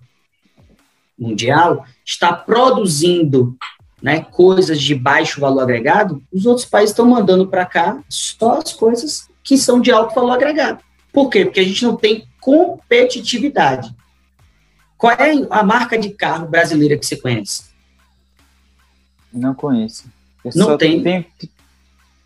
mundial, 1.16 1.84
está 2.04 2.32
produzindo 2.32 3.56
né, 4.02 4.20
coisas 4.20 4.80
de 4.80 4.94
baixo 4.94 5.40
valor 5.40 5.62
agregado, 5.62 6.22
os 6.32 6.46
outros 6.46 6.66
países 6.66 6.90
estão 6.90 7.06
mandando 7.06 7.46
para 7.46 7.66
cá 7.66 8.02
só 8.08 8.58
as 8.58 8.72
coisas 8.72 9.28
que 9.44 9.56
são 9.56 9.80
de 9.80 9.92
alto 9.92 10.14
valor 10.14 10.32
agregado. 10.32 10.82
Por 11.12 11.30
quê? 11.30 11.44
Porque 11.44 11.60
a 11.60 11.64
gente 11.64 11.84
não 11.84 11.96
tem 11.96 12.26
competitividade. 12.48 13.94
Qual 14.96 15.12
é 15.12 15.32
a 15.50 15.62
marca 15.62 15.98
de 15.98 16.08
carro 16.10 16.48
brasileira 16.48 16.96
que 16.96 17.04
você 17.04 17.16
conhece? 17.16 17.64
Não 19.30 19.54
conheço. 19.54 20.06
Eu 20.42 20.52
não 20.54 20.78
tem. 20.78 21.02
Tenho... 21.02 21.26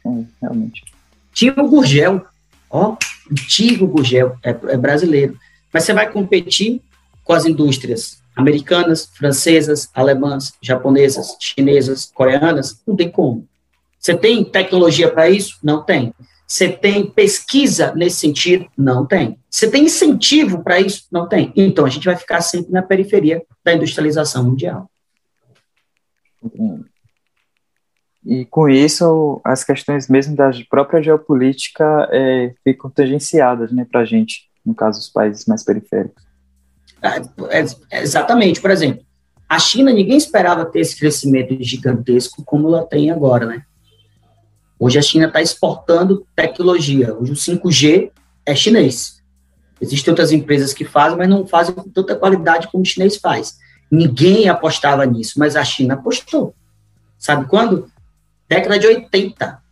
É, 0.07 0.25
realmente. 0.41 0.85
Tinha 1.33 1.53
o 1.59 1.69
Gurgel, 1.69 2.25
ó, 2.71 2.97
antigo 3.31 3.89
Gurgel, 3.89 4.39
é, 4.45 4.51
é 4.51 4.77
brasileiro. 4.77 5.37
Mas 5.73 5.85
você 5.85 5.93
vai 5.93 6.09
competir 6.09 6.81
com 7.25 7.33
as 7.33 7.45
indústrias 7.45 8.23
americanas, 8.37 9.11
francesas, 9.13 9.91
alemãs, 9.93 10.55
japonesas, 10.63 11.37
chinesas, 11.41 12.13
coreanas, 12.15 12.81
não 12.87 12.95
tem 12.95 13.11
como. 13.11 13.47
Você 13.99 14.17
tem 14.17 14.45
tecnologia 14.45 15.11
para 15.11 15.29
isso? 15.29 15.59
Não 15.63 15.83
tem. 15.83 16.15
Você 16.53 16.69
tem 16.69 17.07
pesquisa 17.07 17.95
nesse 17.95 18.17
sentido? 18.17 18.67
Não 18.77 19.07
tem. 19.07 19.39
Você 19.49 19.71
tem 19.71 19.85
incentivo 19.85 20.63
para 20.63 20.79
isso? 20.79 21.07
Não 21.11 21.27
tem. 21.27 21.51
Então 21.57 21.87
a 21.87 21.89
gente 21.89 22.05
vai 22.05 22.15
ficar 22.15 22.43
sempre 22.43 22.71
na 22.71 22.83
periferia 22.83 23.43
da 23.65 23.73
industrialização 23.73 24.45
mundial. 24.45 24.87
E 28.23 28.45
com 28.45 28.69
isso, 28.69 29.41
as 29.43 29.65
questões 29.65 30.09
mesmo 30.09 30.37
da 30.37 30.51
própria 30.69 31.03
geopolítica 31.03 32.07
é, 32.13 32.53
ficam 32.63 32.91
tangenciadas 32.91 33.73
né, 33.73 33.87
para 33.91 34.03
a 34.03 34.05
gente, 34.05 34.51
no 34.63 34.75
caso, 34.75 34.99
os 34.99 35.09
países 35.09 35.47
mais 35.47 35.65
periféricos. 35.65 36.23
É, 37.01 37.63
é, 37.91 38.03
exatamente. 38.03 38.61
Por 38.61 38.71
exemplo, 38.71 39.03
a 39.49 39.59
China, 39.59 39.91
ninguém 39.91 40.19
esperava 40.19 40.67
ter 40.67 40.81
esse 40.81 40.99
crescimento 40.99 41.57
gigantesco 41.65 42.45
como 42.45 42.69
ela 42.69 42.87
tem 42.87 43.11
agora, 43.11 43.47
né? 43.47 43.65
Hoje 44.85 44.99
a 44.99 45.03
China 45.03 45.29
está 45.29 45.41
exportando 45.41 46.27
tecnologia. 46.35 47.15
Hoje 47.15 47.31
o 47.31 47.37
5G 47.37 48.11
é 48.45 48.53
chinês. 48.53 49.23
Existem 49.81 50.11
outras 50.11 50.33
empresas 50.33 50.75
que 50.75 50.85
fazem, 50.85 51.17
mas 51.17 51.29
não 51.29 51.47
fazem 51.47 51.73
com 51.73 51.89
tanta 51.89 52.17
qualidade 52.17 52.67
como 52.67 52.83
o 52.83 52.85
chinês 52.85 53.17
faz. 53.17 53.59
Ninguém 53.89 54.49
apostava 54.49 55.07
nisso, 55.07 55.39
mas 55.39 55.55
a 55.55 55.65
China 55.65 55.95
apostou. 55.95 56.53
Sabe 57.17 57.47
quando? 57.47 57.93
Década 58.49 58.77
de 58.77 58.89
80. 58.89 59.63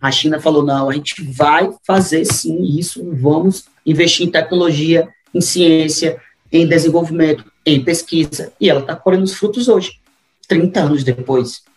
A 0.00 0.10
China 0.10 0.40
falou: 0.40 0.64
não, 0.64 0.88
a 0.88 0.94
gente 0.94 1.22
vai 1.30 1.70
fazer 1.86 2.24
sim 2.24 2.62
isso, 2.78 3.06
vamos 3.12 3.66
investir 3.84 4.26
em 4.26 4.30
tecnologia, 4.30 5.10
em 5.34 5.42
ciência, 5.42 6.18
em 6.50 6.66
desenvolvimento, 6.66 7.44
em 7.66 7.84
pesquisa, 7.84 8.50
e 8.58 8.70
ela 8.70 8.80
está 8.80 8.96
colhendo 8.96 9.24
os 9.24 9.34
frutos 9.34 9.68
hoje, 9.68 10.00
30 10.48 10.80
anos 10.80 11.04
depois. 11.04 11.70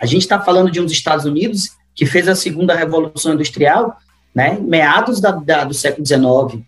A 0.00 0.06
gente 0.06 0.22
está 0.22 0.40
falando 0.40 0.70
de 0.70 0.80
um 0.80 0.84
dos 0.84 0.92
Estados 0.92 1.24
Unidos 1.24 1.70
que 1.94 2.06
fez 2.06 2.28
a 2.28 2.34
segunda 2.34 2.74
revolução 2.74 3.34
industrial, 3.34 3.96
né, 4.34 4.58
meados 4.60 5.20
da, 5.20 5.30
da, 5.30 5.64
do 5.64 5.74
século 5.74 6.04
XIX, 6.04 6.64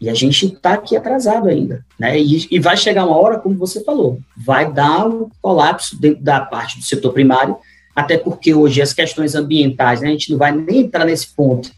e 0.00 0.10
a 0.10 0.14
gente 0.14 0.46
está 0.46 0.74
aqui 0.74 0.96
atrasado 0.96 1.48
ainda, 1.48 1.84
né? 1.98 2.18
E, 2.18 2.46
e, 2.50 2.58
vai 2.58 2.76
chegar 2.76 3.06
uma 3.06 3.16
hora, 3.16 3.38
como 3.38 3.56
você 3.56 3.82
falou, 3.82 4.20
vai 4.36 4.70
dar 4.70 5.06
um 5.06 5.30
colapso 5.40 5.98
dentro 5.98 6.22
da 6.22 6.40
parte 6.40 6.78
do 6.78 6.84
setor 6.84 7.12
primário, 7.12 7.56
até 7.94 8.18
porque 8.18 8.52
hoje 8.52 8.82
as 8.82 8.92
questões 8.92 9.34
ambientais, 9.34 10.02
né, 10.02 10.08
a 10.08 10.10
gente 10.12 10.30
não 10.30 10.38
vai 10.38 10.52
nem 10.52 10.80
entrar 10.80 11.06
nesse 11.06 11.28
ponto, 11.28 11.70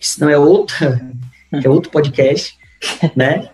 senão 0.00 0.30
é 0.30 0.38
outra, 0.38 1.00
é 1.52 1.68
outro 1.68 1.90
podcast, 1.90 2.56
né? 3.14 3.50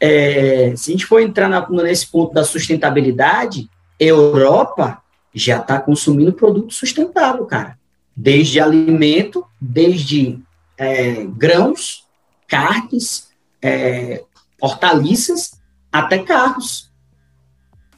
É, 0.00 0.72
se 0.76 0.90
a 0.90 0.92
gente 0.92 1.06
for 1.06 1.20
entrar 1.20 1.48
na, 1.48 1.68
nesse 1.68 2.06
ponto 2.06 2.32
da 2.32 2.44
sustentabilidade, 2.44 3.68
Europa 3.98 5.02
já 5.34 5.58
está 5.58 5.80
consumindo 5.80 6.32
produto 6.32 6.72
sustentável, 6.72 7.44
cara. 7.46 7.78
Desde 8.16 8.60
alimento, 8.60 9.44
desde 9.60 10.38
é, 10.76 11.24
grãos, 11.24 12.04
carnes, 12.46 13.28
é, 13.62 14.24
hortaliças, 14.60 15.52
até 15.92 16.18
carros. 16.18 16.90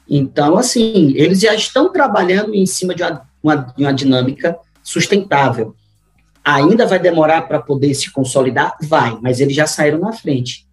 Então, 0.07 0.57
assim, 0.57 1.13
eles 1.15 1.39
já 1.39 1.53
estão 1.53 1.91
trabalhando 1.91 2.53
em 2.53 2.65
cima 2.65 2.93
de 2.93 3.03
uma, 3.03 3.29
uma, 3.41 3.55
de 3.55 3.83
uma 3.83 3.93
dinâmica 3.93 4.57
sustentável. 4.83 5.75
Ainda 6.43 6.85
vai 6.85 6.99
demorar 6.99 7.43
para 7.43 7.61
poder 7.61 7.93
se 7.93 8.11
consolidar? 8.11 8.75
Vai, 8.81 9.17
mas 9.21 9.39
eles 9.39 9.55
já 9.55 9.67
saíram 9.67 9.99
na 9.99 10.11
frente. 10.11 10.67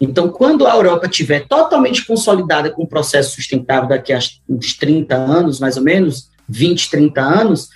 Então, 0.00 0.28
quando 0.28 0.66
a 0.66 0.74
Europa 0.74 1.08
tiver 1.08 1.46
totalmente 1.46 2.04
consolidada 2.04 2.70
com 2.70 2.82
o 2.82 2.86
processo 2.86 3.34
sustentável 3.34 3.88
daqui 3.88 4.12
a 4.12 4.18
uns 4.48 4.74
30 4.76 5.14
anos, 5.14 5.60
mais 5.60 5.76
ou 5.76 5.82
menos, 5.82 6.30
20, 6.48 6.90
30 6.90 7.20
anos, 7.20 7.68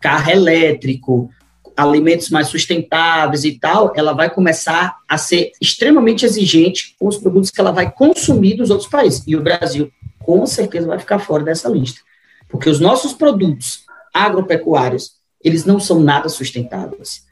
carro 0.00 0.30
elétrico, 0.30 1.30
alimentos 1.76 2.30
mais 2.30 2.48
sustentáveis 2.48 3.44
e 3.44 3.58
tal, 3.58 3.92
ela 3.94 4.14
vai 4.14 4.30
começar 4.30 4.96
a 5.06 5.18
ser 5.18 5.52
extremamente 5.60 6.24
exigente 6.24 6.96
com 6.98 7.06
os 7.06 7.18
produtos 7.18 7.50
que 7.50 7.60
ela 7.60 7.70
vai 7.70 7.90
consumir 7.90 8.54
dos 8.54 8.70
outros 8.70 8.88
países. 8.88 9.22
E 9.26 9.36
o 9.36 9.42
Brasil, 9.42 9.92
com 10.18 10.46
certeza, 10.46 10.86
vai 10.86 10.98
ficar 10.98 11.18
fora 11.18 11.44
dessa 11.44 11.68
lista. 11.68 12.00
Porque 12.48 12.70
os 12.70 12.80
nossos 12.80 13.12
produtos 13.12 13.84
agropecuários, 14.14 15.12
eles 15.44 15.66
não 15.66 15.78
são 15.78 16.00
nada 16.00 16.28
sustentáveis. 16.28 17.25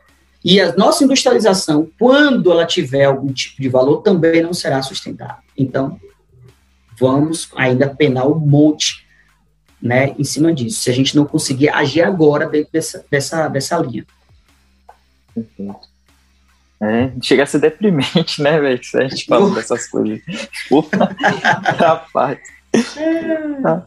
E 0.45 0.61
a 0.61 0.77
nossa 0.77 1.03
industrialização, 1.05 1.91
quando 1.99 2.53
ela 2.53 2.67
tiver 2.67 3.05
algum 3.05 3.33
tipo 3.33 3.63
de 3.63 3.69
valor, 3.69 4.03
também 4.03 4.43
não 4.43 4.53
será 4.53 4.83
sustentável. 4.83 5.43
Então, 5.57 5.99
vamos 6.99 7.49
ainda 7.57 7.89
penar 7.89 8.29
um 8.29 8.39
monte 8.39 9.07
né, 9.81 10.15
em 10.19 10.25
cima 10.25 10.53
disso, 10.53 10.81
se 10.81 10.91
a 10.91 10.95
gente 10.95 11.17
não 11.17 11.25
conseguir 11.25 11.69
agir 11.69 12.03
agora 12.03 12.49
dentro 12.49 12.73
dessa, 12.73 13.05
dessa, 13.11 13.49
dessa 13.49 13.79
linha. 13.79 14.07
Perfeito. 15.35 15.95
É, 16.81 17.13
chega 17.23 17.43
a 17.45 17.47
ser 17.47 17.61
deprimente, 17.61 18.43
né, 18.43 18.61
velho? 18.61 18.83
Se 18.85 18.99
a 18.99 19.09
gente 19.09 19.25
fala 19.25 19.49
dessas 19.55 19.87
coisas. 19.89 20.21
Ufa, 20.71 21.17
rapaz. 21.79 22.39
Tá. 23.63 23.87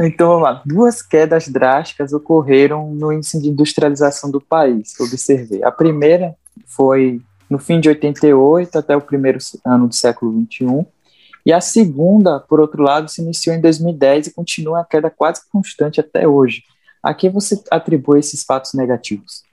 Então 0.00 0.28
vamos 0.28 0.42
lá. 0.42 0.62
Duas 0.64 1.00
quedas 1.00 1.48
drásticas 1.48 2.12
ocorreram 2.12 2.92
no 2.92 3.12
índice 3.12 3.40
de 3.40 3.48
industrialização 3.48 4.30
do 4.30 4.40
país. 4.40 4.98
Observei. 5.00 5.62
A 5.64 5.70
primeira 5.70 6.34
foi 6.66 7.20
no 7.48 7.58
fim 7.58 7.80
de 7.80 7.88
88 7.88 8.78
até 8.78 8.96
o 8.96 9.00
primeiro 9.00 9.38
ano 9.64 9.88
do 9.88 9.94
século 9.94 10.32
21. 10.32 10.84
E 11.44 11.52
a 11.52 11.60
segunda, 11.60 12.40
por 12.40 12.58
outro 12.58 12.82
lado, 12.82 13.08
se 13.08 13.22
iniciou 13.22 13.54
em 13.54 13.60
2010 13.60 14.26
e 14.26 14.32
continua 14.32 14.80
a 14.80 14.84
queda 14.84 15.08
quase 15.08 15.42
constante 15.50 16.00
até 16.00 16.26
hoje. 16.26 16.64
A 17.00 17.14
que 17.14 17.30
você 17.30 17.62
atribui 17.70 18.18
esses 18.18 18.42
fatos 18.42 18.74
negativos? 18.74 19.45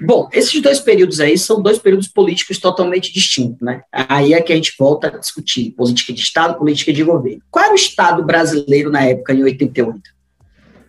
Bom, 0.00 0.28
esses 0.32 0.60
dois 0.60 0.80
períodos 0.80 1.20
aí 1.20 1.36
são 1.36 1.62
dois 1.62 1.78
períodos 1.78 2.08
políticos 2.08 2.58
totalmente 2.58 3.12
distintos, 3.12 3.60
né? 3.60 3.82
Aí 3.92 4.32
é 4.32 4.40
que 4.40 4.52
a 4.52 4.56
gente 4.56 4.74
volta 4.78 5.08
a 5.08 5.18
discutir 5.18 5.70
política 5.72 6.12
de 6.12 6.20
Estado, 6.20 6.58
política 6.58 6.92
de 6.92 7.04
governo. 7.04 7.42
Qual 7.50 7.64
era 7.64 7.74
o 7.74 7.76
Estado 7.76 8.24
brasileiro 8.24 8.90
na 8.90 9.04
época, 9.04 9.34
em 9.34 9.42
88? 9.44 10.00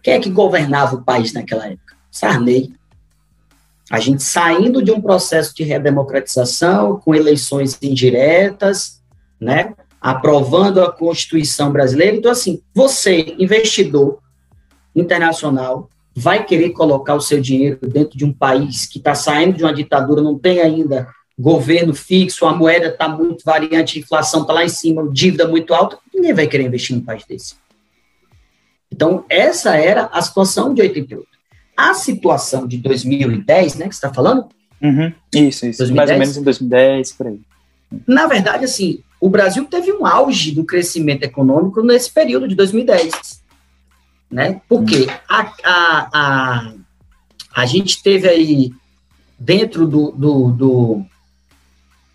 Quem 0.01 0.13
é 0.13 0.19
que 0.19 0.29
governava 0.29 0.95
o 0.95 1.03
país 1.03 1.33
naquela 1.33 1.67
época? 1.67 1.95
Sarney. 2.09 2.73
A 3.91 3.99
gente 3.99 4.23
saindo 4.23 4.81
de 4.81 4.91
um 4.91 5.01
processo 5.01 5.53
de 5.53 5.63
redemocratização, 5.63 6.97
com 6.97 7.13
eleições 7.13 7.77
indiretas, 7.81 9.01
né? 9.39 9.73
Aprovando 9.99 10.81
a 10.81 10.91
Constituição 10.91 11.71
brasileira. 11.71 12.15
Então, 12.15 12.31
assim, 12.31 12.61
você, 12.73 13.35
investidor 13.37 14.19
internacional, 14.95 15.89
vai 16.16 16.45
querer 16.45 16.70
colocar 16.72 17.16
o 17.16 17.22
seu 17.22 17.41
dinheiro 17.41 17.80
dentro 17.82 18.18
de 18.18 18.24
um 18.24 18.32
país 18.32 18.86
que 18.86 18.97
está 18.97 19.16
saindo 19.16 19.57
de 19.57 19.64
uma 19.64 19.74
ditadura, 19.74 20.22
não 20.22 20.38
tem 20.38 20.61
ainda 20.61 21.07
governo 21.38 21.93
fixo, 21.95 22.45
a 22.45 22.53
moeda 22.53 22.88
está 22.88 23.09
muito 23.09 23.43
variante, 23.43 23.97
a 23.97 24.01
inflação 24.01 24.41
está 24.41 24.53
lá 24.53 24.64
em 24.64 24.70
cima, 24.70 25.07
dívida 25.11 25.47
muito 25.47 25.74
alta, 25.74 25.97
ninguém 26.14 26.34
vai 26.34 26.47
querer 26.47 26.66
investir 26.66 26.95
num 26.95 27.01
país 27.01 27.26
desse. 27.26 27.55
Então, 28.91 29.26
essa 29.28 29.76
era 29.76 30.05
a 30.14 30.22
situação 30.22 30.74
de 30.74 30.82
88. 30.82 31.28
A 31.76 31.95
situação 31.95 32.68
de 32.68 32.78
2010, 32.78 33.76
né, 33.76 33.88
que 33.88 33.95
você 33.95 34.05
está 34.05 34.14
falando? 34.14 34.45
Uhum, 34.80 35.11
isso, 35.34 35.66
isso. 35.66 35.80
2010, 35.80 35.95
mais 35.95 36.09
ou 36.11 36.18
menos 36.18 36.38
em 36.38 36.43
2010, 36.43 37.11
por 37.14 37.28
aí. 37.28 37.39
Na 38.05 38.28
verdade, 38.28 38.66
assim, 38.66 38.99
o 39.20 39.30
Brasil 39.30 39.66
teve 39.66 39.91
um 39.91 40.05
auge 40.05 40.51
do 40.51 40.64
crescimento 40.64 41.24
econômico 41.24 41.82
nesse 41.82 42.11
período 42.11 42.47
de 42.47 42.53
2010 42.53 43.42
né? 44.34 44.61
Porque 44.67 45.07
a, 45.29 45.53
a, 45.63 46.09
a, 46.11 46.73
a 47.55 47.65
gente 47.67 48.01
teve 48.01 48.27
aí, 48.27 48.73
dentro 49.38 49.88
do, 49.88 50.11
do, 50.11 50.51
do, 50.51 51.05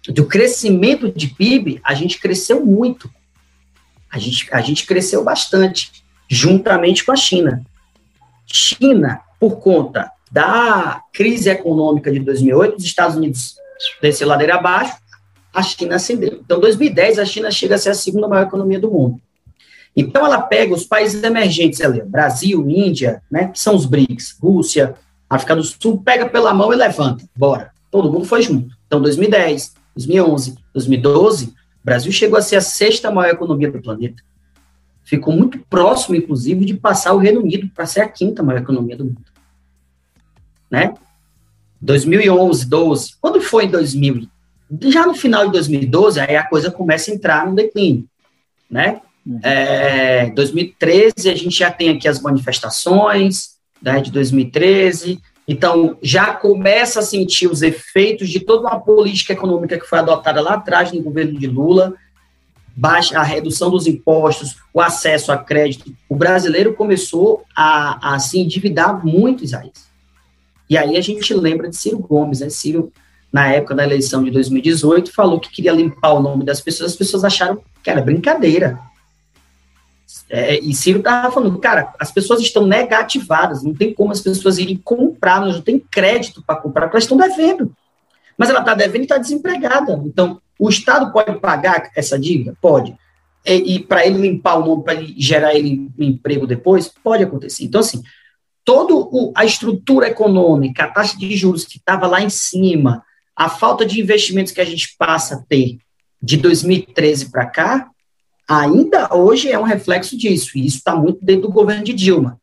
do 0.09 0.27
crescimento 0.27 1.13
de 1.13 1.29
PIB, 1.29 1.81
a 1.85 1.95
gente 1.95 2.19
cresceu 2.19 2.67
muito. 2.67 3.09
A 4.11 4.19
gente, 4.19 4.49
a 4.53 4.61
gente 4.61 4.85
cresceu 4.85 5.23
bastante, 5.23 6.03
juntamente 6.29 7.05
com 7.05 7.13
a 7.13 7.17
China. 7.17 7.65
China, 8.45 9.21
por 9.39 9.61
conta 9.61 10.11
da 10.31 11.01
crise 11.13 11.49
econômica 11.49 12.11
de 12.11 12.19
2008, 12.19 12.79
os 12.79 12.85
Estados 12.85 13.17
Unidos 13.17 13.57
desceu 14.03 14.27
ladeira 14.27 14.57
abaixo, 14.57 14.97
a 15.55 15.63
China 15.63 15.97
ascendeu. 15.97 16.41
Então, 16.45 16.59
2010, 16.59 17.21
a 17.21 17.25
China 17.25 17.51
chega 17.51 17.77
a 17.77 17.79
ser 17.79 17.91
a 17.91 17.95
segunda 17.95 18.27
maior 18.27 18.47
economia 18.47 18.81
do 18.81 18.91
mundo. 18.91 19.21
Então, 20.01 20.25
ela 20.25 20.41
pega 20.41 20.73
os 20.73 20.85
países 20.85 21.21
emergentes 21.25 21.81
ali, 21.81 22.01
Brasil, 22.03 22.65
Índia, 22.71 23.21
né, 23.29 23.49
que 23.49 23.59
são 23.59 23.75
os 23.75 23.85
BRICS, 23.85 24.37
Rússia, 24.41 24.95
África 25.29 25.57
do 25.57 25.65
Sul, 25.65 26.01
pega 26.01 26.29
pela 26.29 26.55
mão 26.55 26.73
e 26.73 26.77
levanta, 26.77 27.29
bora. 27.37 27.73
Todo 27.91 28.13
mundo 28.13 28.25
foi 28.25 28.41
junto. 28.41 28.73
Então, 28.87 29.03
2010, 29.03 29.75
2011, 29.97 30.55
2012, 30.73 31.47
o 31.47 31.53
Brasil 31.85 32.13
chegou 32.13 32.39
a 32.39 32.43
ser 32.43 32.55
a 32.55 32.61
sexta 32.61 33.11
maior 33.11 33.33
economia 33.33 33.73
do 33.73 33.83
planeta. 33.83 34.23
Ficou 35.03 35.35
muito 35.35 35.59
próximo, 35.69 36.15
inclusive, 36.15 36.65
de 36.65 36.75
passar 36.75 37.13
o 37.13 37.19
Reino 37.19 37.41
Unido 37.41 37.69
para 37.75 37.85
ser 37.85 38.03
a 38.03 38.09
quinta 38.09 38.41
maior 38.41 38.61
economia 38.61 38.97
do 38.97 39.05
mundo. 39.05 39.25
Né? 40.71 40.95
2011, 41.81 42.69
12. 42.69 43.15
Quando 43.21 43.41
foi 43.41 43.65
em 43.65 43.71
2000? 43.71 44.29
Já 44.83 45.05
no 45.05 45.15
final 45.15 45.47
de 45.47 45.53
2012, 45.55 46.21
aí 46.21 46.37
a 46.37 46.47
coisa 46.47 46.71
começa 46.71 47.11
a 47.11 47.15
entrar 47.15 47.49
no 47.49 47.57
declínio, 47.57 48.05
né? 48.71 49.01
É, 49.43 50.31
2013, 50.31 51.31
a 51.31 51.35
gente 51.35 51.59
já 51.59 51.71
tem 51.71 51.91
aqui 51.91 52.09
as 52.09 52.21
manifestações 52.21 53.57
né, 53.83 54.01
de 54.01 54.11
2013, 54.11 55.21
então 55.47 55.99
já 56.03 56.33
começa 56.35 57.01
a 57.01 57.03
sentir 57.03 57.47
os 57.47 57.63
efeitos 57.63 58.29
de 58.29 58.41
toda 58.41 58.69
uma 58.69 58.81
política 58.81 59.33
econômica 59.33 59.79
que 59.79 59.87
foi 59.87 59.99
adotada 59.99 60.41
lá 60.41 60.55
atrás 60.55 60.93
no 60.93 61.03
governo 61.03 61.39
de 61.39 61.47
Lula, 61.47 61.95
baixa 62.77 63.19
a 63.19 63.23
redução 63.23 63.71
dos 63.71 63.87
impostos, 63.87 64.57
o 64.73 64.81
acesso 64.81 65.33
a 65.33 65.37
crédito. 65.37 65.93
O 66.09 66.15
brasileiro 66.15 66.75
começou 66.75 67.45
a, 67.55 68.15
a 68.15 68.19
se 68.19 68.39
endividar 68.39 69.05
muito, 69.05 69.43
Isaías. 69.43 69.89
E 70.71 70.77
aí 70.77 70.97
a 70.97 71.01
gente 71.01 71.33
lembra 71.35 71.69
de 71.69 71.77
Ciro 71.77 71.99
Gomes, 71.99 72.41
né? 72.41 72.51
Ciro, 72.51 72.93
na 73.33 73.49
época 73.53 73.75
da 73.75 73.85
eleição 73.85 74.23
de 74.23 74.31
2018, 74.31 75.13
falou 75.13 75.41
que 75.41 75.51
queria 75.51 75.73
limpar 75.73 76.13
o 76.13 76.21
nome 76.21 76.45
das 76.45 76.61
pessoas, 76.61 76.93
as 76.93 76.97
pessoas 76.97 77.25
acharam 77.25 77.61
que 77.83 77.91
era 77.91 78.01
brincadeira. 78.01 78.79
É, 80.31 80.59
e 80.59 80.75
Ciro 80.75 80.99
estava 80.99 81.33
falando, 81.33 81.59
cara, 81.59 81.93
as 81.99 82.13
pessoas 82.13 82.41
estão 82.41 82.67
negativadas, 82.67 83.63
não 83.63 83.73
tem 83.73 83.95
como 83.95 84.13
as 84.13 84.21
pessoas 84.21 84.59
irem 84.59 84.77
comprar, 84.77 85.41
não 85.41 85.61
tem 85.61 85.79
crédito 85.79 86.43
para 86.47 86.61
comprar, 86.61 86.83
porque 86.83 86.97
elas 86.97 87.05
estão 87.05 87.17
devendo. 87.17 87.73
Mas 88.37 88.51
ela 88.51 88.61
está 88.61 88.75
devendo 88.75 89.01
e 89.01 89.05
está 89.05 89.19
desempregada. 89.19 90.01
Então, 90.05 90.41
o 90.59 90.69
Estado 90.69 91.13
pode 91.13 91.39
pagar 91.41 91.91
essa 91.97 92.19
dívida? 92.19 92.57
Pode. 92.61 92.95
E, 93.45 93.77
e 93.77 93.79
para 93.81 94.07
ele 94.07 94.19
limpar 94.19 94.57
o 94.57 94.65
nome, 94.65 94.85
para 94.85 95.03
gerar 95.17 95.55
ele 95.55 95.91
um 95.99 96.05
emprego 96.05 96.47
depois? 96.47 96.89
Pode 97.03 97.23
acontecer. 97.23 97.65
Então, 97.65 97.81
assim, 97.81 98.03
toda 98.65 98.93
a 99.35 99.45
estrutura 99.45 100.09
econômica, 100.09 100.85
a 100.85 100.91
taxa 100.91 101.17
de 101.17 101.35
juros 101.35 101.65
que 101.65 101.79
estava 101.79 102.07
lá 102.07 102.21
em 102.21 102.29
cima, 102.29 103.03
a 103.35 103.49
falta 103.49 103.87
de 103.87 104.01
investimentos 104.01 104.53
que 104.53 104.61
a 104.61 104.65
gente 104.65 104.95
passa 104.99 105.37
a 105.37 105.43
ter 105.49 105.79
de 106.21 106.37
2013 106.37 107.31
para 107.31 107.47
cá, 107.47 107.91
ainda 108.49 109.15
hoje 109.15 109.53
é 109.53 109.59
um 109.59 109.65
reflexo 109.65 110.17
disso, 110.17 110.57
e 110.57 110.67
isso 110.67 110.79
está 110.79 110.97
muito 110.97 111.23
dentro 111.23 111.43
do 111.43 111.53
governo 111.53 111.85
de 111.85 111.93
Dilma. 111.93 112.41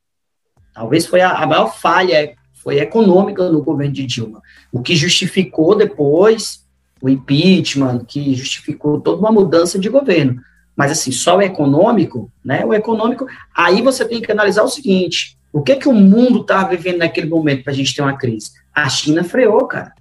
Talvez 0.74 1.06
foi 1.06 1.22
a, 1.22 1.32
a 1.32 1.48
maior 1.48 1.76
falha 1.76 2.36
foi 2.54 2.80
econômica 2.80 3.48
no 3.50 3.62
governo 3.62 3.94
de 3.94 4.06
Dilma, 4.06 4.42
o 4.72 4.82
que 4.82 4.96
justificou 4.96 5.76
depois 5.76 6.66
o 7.02 7.08
impeachment, 7.08 8.06
que 8.08 8.34
justificou 8.34 9.00
toda 9.00 9.20
uma 9.20 9.32
mudança 9.32 9.78
de 9.78 9.90
governo. 9.90 10.42
Mas 10.76 10.92
assim, 10.92 11.12
só 11.12 11.38
o 11.38 11.42
econômico, 11.42 12.32
né? 12.44 12.66
O 12.66 12.74
econômico, 12.74 13.28
aí 13.56 13.82
você 13.82 14.04
tem 14.04 14.22
que 14.22 14.32
analisar 14.32 14.64
o 14.64 14.68
seguinte: 14.68 15.38
o 15.54 15.62
que 15.62 15.76
que 15.76 15.88
o 15.88 15.94
mundo 15.94 16.42
estava 16.42 16.72
vivendo 16.72 16.98
naquele 16.98 17.30
momento 17.30 17.64
para 17.64 17.72
a 17.72 17.76
gente 17.76 17.96
ter 17.96 18.02
uma 18.02 18.18
crise? 18.18 18.52
A 18.74 18.90
China 18.90 19.24
freou, 19.24 19.66
cara. 19.68 19.94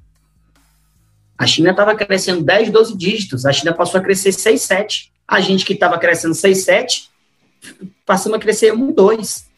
A 1.36 1.46
China 1.46 1.70
estava 1.70 1.94
crescendo 1.94 2.42
10, 2.42 2.70
12 2.70 2.96
dígitos, 2.96 3.44
a 3.44 3.52
China 3.52 3.74
passou 3.74 4.00
a 4.00 4.02
crescer 4.02 4.32
6, 4.32 4.62
7. 4.62 5.12
A 5.26 5.40
gente 5.40 5.64
que 5.64 5.72
estava 5.72 5.98
crescendo 5.98 6.34
6, 6.34 6.64
7, 6.64 7.10
passamos 8.04 8.36
a 8.36 8.40
crescer 8.40 8.72
1, 8.72 8.92
2. 8.92 9.50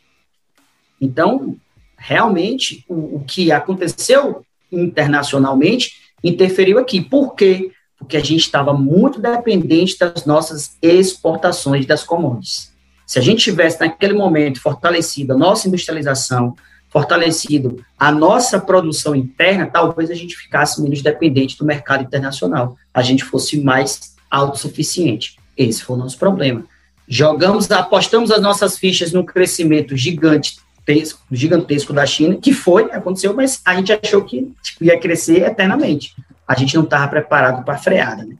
Então, 1.01 1.57
realmente, 1.97 2.85
o, 2.89 3.17
o 3.17 3.25
que 3.27 3.51
aconteceu 3.51 4.45
internacionalmente 4.71 6.07
interferiu 6.23 6.79
aqui. 6.79 7.01
Por 7.01 7.35
quê? 7.35 7.71
Porque 7.99 8.17
a 8.17 8.21
gente 8.21 8.41
estava 8.41 8.73
muito 8.73 9.21
dependente 9.21 9.99
das 9.99 10.27
nossas 10.27 10.77
exportações 10.83 11.87
das 11.87 12.05
commodities. 12.05 12.73
Se 13.07 13.19
a 13.19 13.23
gente 13.23 13.45
tivesse 13.45 13.81
naquele 13.81 14.14
momento 14.14 14.61
fortalecido 14.61 15.33
a 15.33 15.37
nossa 15.37 15.69
industrialização, 15.69 16.57
fortalecido 16.89 17.85
a 17.99 18.11
nossa 18.11 18.59
produção 18.59 19.14
interna, 19.14 19.67
talvez 19.67 20.11
a 20.11 20.14
gente 20.14 20.37
ficasse 20.37 20.83
menos 20.83 21.03
dependente 21.03 21.57
do 21.57 21.64
mercado 21.64 22.03
internacional, 22.03 22.77
a 22.93 23.03
gente 23.03 23.25
fosse 23.25 23.61
mais 23.61 24.17
autossuficiente. 24.31 25.37
Esse 25.57 25.83
foi 25.83 25.97
o 25.97 25.99
nosso 25.99 26.19
problema. 26.19 26.65
Jogamos, 27.09 27.71
apostamos 27.71 28.31
as 28.31 28.43
nossas 28.43 28.77
fichas 28.77 29.13
no 29.13 29.25
crescimento 29.25 29.97
gigantesco, 29.97 31.21
gigantesco 31.31 31.93
da 31.93 32.05
China, 32.05 32.37
que 32.37 32.53
foi, 32.53 32.91
aconteceu, 32.91 33.33
mas 33.35 33.61
a 33.65 33.75
gente 33.77 33.93
achou 33.93 34.25
que 34.25 34.53
tipo, 34.63 34.85
ia 34.85 34.99
crescer 34.99 35.43
eternamente. 35.43 36.15
A 36.47 36.55
gente 36.57 36.75
não 36.75 36.85
estava 36.85 37.09
preparado 37.09 37.65
para 37.65 37.75
a 37.75 37.79
freada. 37.79 38.25
Né? 38.25 38.37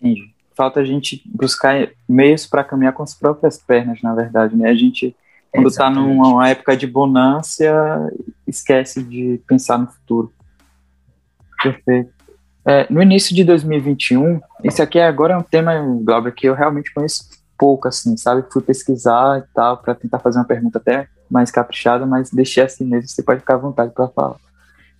Entendi. 0.00 0.30
Falta 0.54 0.80
a 0.80 0.84
gente 0.84 1.22
buscar 1.26 1.88
meios 2.08 2.46
para 2.46 2.64
caminhar 2.64 2.92
com 2.92 3.02
as 3.02 3.14
próprias 3.14 3.58
pernas, 3.58 4.02
na 4.02 4.14
verdade. 4.14 4.56
Né? 4.56 4.68
A 4.68 4.74
gente, 4.74 5.14
quando 5.52 5.68
está 5.68 5.88
numa 5.88 6.48
época 6.48 6.76
de 6.76 6.86
bonância, 6.86 7.72
esquece 8.46 9.02
de 9.02 9.40
pensar 9.46 9.78
no 9.78 9.86
futuro. 9.86 10.32
Perfeito. 11.62 12.17
É, 12.68 12.86
no 12.90 13.00
início 13.00 13.34
de 13.34 13.42
2021, 13.44 14.42
esse 14.62 14.82
aqui 14.82 15.00
agora 15.00 15.32
é 15.32 15.36
um 15.38 15.42
tema, 15.42 15.72
Glauber, 16.02 16.34
que 16.34 16.46
eu 16.46 16.54
realmente 16.54 16.92
conheço 16.92 17.24
pouco, 17.56 17.88
assim, 17.88 18.14
sabe? 18.18 18.44
Fui 18.52 18.60
pesquisar 18.60 19.38
e 19.38 19.54
tal, 19.54 19.78
para 19.78 19.94
tentar 19.94 20.18
fazer 20.18 20.38
uma 20.38 20.44
pergunta 20.44 20.76
até 20.76 21.08
mais 21.30 21.50
caprichada, 21.50 22.04
mas 22.04 22.30
deixei 22.30 22.62
assim 22.62 22.84
mesmo, 22.84 23.08
você 23.08 23.22
pode 23.22 23.40
ficar 23.40 23.54
à 23.54 23.56
vontade 23.56 23.94
para 23.94 24.08
falar. 24.08 24.36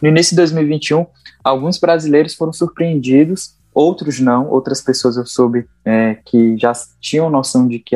No 0.00 0.08
início 0.08 0.30
de 0.30 0.36
2021, 0.36 1.04
alguns 1.44 1.78
brasileiros 1.78 2.34
foram 2.34 2.54
surpreendidos, 2.54 3.54
outros 3.74 4.18
não, 4.18 4.48
outras 4.48 4.80
pessoas 4.80 5.18
eu 5.18 5.26
soube 5.26 5.68
é, 5.84 6.16
que 6.24 6.56
já 6.56 6.72
tinham 7.02 7.28
noção 7.28 7.68
de 7.68 7.80
que 7.80 7.94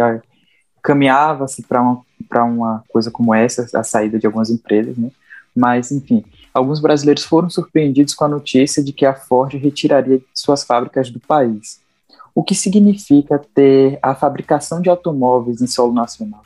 caminhava-se 0.82 1.62
para 1.62 1.80
uma, 1.80 2.04
uma 2.44 2.84
coisa 2.90 3.10
como 3.10 3.34
essa, 3.34 3.66
a 3.74 3.82
saída 3.82 4.18
de 4.18 4.26
algumas 4.26 4.50
empresas, 4.50 4.98
né? 4.98 5.10
Mas, 5.56 5.90
enfim, 5.90 6.24
alguns 6.53 6.80
brasileiros 6.80 7.24
foram 7.24 7.48
surpreendidos 7.48 8.14
com 8.14 8.24
a 8.24 8.28
notícia 8.28 8.82
de 8.82 8.92
que 8.92 9.07
a 9.07 9.14
Ford 9.14 9.55
retiraria 9.55 10.20
suas 10.34 10.64
fábricas 10.64 11.11
do 11.11 11.20
país. 11.20 11.80
O 12.34 12.42
que 12.42 12.55
significa 12.55 13.40
ter 13.55 13.98
a 14.03 14.14
fabricação 14.14 14.80
de 14.80 14.88
automóveis 14.88 15.61
em 15.61 15.66
solo 15.66 15.92
nacional? 15.92 16.42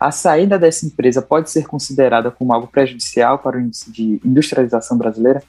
a 0.00 0.10
saída 0.10 0.58
dessa 0.58 0.86
empresa 0.86 1.20
pode 1.20 1.50
ser 1.50 1.66
considerada 1.66 2.30
como 2.30 2.54
algo 2.54 2.66
prejudicial 2.66 3.38
para 3.38 3.58
o 3.58 3.60
índice 3.60 3.92
de 3.92 4.18
industrialização 4.24 4.96
brasileira? 4.96 5.42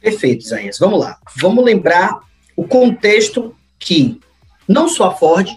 Perfeito, 0.00 0.46
Isaías. 0.46 0.78
Vamos 0.78 0.98
lá. 0.98 1.18
Vamos 1.36 1.62
lembrar 1.62 2.20
o 2.56 2.66
contexto 2.66 3.54
que 3.78 4.18
não 4.66 4.88
só 4.88 5.08
a 5.08 5.14
Ford, 5.14 5.50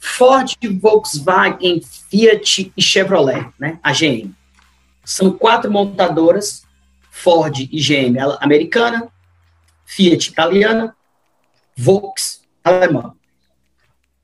Ford, 0.00 0.52
Volkswagen, 0.80 1.80
Fiat 2.10 2.72
e 2.76 2.82
Chevrolet, 2.82 3.46
né, 3.56 3.78
a 3.80 3.92
GM. 3.92 4.34
São 5.04 5.32
quatro 5.32 5.70
montadoras, 5.70 6.62
Ford 7.10 7.58
e 7.58 7.80
GM 7.80 8.18
americana, 8.40 9.08
Fiat 9.84 10.30
italiana, 10.30 10.96
Volks 11.76 12.42
alemã. 12.62 13.14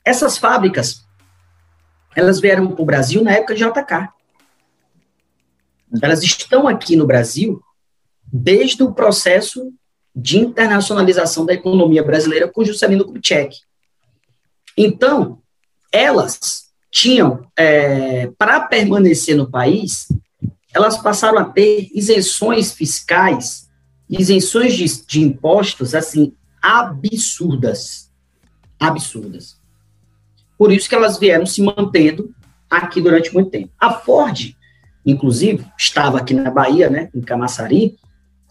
Essas 0.05 0.39
fábricas, 0.39 1.07
elas 2.15 2.41
vieram 2.41 2.69
para 2.69 2.83
o 2.83 2.87
Brasil 2.87 3.23
na 3.23 3.33
época 3.33 3.55
de 3.55 3.65
JK. 3.65 4.09
Elas 6.01 6.23
estão 6.23 6.67
aqui 6.67 6.97
no 6.97 7.07
Brasil 7.07 7.63
desde 8.33 8.83
o 8.83 8.93
processo 8.93 9.73
de 10.15 10.39
internacionalização 10.39 11.47
da 11.47 11.55
economia 11.55 12.03
brasileira 12.03 12.49
com 12.49 12.65
Juscelino 12.65 13.05
Kubitschek. 13.05 13.57
Então, 14.77 15.41
elas 15.93 16.71
tinham, 16.91 17.47
é, 17.57 18.29
para 18.39 18.61
permanecer 18.61 19.37
no 19.37 19.51
país, 19.51 20.09
elas 20.79 20.97
passaram 20.97 21.39
a 21.39 21.45
ter 21.45 21.91
isenções 21.93 22.73
fiscais, 22.73 23.69
isenções 24.09 24.75
de, 24.75 25.07
de 25.07 25.21
impostos, 25.21 25.93
assim, 25.93 26.33
absurdas. 26.63 28.09
Absurdas. 28.79 29.59
Por 30.57 30.73
isso 30.73 30.89
que 30.89 30.95
elas 30.95 31.19
vieram 31.19 31.45
se 31.45 31.61
mantendo 31.61 32.33
aqui 32.71 33.01
durante 33.01 33.35
muito 33.35 33.51
tempo. 33.51 33.73
A 33.77 33.93
Ford, 33.93 34.57
inclusive, 35.05 35.67
estava 35.77 36.19
aqui 36.19 36.33
na 36.33 36.49
Bahia, 36.49 36.89
né, 36.89 37.11
em 37.13 37.21
Camaçari, 37.23 37.99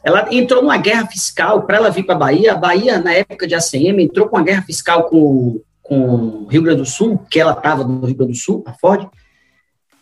ela 0.03 0.28
entrou 0.30 0.61
numa 0.61 0.78
guerra 0.78 1.07
fiscal 1.07 1.63
para 1.63 1.78
ela 1.78 1.89
vir 1.89 2.03
para 2.03 2.15
a 2.15 2.19
Bahia. 2.19 2.51
A 2.51 2.57
Bahia, 2.57 2.99
na 2.99 3.13
época 3.13 3.47
de 3.47 3.55
ACM, 3.55 4.01
entrou 4.01 4.28
com 4.28 4.36
uma 4.36 4.43
guerra 4.43 4.63
fiscal 4.63 5.05
com, 5.05 5.61
com 5.82 5.97
o 5.97 6.47
Rio 6.47 6.61
Grande 6.61 6.82
do 6.82 6.86
Sul, 6.86 7.19
que 7.30 7.39
ela 7.39 7.53
estava 7.53 7.86
no 7.86 8.05
Rio 8.05 8.15
Grande 8.15 8.34
do 8.34 8.38
Sul, 8.38 8.63
a 8.65 8.73
Ford. 8.73 9.07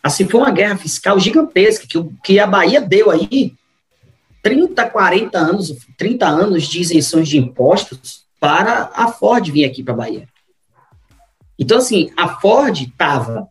Assim, 0.06 0.24
foi 0.28 0.38
uma 0.38 0.52
guerra 0.52 0.76
fiscal 0.76 1.18
gigantesca, 1.18 1.84
que, 1.84 2.00
que 2.22 2.38
a 2.38 2.46
Bahia 2.46 2.80
deu 2.80 3.10
aí 3.10 3.52
30, 4.40 4.88
40 4.88 5.36
anos, 5.36 5.76
30 5.98 6.24
anos 6.24 6.68
de 6.68 6.80
isenções 6.80 7.28
de 7.28 7.36
impostos 7.36 8.24
para 8.38 8.88
a 8.94 9.08
Ford 9.08 9.50
vir 9.50 9.64
aqui 9.64 9.82
para 9.82 9.94
a 9.94 9.96
Bahia. 9.96 10.28
Então, 11.58 11.78
assim, 11.78 12.12
a 12.16 12.28
Ford 12.28 12.82
estava 12.82 13.48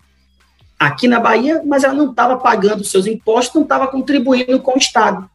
aqui 0.79 1.09
na 1.09 1.19
Bahia, 1.19 1.61
mas 1.65 1.83
ela 1.83 1.93
não 1.93 2.11
estava 2.11 2.37
pagando 2.37 2.85
seus 2.85 3.05
impostos, 3.05 3.55
não 3.55 3.63
estava 3.63 3.89
contribuindo 3.89 4.57
com 4.61 4.75
o 4.75 4.77
Estado. 4.77 5.29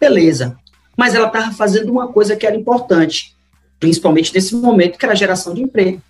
Beleza. 0.00 0.58
Mas 0.96 1.14
ela 1.14 1.26
estava 1.26 1.52
fazendo 1.52 1.92
uma 1.92 2.08
coisa 2.08 2.34
que 2.34 2.46
era 2.46 2.56
importante, 2.56 3.36
principalmente 3.78 4.32
nesse 4.32 4.56
momento, 4.56 4.96
que 4.96 5.04
era 5.04 5.12
a 5.12 5.18
geração 5.18 5.52
de 5.52 5.60
emprego. 5.60 6.00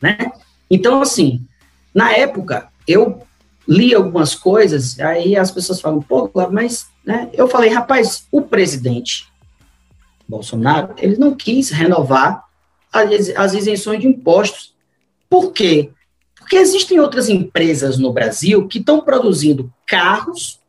Né? 0.00 0.32
Então, 0.70 1.02
assim, 1.02 1.46
na 1.94 2.12
época, 2.12 2.70
eu 2.86 3.22
li 3.68 3.94
algumas 3.94 4.34
coisas, 4.34 4.98
aí 5.00 5.36
as 5.36 5.50
pessoas 5.50 5.80
falam, 5.80 6.00
pô, 6.00 6.30
mas 6.50 6.86
né? 7.04 7.28
eu 7.32 7.48
falei, 7.48 7.70
rapaz, 7.70 8.26
o 8.30 8.42
presidente 8.42 9.26
Bolsonaro, 10.28 10.94
ele 10.98 11.16
não 11.16 11.34
quis 11.34 11.70
renovar 11.70 12.44
as, 12.92 13.28
as 13.30 13.54
isenções 13.54 14.00
de 14.00 14.08
impostos. 14.08 14.74
Por 15.28 15.52
quê? 15.52 15.90
Porque 16.36 16.56
existem 16.56 17.00
outras 17.00 17.28
empresas 17.28 17.98
no 17.98 18.12
Brasil 18.12 18.66
que 18.68 18.78
estão 18.78 19.00
produzindo 19.00 19.72
carros 19.86 20.60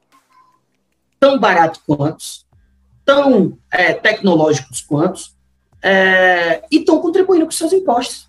tão 1.19 1.39
baratos 1.39 1.81
quanto, 1.85 2.23
tão 3.03 3.57
é, 3.71 3.93
tecnológicos 3.93 4.81
quanto, 4.81 5.21
é, 5.81 6.63
e 6.71 6.77
estão 6.77 6.99
contribuindo 6.99 7.45
com 7.45 7.51
seus 7.51 7.73
impostos. 7.73 8.26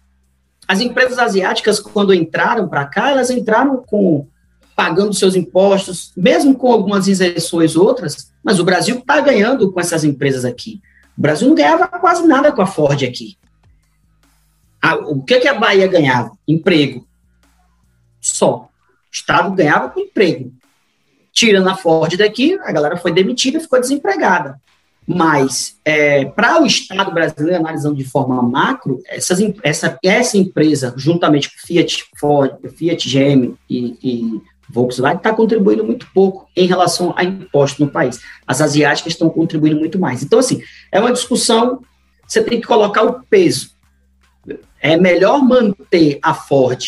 As 0.68 0.80
empresas 0.80 1.18
asiáticas, 1.18 1.80
quando 1.80 2.12
entraram 2.12 2.68
para 2.68 2.84
cá, 2.84 3.10
elas 3.10 3.30
entraram 3.30 3.78
com 3.78 4.28
pagando 4.76 5.14
seus 5.14 5.34
impostos, 5.34 6.12
mesmo 6.16 6.54
com 6.54 6.70
algumas 6.70 7.08
isenções 7.08 7.74
outras, 7.74 8.30
mas 8.44 8.60
o 8.60 8.64
Brasil 8.64 8.98
está 8.98 9.20
ganhando 9.20 9.72
com 9.72 9.80
essas 9.80 10.04
empresas 10.04 10.44
aqui. 10.44 10.80
O 11.16 11.20
Brasil 11.20 11.48
não 11.48 11.54
ganhava 11.56 11.88
quase 11.88 12.24
nada 12.28 12.52
com 12.52 12.62
a 12.62 12.66
Ford 12.66 13.02
aqui. 13.02 13.36
A, 14.80 14.94
o 14.94 15.20
que, 15.24 15.40
que 15.40 15.48
a 15.48 15.54
Bahia 15.54 15.88
ganhava? 15.88 16.30
Emprego. 16.46 17.04
Só. 18.20 18.56
O 18.56 18.70
Estado 19.10 19.50
ganhava 19.50 19.88
com 19.88 19.98
emprego. 19.98 20.52
Tirando 21.32 21.68
a 21.68 21.76
Ford 21.76 22.16
daqui, 22.16 22.56
a 22.62 22.70
galera 22.70 22.96
foi 22.96 23.12
demitida 23.12 23.58
e 23.58 23.60
ficou 23.60 23.80
desempregada. 23.80 24.60
Mas, 25.10 25.78
é, 25.86 26.26
para 26.26 26.60
o 26.60 26.66
Estado 26.66 27.10
brasileiro, 27.10 27.60
analisando 27.60 27.96
de 27.96 28.04
forma 28.04 28.42
macro, 28.42 29.00
essas, 29.06 29.38
essa, 29.62 29.98
essa 30.04 30.36
empresa, 30.36 30.92
juntamente 30.98 31.48
com 31.48 31.66
Fiat, 31.66 32.04
Ford, 32.20 32.58
Fiat 32.76 33.08
GM 33.08 33.54
e, 33.70 33.96
e 34.02 34.42
Volkswagen, 34.68 35.16
está 35.16 35.32
contribuindo 35.32 35.82
muito 35.82 36.06
pouco 36.12 36.46
em 36.54 36.66
relação 36.66 37.14
a 37.16 37.24
impostos 37.24 37.78
no 37.78 37.90
país. 37.90 38.20
As 38.46 38.60
asiáticas 38.60 39.14
estão 39.14 39.30
contribuindo 39.30 39.78
muito 39.78 39.98
mais. 39.98 40.22
Então, 40.22 40.38
assim, 40.38 40.62
é 40.92 41.00
uma 41.00 41.10
discussão, 41.10 41.80
você 42.26 42.42
tem 42.42 42.60
que 42.60 42.66
colocar 42.66 43.02
o 43.02 43.22
peso. 43.30 43.70
É 44.78 44.94
melhor 44.98 45.42
manter 45.42 46.18
a 46.20 46.34
Ford 46.34 46.84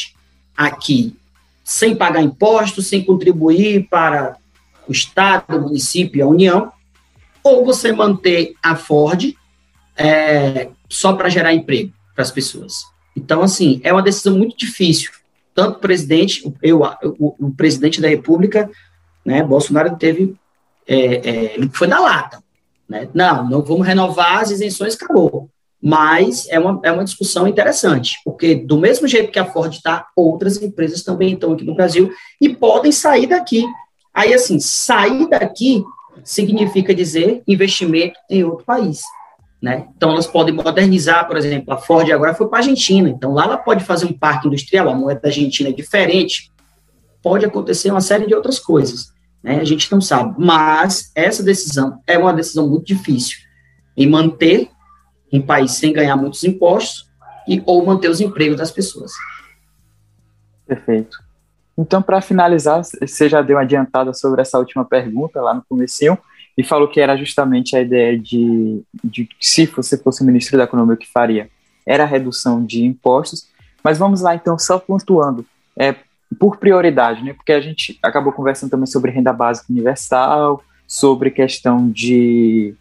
aqui 0.54 1.16
sem 1.64 1.96
pagar 1.96 2.20
impostos, 2.20 2.86
sem 2.86 3.02
contribuir 3.02 3.88
para 3.88 4.36
o 4.86 4.92
Estado, 4.92 5.56
o 5.56 5.62
município 5.62 6.18
e 6.18 6.22
a 6.22 6.26
União, 6.26 6.70
ou 7.42 7.64
você 7.64 7.92
manter 7.92 8.54
a 8.62 8.76
Ford 8.76 9.34
é, 9.96 10.68
só 10.88 11.12
para 11.12 11.28
gerar 11.28 11.52
emprego 11.52 11.92
para 12.14 12.22
as 12.22 12.30
pessoas. 12.30 12.84
Então, 13.16 13.42
assim, 13.42 13.80
é 13.82 13.92
uma 13.92 14.02
decisão 14.02 14.36
muito 14.36 14.56
difícil. 14.56 15.10
Tanto 15.54 15.76
o 15.76 15.80
presidente, 15.80 16.42
eu, 16.62 16.82
o, 17.18 17.34
o 17.46 17.54
presidente 17.54 18.00
da 18.00 18.08
República, 18.08 18.70
né, 19.24 19.42
Bolsonaro 19.42 19.96
teve, 19.96 20.34
é, 20.86 20.96
é, 20.96 21.54
ele 21.54 21.70
foi 21.72 21.86
da 21.86 21.98
lata, 21.98 22.42
né? 22.88 23.08
Não, 23.12 23.48
não 23.48 23.62
vamos 23.62 23.86
renovar 23.86 24.38
as 24.38 24.50
isenções, 24.50 24.94
acabou. 24.94 25.48
Mas 25.82 26.46
é 26.48 26.58
uma, 26.58 26.80
é 26.82 26.92
uma 26.92 27.04
discussão 27.04 27.48
interessante, 27.48 28.18
porque 28.24 28.54
do 28.54 28.78
mesmo 28.78 29.08
jeito 29.08 29.32
que 29.32 29.38
a 29.38 29.46
Ford 29.46 29.72
está, 29.72 30.06
outras 30.14 30.60
empresas 30.62 31.02
também 31.02 31.34
estão 31.34 31.52
aqui 31.52 31.64
no 31.64 31.74
Brasil 31.74 32.12
e 32.40 32.48
podem 32.50 32.92
sair 32.92 33.26
daqui. 33.26 33.64
Aí, 34.12 34.34
assim, 34.34 34.60
sair 34.60 35.28
daqui 35.28 35.82
significa 36.24 36.94
dizer 36.94 37.42
investimento 37.46 38.18
em 38.28 38.44
outro 38.44 38.64
país. 38.64 39.02
Né? 39.60 39.88
Então, 39.94 40.10
elas 40.10 40.26
podem 40.26 40.54
modernizar, 40.54 41.26
por 41.26 41.36
exemplo, 41.36 41.74
a 41.74 41.76
Ford 41.76 42.10
agora 42.10 42.34
foi 42.34 42.48
para 42.48 42.58
a 42.58 42.62
Argentina, 42.62 43.10
então 43.10 43.32
lá 43.32 43.44
ela 43.44 43.58
pode 43.58 43.84
fazer 43.84 44.06
um 44.06 44.12
parque 44.12 44.48
industrial, 44.48 44.88
a 44.88 44.94
moeda 44.94 45.20
da 45.20 45.28
Argentina 45.28 45.68
é 45.68 45.72
diferente, 45.72 46.50
pode 47.22 47.44
acontecer 47.44 47.90
uma 47.90 48.00
série 48.00 48.26
de 48.26 48.34
outras 48.34 48.58
coisas, 48.58 49.12
né? 49.42 49.60
a 49.60 49.64
gente 49.64 49.92
não 49.92 50.00
sabe, 50.00 50.34
mas 50.38 51.12
essa 51.14 51.42
decisão 51.42 52.00
é 52.06 52.16
uma 52.16 52.32
decisão 52.32 52.66
muito 52.66 52.86
difícil, 52.86 53.38
em 53.94 54.08
manter 54.08 54.70
um 55.30 55.42
país 55.42 55.72
sem 55.72 55.92
ganhar 55.92 56.16
muitos 56.16 56.42
impostos 56.42 57.10
e 57.46 57.62
ou 57.66 57.84
manter 57.84 58.08
os 58.08 58.20
empregos 58.20 58.56
das 58.56 58.70
pessoas. 58.70 59.12
Perfeito. 60.66 61.18
Então, 61.80 62.02
para 62.02 62.20
finalizar, 62.20 62.82
você 62.84 63.26
já 63.26 63.40
deu 63.40 63.56
uma 63.56 63.62
adiantada 63.62 64.12
sobre 64.12 64.42
essa 64.42 64.58
última 64.58 64.84
pergunta 64.84 65.40
lá 65.40 65.54
no 65.54 65.64
começo 65.66 66.18
e 66.56 66.62
falou 66.62 66.86
que 66.86 67.00
era 67.00 67.16
justamente 67.16 67.74
a 67.74 67.80
ideia 67.80 68.18
de, 68.18 68.82
de 69.02 69.26
se 69.40 69.64
você 69.64 69.96
fosse 69.96 70.22
ministro 70.22 70.58
da 70.58 70.64
Economia, 70.64 70.94
o 70.94 70.98
que 70.98 71.10
faria? 71.10 71.48
Era 71.86 72.02
a 72.04 72.06
redução 72.06 72.62
de 72.62 72.84
impostos. 72.84 73.48
Mas 73.82 73.96
vamos 73.96 74.20
lá, 74.20 74.34
então, 74.34 74.58
só 74.58 74.78
pontuando, 74.78 75.46
é, 75.74 75.96
por 76.38 76.58
prioridade, 76.58 77.24
né? 77.24 77.32
Porque 77.32 77.52
a 77.52 77.62
gente 77.62 77.98
acabou 78.02 78.30
conversando 78.30 78.70
também 78.70 78.86
sobre 78.86 79.10
renda 79.10 79.32
básica 79.32 79.72
universal, 79.72 80.62
sobre 80.86 81.30
questão 81.30 81.90
de 81.90 82.74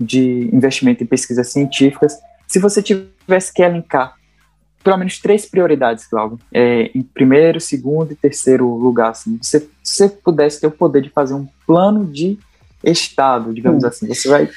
de 0.00 0.50
investimento 0.52 1.04
em 1.04 1.06
pesquisas 1.06 1.52
científicas. 1.52 2.18
Se 2.48 2.58
você 2.58 2.82
tivesse 2.82 3.54
que 3.54 3.62
elencar 3.62 4.16
pelo 4.82 4.96
menos 4.96 5.18
três 5.18 5.46
prioridades, 5.46 6.06
Cláudio, 6.06 6.38
é, 6.52 6.90
em 6.94 7.02
primeiro, 7.02 7.60
segundo 7.60 8.12
e 8.12 8.16
terceiro 8.16 8.66
lugar, 8.76 9.10
assim, 9.10 9.38
se 9.42 9.68
você 9.82 10.08
pudesse 10.08 10.60
ter 10.60 10.66
o 10.66 10.70
poder 10.70 11.02
de 11.02 11.10
fazer 11.10 11.34
um 11.34 11.46
plano 11.66 12.04
de 12.06 12.38
Estado, 12.84 13.54
digamos 13.54 13.84
hum. 13.84 13.86
assim, 13.86 14.06
você 14.08 14.28
vai 14.28 14.48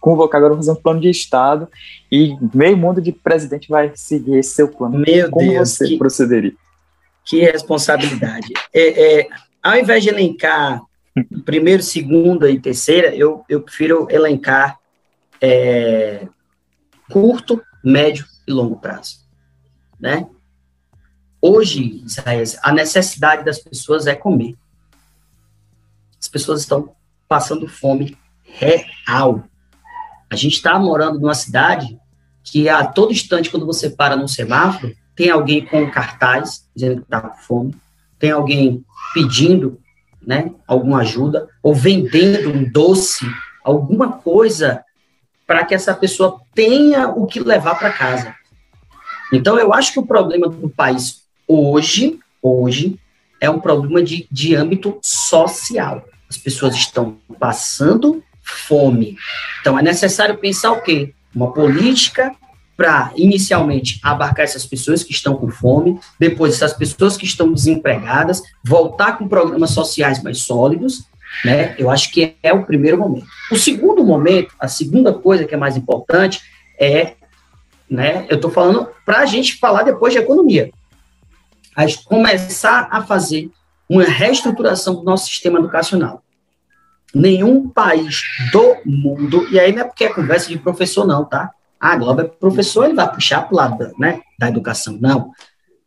convocar 0.00 0.38
agora 0.38 0.56
fazer 0.56 0.70
um 0.70 0.76
plano 0.76 1.00
de 1.00 1.08
Estado 1.08 1.68
e 2.12 2.36
meio 2.54 2.76
mundo 2.76 3.00
de 3.00 3.10
presidente 3.10 3.68
vai 3.68 3.90
seguir 3.94 4.36
esse 4.36 4.50
seu 4.50 4.68
plano. 4.68 4.98
Meu 4.98 5.30
Como 5.30 5.50
Deus, 5.50 5.70
você 5.70 5.88
que, 5.88 5.98
procederia? 5.98 6.52
Que 7.24 7.40
responsabilidade. 7.40 8.52
É, 8.72 9.20
é, 9.20 9.28
ao 9.62 9.76
invés 9.76 10.02
de 10.02 10.10
elencar 10.10 10.82
primeiro, 11.44 11.82
segunda 11.82 12.50
e 12.50 12.58
terceira, 12.58 13.14
eu, 13.14 13.44
eu 13.48 13.60
prefiro 13.60 14.06
elencar 14.10 14.78
é, 15.40 16.26
curto, 17.10 17.62
médio 17.82 18.26
e 18.46 18.52
longo 18.52 18.76
prazo, 18.76 19.18
né? 19.98 20.26
hoje, 21.44 22.02
Isaías, 22.06 22.58
a 22.62 22.72
necessidade 22.72 23.44
das 23.44 23.58
pessoas 23.58 24.06
é 24.06 24.14
comer. 24.14 24.56
As 26.18 26.26
pessoas 26.26 26.62
estão 26.62 26.94
passando 27.28 27.68
fome 27.68 28.16
real. 28.42 29.44
A 30.30 30.36
gente 30.36 30.54
está 30.54 30.78
morando 30.78 31.20
numa 31.20 31.34
cidade 31.34 31.98
que 32.42 32.66
a 32.66 32.86
todo 32.86 33.12
instante, 33.12 33.50
quando 33.50 33.66
você 33.66 33.90
para 33.90 34.16
no 34.16 34.26
semáforo, 34.26 34.96
tem 35.14 35.28
alguém 35.28 35.66
com 35.66 35.90
cartaz 35.90 36.66
dizendo 36.74 36.96
que 36.96 37.02
está 37.02 37.20
com 37.20 37.36
fome, 37.36 37.76
tem 38.18 38.30
alguém 38.30 38.82
pedindo 39.12 39.78
né, 40.26 40.50
alguma 40.66 41.00
ajuda, 41.00 41.46
ou 41.62 41.74
vendendo 41.74 42.48
um 42.48 42.64
doce, 42.64 43.26
alguma 43.62 44.12
coisa 44.12 44.82
para 45.46 45.62
que 45.66 45.74
essa 45.74 45.94
pessoa 45.94 46.40
tenha 46.54 47.08
o 47.08 47.26
que 47.26 47.38
levar 47.38 47.78
para 47.78 47.92
casa. 47.92 48.34
Então, 49.36 49.58
eu 49.58 49.72
acho 49.72 49.92
que 49.92 49.98
o 49.98 50.06
problema 50.06 50.48
do 50.48 50.68
país 50.68 51.22
hoje, 51.46 52.18
hoje, 52.42 52.98
é 53.40 53.50
um 53.50 53.60
problema 53.60 54.02
de, 54.02 54.26
de 54.30 54.54
âmbito 54.54 54.98
social. 55.02 56.04
As 56.28 56.36
pessoas 56.36 56.74
estão 56.74 57.16
passando 57.38 58.22
fome. 58.42 59.16
Então, 59.60 59.78
é 59.78 59.82
necessário 59.82 60.36
pensar 60.38 60.72
o 60.72 60.82
quê? 60.82 61.12
Uma 61.34 61.52
política 61.52 62.34
para, 62.76 63.12
inicialmente, 63.16 64.00
abarcar 64.02 64.44
essas 64.44 64.66
pessoas 64.66 65.02
que 65.02 65.12
estão 65.12 65.36
com 65.36 65.50
fome, 65.50 65.98
depois 66.18 66.54
essas 66.54 66.72
pessoas 66.72 67.16
que 67.16 67.24
estão 67.24 67.52
desempregadas, 67.52 68.42
voltar 68.64 69.16
com 69.16 69.28
programas 69.28 69.70
sociais 69.70 70.22
mais 70.22 70.38
sólidos, 70.38 71.04
né? 71.44 71.74
Eu 71.78 71.90
acho 71.90 72.12
que 72.12 72.36
é 72.42 72.52
o 72.52 72.64
primeiro 72.64 72.98
momento. 72.98 73.26
O 73.50 73.56
segundo 73.56 74.04
momento, 74.04 74.54
a 74.58 74.68
segunda 74.68 75.12
coisa 75.12 75.44
que 75.44 75.54
é 75.54 75.56
mais 75.56 75.76
importante 75.76 76.40
é, 76.78 77.14
né? 77.90 78.26
Eu 78.28 78.36
estou 78.36 78.50
falando 78.50 78.88
para 79.04 79.20
a 79.20 79.26
gente 79.26 79.56
falar 79.58 79.82
depois 79.82 80.12
de 80.12 80.18
economia, 80.18 80.70
a 81.76 81.84
começar 82.04 82.88
a 82.90 83.02
fazer 83.02 83.50
uma 83.88 84.04
reestruturação 84.04 84.94
do 84.94 85.02
nosso 85.02 85.26
sistema 85.26 85.58
educacional. 85.58 86.22
Nenhum 87.14 87.68
país 87.68 88.22
do 88.50 88.76
mundo, 88.84 89.46
e 89.50 89.60
aí 89.60 89.72
não 89.72 89.82
é 89.82 89.84
porque 89.84 90.04
é 90.04 90.12
conversa 90.12 90.48
de 90.48 90.58
professor, 90.58 91.06
não, 91.06 91.24
tá? 91.24 91.50
Ah, 91.78 91.96
Globo 91.96 92.22
é 92.22 92.24
professor, 92.24 92.86
ele 92.86 92.94
vai 92.94 93.12
puxar 93.12 93.42
para 93.42 93.52
o 93.52 93.56
lado 93.56 93.92
né, 93.98 94.20
da 94.38 94.48
educação. 94.48 94.96
Não. 95.00 95.30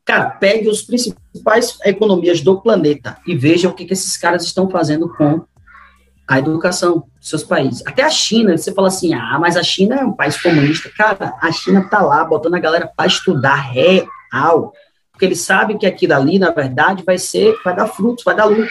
Cara, 0.06 0.30
pegue 0.30 0.70
os 0.70 0.82
principais 0.84 1.78
economias 1.84 2.40
do 2.40 2.62
planeta 2.62 3.18
e 3.26 3.36
veja 3.36 3.68
o 3.68 3.74
que, 3.74 3.84
que 3.84 3.94
esses 3.94 4.16
caras 4.16 4.44
estão 4.44 4.70
fazendo 4.70 5.10
com 5.16 5.44
a 6.28 6.40
educação 6.40 7.06
dos 7.20 7.30
seus 7.30 7.44
países. 7.44 7.82
Até 7.86 8.04
a 8.04 8.10
China, 8.10 8.58
você 8.58 8.74
fala 8.74 8.90
assim, 8.90 9.14
ah, 9.14 9.38
mas 9.40 9.56
a 9.56 9.64
China 9.64 9.96
é 9.96 10.04
um 10.04 10.12
país 10.12 10.40
comunista. 10.42 10.90
Cara, 10.90 11.36
a 11.42 11.52
China 11.52 11.88
tá 11.90 12.02
lá 12.02 12.26
botando 12.26 12.56
a 12.56 12.60
galera 12.60 12.92
para 12.96 13.08
estudar 13.08 13.56
real, 13.56 14.74
porque 15.12 15.26
eles 15.26 15.42
sabem 15.42 15.78
que 15.78 15.86
aquilo 15.86 16.14
ali, 16.14 16.38
na 16.38 16.52
verdade, 16.52 17.04
vai 17.04 17.18
ser, 17.18 17.56
vai 17.64 17.76
dar 17.76 17.88
frutos, 17.88 18.26
vai 18.26 18.36
dar 18.36 18.46
lucro. 18.46 18.70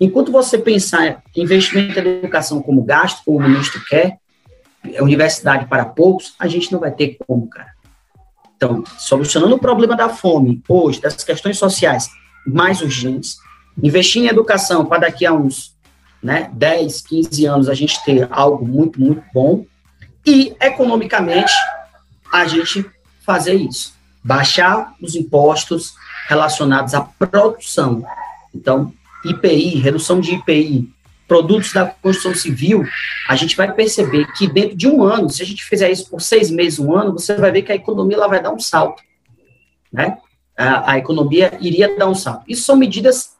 Enquanto 0.00 0.32
você 0.32 0.58
pensar 0.58 1.22
em 1.34 1.42
investimento 1.42 1.98
em 1.98 2.18
educação 2.18 2.62
como 2.62 2.82
gasto, 2.82 3.22
como 3.24 3.38
o 3.38 3.42
ministro 3.42 3.82
quer, 3.86 4.18
universidade 5.00 5.66
para 5.66 5.84
poucos, 5.84 6.34
a 6.38 6.46
gente 6.46 6.72
não 6.72 6.80
vai 6.80 6.90
ter 6.90 7.18
como, 7.26 7.48
cara. 7.48 7.76
Então, 8.56 8.84
solucionando 8.98 9.54
o 9.54 9.58
problema 9.58 9.94
da 9.94 10.08
fome 10.08 10.62
hoje, 10.66 11.00
das 11.00 11.22
questões 11.22 11.58
sociais 11.58 12.08
mais 12.46 12.80
urgentes, 12.80 13.36
investir 13.82 14.22
em 14.22 14.28
educação 14.28 14.84
para 14.84 15.00
daqui 15.00 15.26
a 15.26 15.32
uns 15.32 15.75
né, 16.22 16.50
10, 16.52 17.02
15 17.02 17.46
anos 17.46 17.68
a 17.68 17.74
gente 17.74 18.02
ter 18.04 18.28
algo 18.30 18.66
muito, 18.66 19.00
muito 19.00 19.22
bom, 19.32 19.64
e 20.24 20.54
economicamente 20.60 21.52
a 22.32 22.46
gente 22.46 22.84
fazer 23.24 23.54
isso. 23.54 23.94
Baixar 24.22 24.94
os 25.00 25.14
impostos 25.14 25.94
relacionados 26.28 26.94
à 26.94 27.00
produção. 27.00 28.04
Então, 28.54 28.92
IPI, 29.24 29.76
redução 29.76 30.20
de 30.20 30.34
IPI, 30.34 30.92
produtos 31.26 31.72
da 31.72 31.86
construção 31.86 32.34
civil, 32.34 32.84
a 33.28 33.36
gente 33.36 33.56
vai 33.56 33.72
perceber 33.72 34.26
que 34.32 34.46
dentro 34.48 34.76
de 34.76 34.88
um 34.88 35.02
ano, 35.02 35.28
se 35.28 35.42
a 35.42 35.46
gente 35.46 35.64
fizer 35.64 35.90
isso 35.90 36.08
por 36.08 36.20
seis 36.20 36.50
meses, 36.50 36.78
um 36.78 36.94
ano, 36.94 37.12
você 37.12 37.34
vai 37.36 37.50
ver 37.50 37.62
que 37.62 37.72
a 37.72 37.76
economia 37.76 38.16
ela 38.16 38.28
vai 38.28 38.42
dar 38.42 38.52
um 38.52 38.60
salto, 38.60 39.02
né? 39.92 40.18
A, 40.56 40.92
a 40.92 40.98
economia 40.98 41.56
iria 41.60 41.96
dar 41.96 42.08
um 42.08 42.14
salto. 42.14 42.44
Isso 42.48 42.62
são 42.62 42.76
medidas 42.76 43.35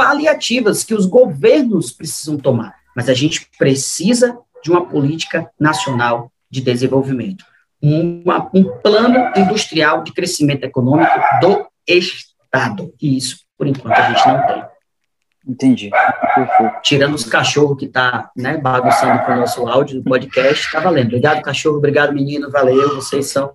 paliativas 0.00 0.82
que 0.82 0.94
os 0.94 1.04
governos 1.04 1.92
precisam 1.92 2.38
tomar, 2.38 2.74
mas 2.96 3.10
a 3.10 3.12
gente 3.12 3.46
precisa 3.58 4.38
de 4.64 4.70
uma 4.70 4.86
política 4.86 5.50
nacional 5.60 6.32
de 6.50 6.62
desenvolvimento, 6.62 7.44
uma, 7.82 8.50
um 8.54 8.64
plano 8.82 9.30
industrial 9.36 10.02
de 10.02 10.14
crescimento 10.14 10.64
econômico 10.64 11.12
do 11.42 11.66
Estado, 11.86 12.94
e 12.98 13.14
isso, 13.14 13.40
por 13.58 13.66
enquanto, 13.66 13.92
a 13.92 14.10
gente 14.10 14.26
não 14.26 14.46
tem. 14.46 14.64
Entendi. 15.46 15.90
Perfeito. 16.34 16.74
Tirando 16.82 17.14
os 17.14 17.24
cachorros 17.24 17.78
que 17.78 17.86
tá, 17.86 18.30
né, 18.34 18.56
bagunçando 18.56 19.22
com 19.26 19.32
o 19.32 19.36
nosso 19.36 19.68
áudio 19.68 20.00
do 20.00 20.08
podcast, 20.08 20.72
tá 20.72 20.80
valendo. 20.80 21.08
Obrigado, 21.08 21.42
cachorro. 21.42 21.76
Obrigado, 21.76 22.14
menino. 22.14 22.50
Valeu. 22.50 22.94
Vocês 22.94 23.26
são, 23.26 23.52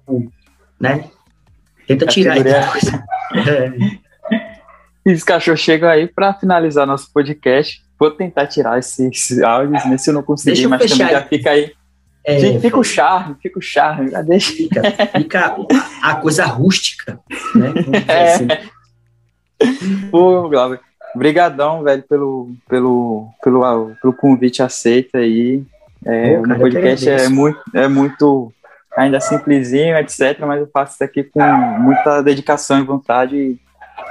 né? 0.80 1.10
Tenta 1.88 2.06
tirar. 2.06 2.38
É. 3.36 4.05
E 5.06 5.14
os 5.14 5.24
cachorros 5.24 5.60
chegam 5.60 5.88
aí 5.88 6.08
para 6.08 6.34
finalizar 6.34 6.88
nosso 6.88 7.12
podcast. 7.14 7.84
Vou 8.00 8.12
tentar 8.12 8.48
tirar 8.48 8.80
esses 8.80 9.42
áudios, 9.42 9.86
né, 9.86 9.98
se 9.98 10.10
eu 10.10 10.14
não 10.14 10.24
conseguir, 10.24 10.68
mas 10.68 10.92
também 10.92 11.10
já 11.10 11.22
fica 11.22 11.52
aí. 11.52 11.72
É, 12.28 12.60
fica 12.60 12.80
o 12.80 12.84
charme, 12.84 13.36
fica 13.40 13.60
o 13.60 13.62
charme, 13.62 14.10
já 14.10 14.22
deixa. 14.24 14.52
Fica, 14.52 14.82
fica 15.16 15.56
a 16.02 16.16
coisa 16.16 16.46
rústica, 16.46 17.20
né? 17.54 17.74
É. 18.08 18.34
Assim. 18.34 18.48
Pô, 20.10 20.50
Glauber, 20.50 20.80
Obrigadão, 21.16 21.82
velho, 21.82 22.04
pelo, 22.04 22.52
pelo, 22.68 23.30
pelo, 23.42 23.96
pelo 24.02 24.14
convite 24.14 24.62
aceito 24.62 25.16
aí. 25.16 25.64
É, 26.04 26.36
Pô, 26.36 26.42
o 26.42 26.60
podcast 26.60 27.10
é 27.10 27.30
muito, 27.30 27.62
é 27.74 27.88
muito 27.88 28.52
ainda 28.98 29.22
simplesinho, 29.22 29.96
etc. 29.98 30.40
Mas 30.42 30.60
eu 30.60 30.70
faço 30.74 30.96
isso 30.96 31.04
aqui 31.04 31.24
com 31.24 31.42
muita 31.80 32.22
dedicação 32.22 32.80
e 32.80 32.84
vontade 32.84 33.58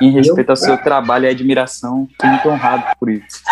em 0.01 0.11
respeito 0.11 0.49
eu, 0.49 0.53
ao 0.53 0.57
seu 0.57 0.77
trabalho 0.79 1.27
e 1.27 1.29
admiração. 1.29 2.07
Fico 2.11 2.27
muito 2.27 2.49
honrado 2.49 2.85
por 2.99 3.11
isso. 3.11 3.43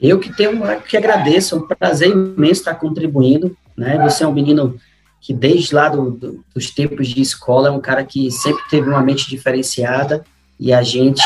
Eu 0.00 0.18
que 0.18 0.34
tenho 0.34 0.60
que 0.82 0.96
agradeço, 0.96 1.54
é 1.54 1.58
um 1.58 1.66
prazer 1.66 2.10
imenso 2.10 2.60
estar 2.60 2.74
contribuindo. 2.74 3.56
Né? 3.76 3.98
Você 4.02 4.24
é 4.24 4.26
um 4.26 4.32
menino 4.32 4.76
que 5.20 5.32
desde 5.32 5.74
lá 5.74 5.88
do, 5.88 6.10
do, 6.10 6.44
dos 6.54 6.70
tempos 6.70 7.08
de 7.08 7.20
escola 7.20 7.68
é 7.68 7.70
um 7.70 7.80
cara 7.80 8.04
que 8.04 8.30
sempre 8.30 8.62
teve 8.68 8.88
uma 8.88 9.00
mente 9.00 9.28
diferenciada 9.28 10.24
e 10.60 10.72
a 10.72 10.82
gente 10.82 11.22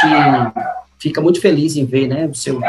fica 0.99 1.21
muito 1.21 1.41
feliz 1.41 1.77
em 1.77 1.85
ver 1.85 2.07
né, 2.07 2.27
o 2.27 2.35
seu 2.35 2.61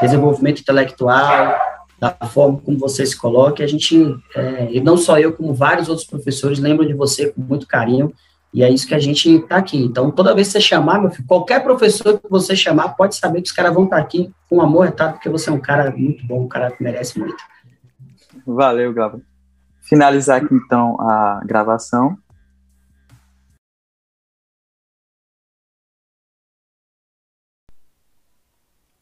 desenvolvimento 0.00 0.60
intelectual, 0.60 1.58
da 1.98 2.10
forma 2.26 2.58
como 2.64 2.78
você 2.78 3.04
se 3.04 3.16
coloca. 3.16 3.62
A 3.62 3.66
gente, 3.66 4.16
é, 4.34 4.68
e 4.70 4.80
não 4.80 4.96
só 4.96 5.18
eu, 5.18 5.32
como 5.32 5.52
vários 5.52 5.88
outros 5.88 6.06
professores, 6.06 6.58
lembram 6.58 6.86
de 6.86 6.94
você 6.94 7.30
com 7.30 7.40
muito 7.40 7.66
carinho, 7.66 8.12
e 8.52 8.62
é 8.62 8.70
isso 8.70 8.86
que 8.86 8.94
a 8.94 8.98
gente 8.98 9.28
está 9.28 9.56
aqui. 9.56 9.76
Então, 9.76 10.10
toda 10.10 10.34
vez 10.34 10.48
que 10.48 10.52
você 10.52 10.60
chamar, 10.60 11.00
meu 11.00 11.10
filho, 11.10 11.26
qualquer 11.26 11.62
professor 11.62 12.18
que 12.18 12.28
você 12.28 12.56
chamar, 12.56 12.90
pode 12.90 13.14
saber 13.16 13.42
que 13.42 13.48
os 13.48 13.52
caras 13.52 13.74
vão 13.74 13.84
estar 13.84 13.96
tá 13.96 14.02
aqui 14.02 14.32
com 14.48 14.62
amor 14.62 14.90
tá? 14.92 15.12
porque 15.12 15.28
você 15.28 15.50
é 15.50 15.52
um 15.52 15.60
cara 15.60 15.90
muito 15.90 16.26
bom, 16.26 16.44
um 16.44 16.48
cara 16.48 16.70
que 16.70 16.82
merece 16.82 17.18
muito. 17.18 17.42
Valeu, 18.46 18.92
Gabo. 18.94 19.22
Finalizar 19.82 20.42
aqui, 20.42 20.54
então, 20.54 20.98
a 21.00 21.40
gravação. 21.44 22.18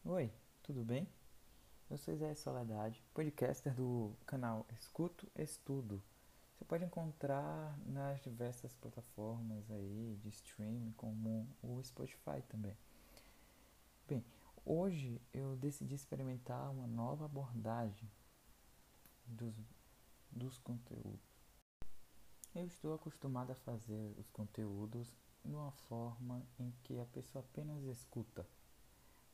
Oi, 0.04 0.30
tudo 0.62 0.84
bem? 0.84 1.08
Eu 1.88 1.96
sou 1.96 2.16
Zé 2.16 2.34
Soledade, 2.34 3.02
podcaster 3.14 3.72
do 3.74 4.12
canal 4.26 4.66
Escuto 4.76 5.28
Estudo. 5.36 6.02
Você 6.56 6.64
pode 6.64 6.84
encontrar 6.84 7.78
nas 7.86 8.20
diversas 8.22 8.74
plataformas 8.74 9.70
aí 9.70 10.18
de 10.22 10.28
streaming, 10.30 10.92
como 10.96 11.46
o 11.62 11.82
Spotify 11.84 12.42
também. 12.48 12.76
Bem, 14.08 14.24
hoje 14.64 15.20
eu 15.32 15.54
decidi 15.56 15.94
experimentar 15.94 16.70
uma 16.70 16.86
nova 16.86 17.26
abordagem 17.26 18.10
dos, 19.26 19.54
dos 20.30 20.58
conteúdos. 20.58 21.20
Eu 22.54 22.66
estou 22.66 22.94
acostumado 22.94 23.52
a 23.52 23.56
fazer 23.56 24.14
os 24.18 24.30
conteúdos 24.30 25.14
de 25.44 25.54
uma 25.54 25.70
forma 25.70 26.42
em 26.58 26.72
que 26.82 26.98
a 26.98 27.04
pessoa 27.04 27.44
apenas 27.44 27.84
escuta 27.84 28.46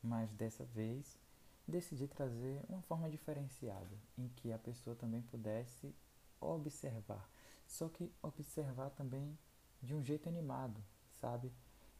mas 0.03 0.33
dessa 0.33 0.65
vez 0.65 1.17
decidi 1.65 2.07
trazer 2.07 2.61
uma 2.67 2.81
forma 2.81 3.09
diferenciada, 3.09 3.97
em 4.17 4.27
que 4.27 4.51
a 4.51 4.59
pessoa 4.59 4.97
também 4.97 5.21
pudesse 5.21 5.95
observar, 6.45 7.29
só 7.65 7.89
que 7.89 8.11
observar 8.21 8.89
também 8.91 9.37
de 9.81 9.95
um 9.95 10.03
jeito 10.03 10.29
animado, 10.29 10.83
sabe? 11.19 11.51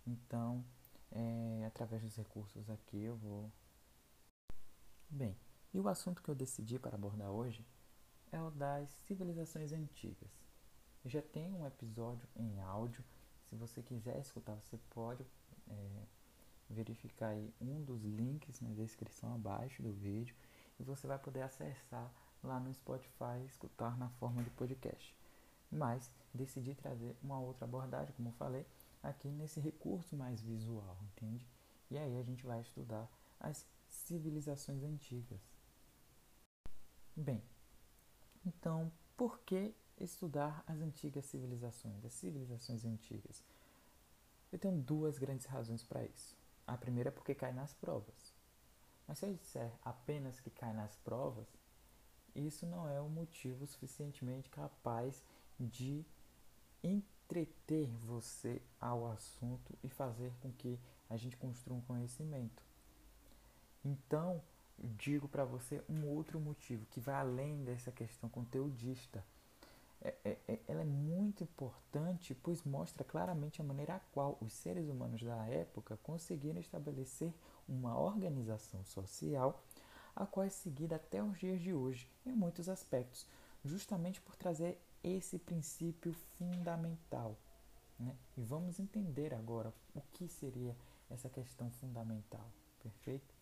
Então, 0.06 0.64
é, 1.12 1.66
através 1.66 2.02
dos 2.02 2.16
recursos 2.16 2.70
aqui 2.70 3.04
eu 3.04 3.16
vou. 3.16 3.52
Bem, 5.10 5.38
e 5.74 5.80
o 5.80 5.88
assunto 5.88 6.22
que 6.22 6.30
eu 6.30 6.36
decidi 6.36 6.80
para 6.80 6.96
abordar 6.96 7.30
hoje 7.30 7.66
é 8.32 8.42
o 8.42 8.50
das 8.50 8.90
civilizações 9.08 9.72
antigas. 9.72 10.32
Eu 11.04 11.10
já 11.10 11.22
tenho 11.22 11.58
um 11.58 11.68
episódio 11.68 12.28
em 12.36 12.60
áudio, 12.62 13.04
se 13.44 13.56
você 13.56 13.84
quiser 13.84 14.20
escutar, 14.20 14.56
você 14.56 14.78
pode 14.90 15.26
é, 15.68 16.04
verificar 16.70 17.36
um 17.62 17.84
dos 17.84 18.04
links 18.04 18.60
na 18.62 18.70
descrição 18.70 19.36
abaixo 19.36 19.84
do 19.84 19.92
vídeo 19.92 20.36
e 20.80 20.84
você 20.84 21.06
vai 21.06 21.20
poder 21.20 21.42
acessar 21.42 22.12
lá 22.44 22.60
no 22.60 22.74
Spotify 22.74 23.44
escutar 23.46 23.98
na 23.98 24.10
forma 24.10 24.44
de 24.44 24.50
podcast. 24.52 25.16
Mas 25.72 26.12
decidi 26.34 26.76
trazer 26.76 27.16
uma 27.24 27.40
outra 27.40 27.66
abordagem, 27.66 28.14
como 28.16 28.32
falei, 28.34 28.66
aqui 29.02 29.28
nesse 29.30 29.60
recurso 29.60 30.16
mais 30.16 30.42
visual, 30.42 30.98
entende? 31.12 31.48
E 31.90 31.98
aí 31.98 32.20
a 32.20 32.24
gente 32.24 32.46
vai 32.46 32.62
estudar 32.62 33.10
as 33.40 33.66
civilizações 33.88 34.84
antigas. 34.84 35.42
Bem, 37.16 37.44
então 38.46 38.92
por 39.16 39.40
que 39.40 39.76
estudar 39.98 40.64
as 40.68 40.80
antigas 40.80 41.26
civilizações, 41.26 42.04
as 42.04 42.14
civilizações 42.14 42.84
antigas? 42.84 43.44
Eu 44.52 44.60
tenho 44.60 44.78
duas 44.82 45.18
grandes 45.18 45.46
razões 45.46 45.84
para 45.84 46.04
isso. 46.06 46.36
A 46.66 46.78
primeira 46.78 47.10
é 47.10 47.12
porque 47.12 47.36
cai 47.36 47.52
nas 47.52 47.74
provas. 47.74 48.34
Mas 49.08 49.20
se 49.20 49.26
eu 49.26 49.34
disser 49.34 49.72
apenas 49.84 50.40
que 50.40 50.50
cai 50.50 50.74
nas 50.74 50.96
provas, 50.98 51.48
isso 52.36 52.66
não 52.66 52.88
é 52.88 53.02
um 53.02 53.10
motivo 53.10 53.66
suficientemente 53.68 54.50
capaz 54.50 55.24
de 55.60 56.04
entreter 56.84 57.90
você 58.00 58.62
ao 58.80 59.08
assunto 59.08 59.74
e 59.84 59.90
fazer 59.90 60.34
com 60.42 60.52
que 60.52 60.80
a 61.10 61.18
gente 61.18 61.38
construa 61.38 61.78
um 61.78 61.82
conhecimento. 61.82 62.64
Então, 63.84 64.42
digo 64.78 65.28
para 65.28 65.46
você 65.46 65.82
um 65.90 66.08
outro 66.08 66.40
motivo 66.40 66.86
que 66.88 67.00
vai 67.00 67.16
além 67.16 67.64
dessa 67.64 67.92
questão 67.92 68.30
conteudista. 68.30 69.24
É, 70.02 70.14
é, 70.26 70.38
é, 70.50 70.60
ela 70.68 70.82
é 70.82 70.86
muito 70.86 71.44
importante, 71.44 72.36
pois 72.36 72.62
mostra 72.64 73.06
claramente 73.06 73.62
a 73.62 73.64
maneira 73.64 73.96
a 73.96 74.00
qual 74.00 74.38
os 74.42 74.52
seres 74.52 74.90
humanos 74.90 75.22
da 75.24 75.46
época 75.48 75.98
conseguiram 76.04 76.60
estabelecer 76.60 77.34
uma 77.68 77.98
organização 77.98 78.84
social, 78.84 79.64
a 80.16 80.26
qual 80.26 80.46
é 80.46 80.50
seguida 80.50 80.96
até 80.96 81.24
os 81.24 81.40
dias 81.40 81.62
de 81.62 81.74
hoje, 81.74 82.10
em 82.26 82.32
muitos 82.32 82.70
aspectos, 82.70 83.26
justamente 83.64 84.22
por 84.22 84.36
trazer 84.36 84.80
esse 85.04 85.38
princípio 85.38 86.14
fundamental. 86.38 87.38
Né? 88.00 88.16
E 88.38 88.42
vamos 88.42 88.80
entender 88.80 89.34
agora 89.34 89.74
o 89.94 90.02
que 90.14 90.28
seria 90.28 90.76
essa 91.10 91.30
questão 91.30 91.70
fundamental, 91.72 92.50
perfeito? 92.82 93.34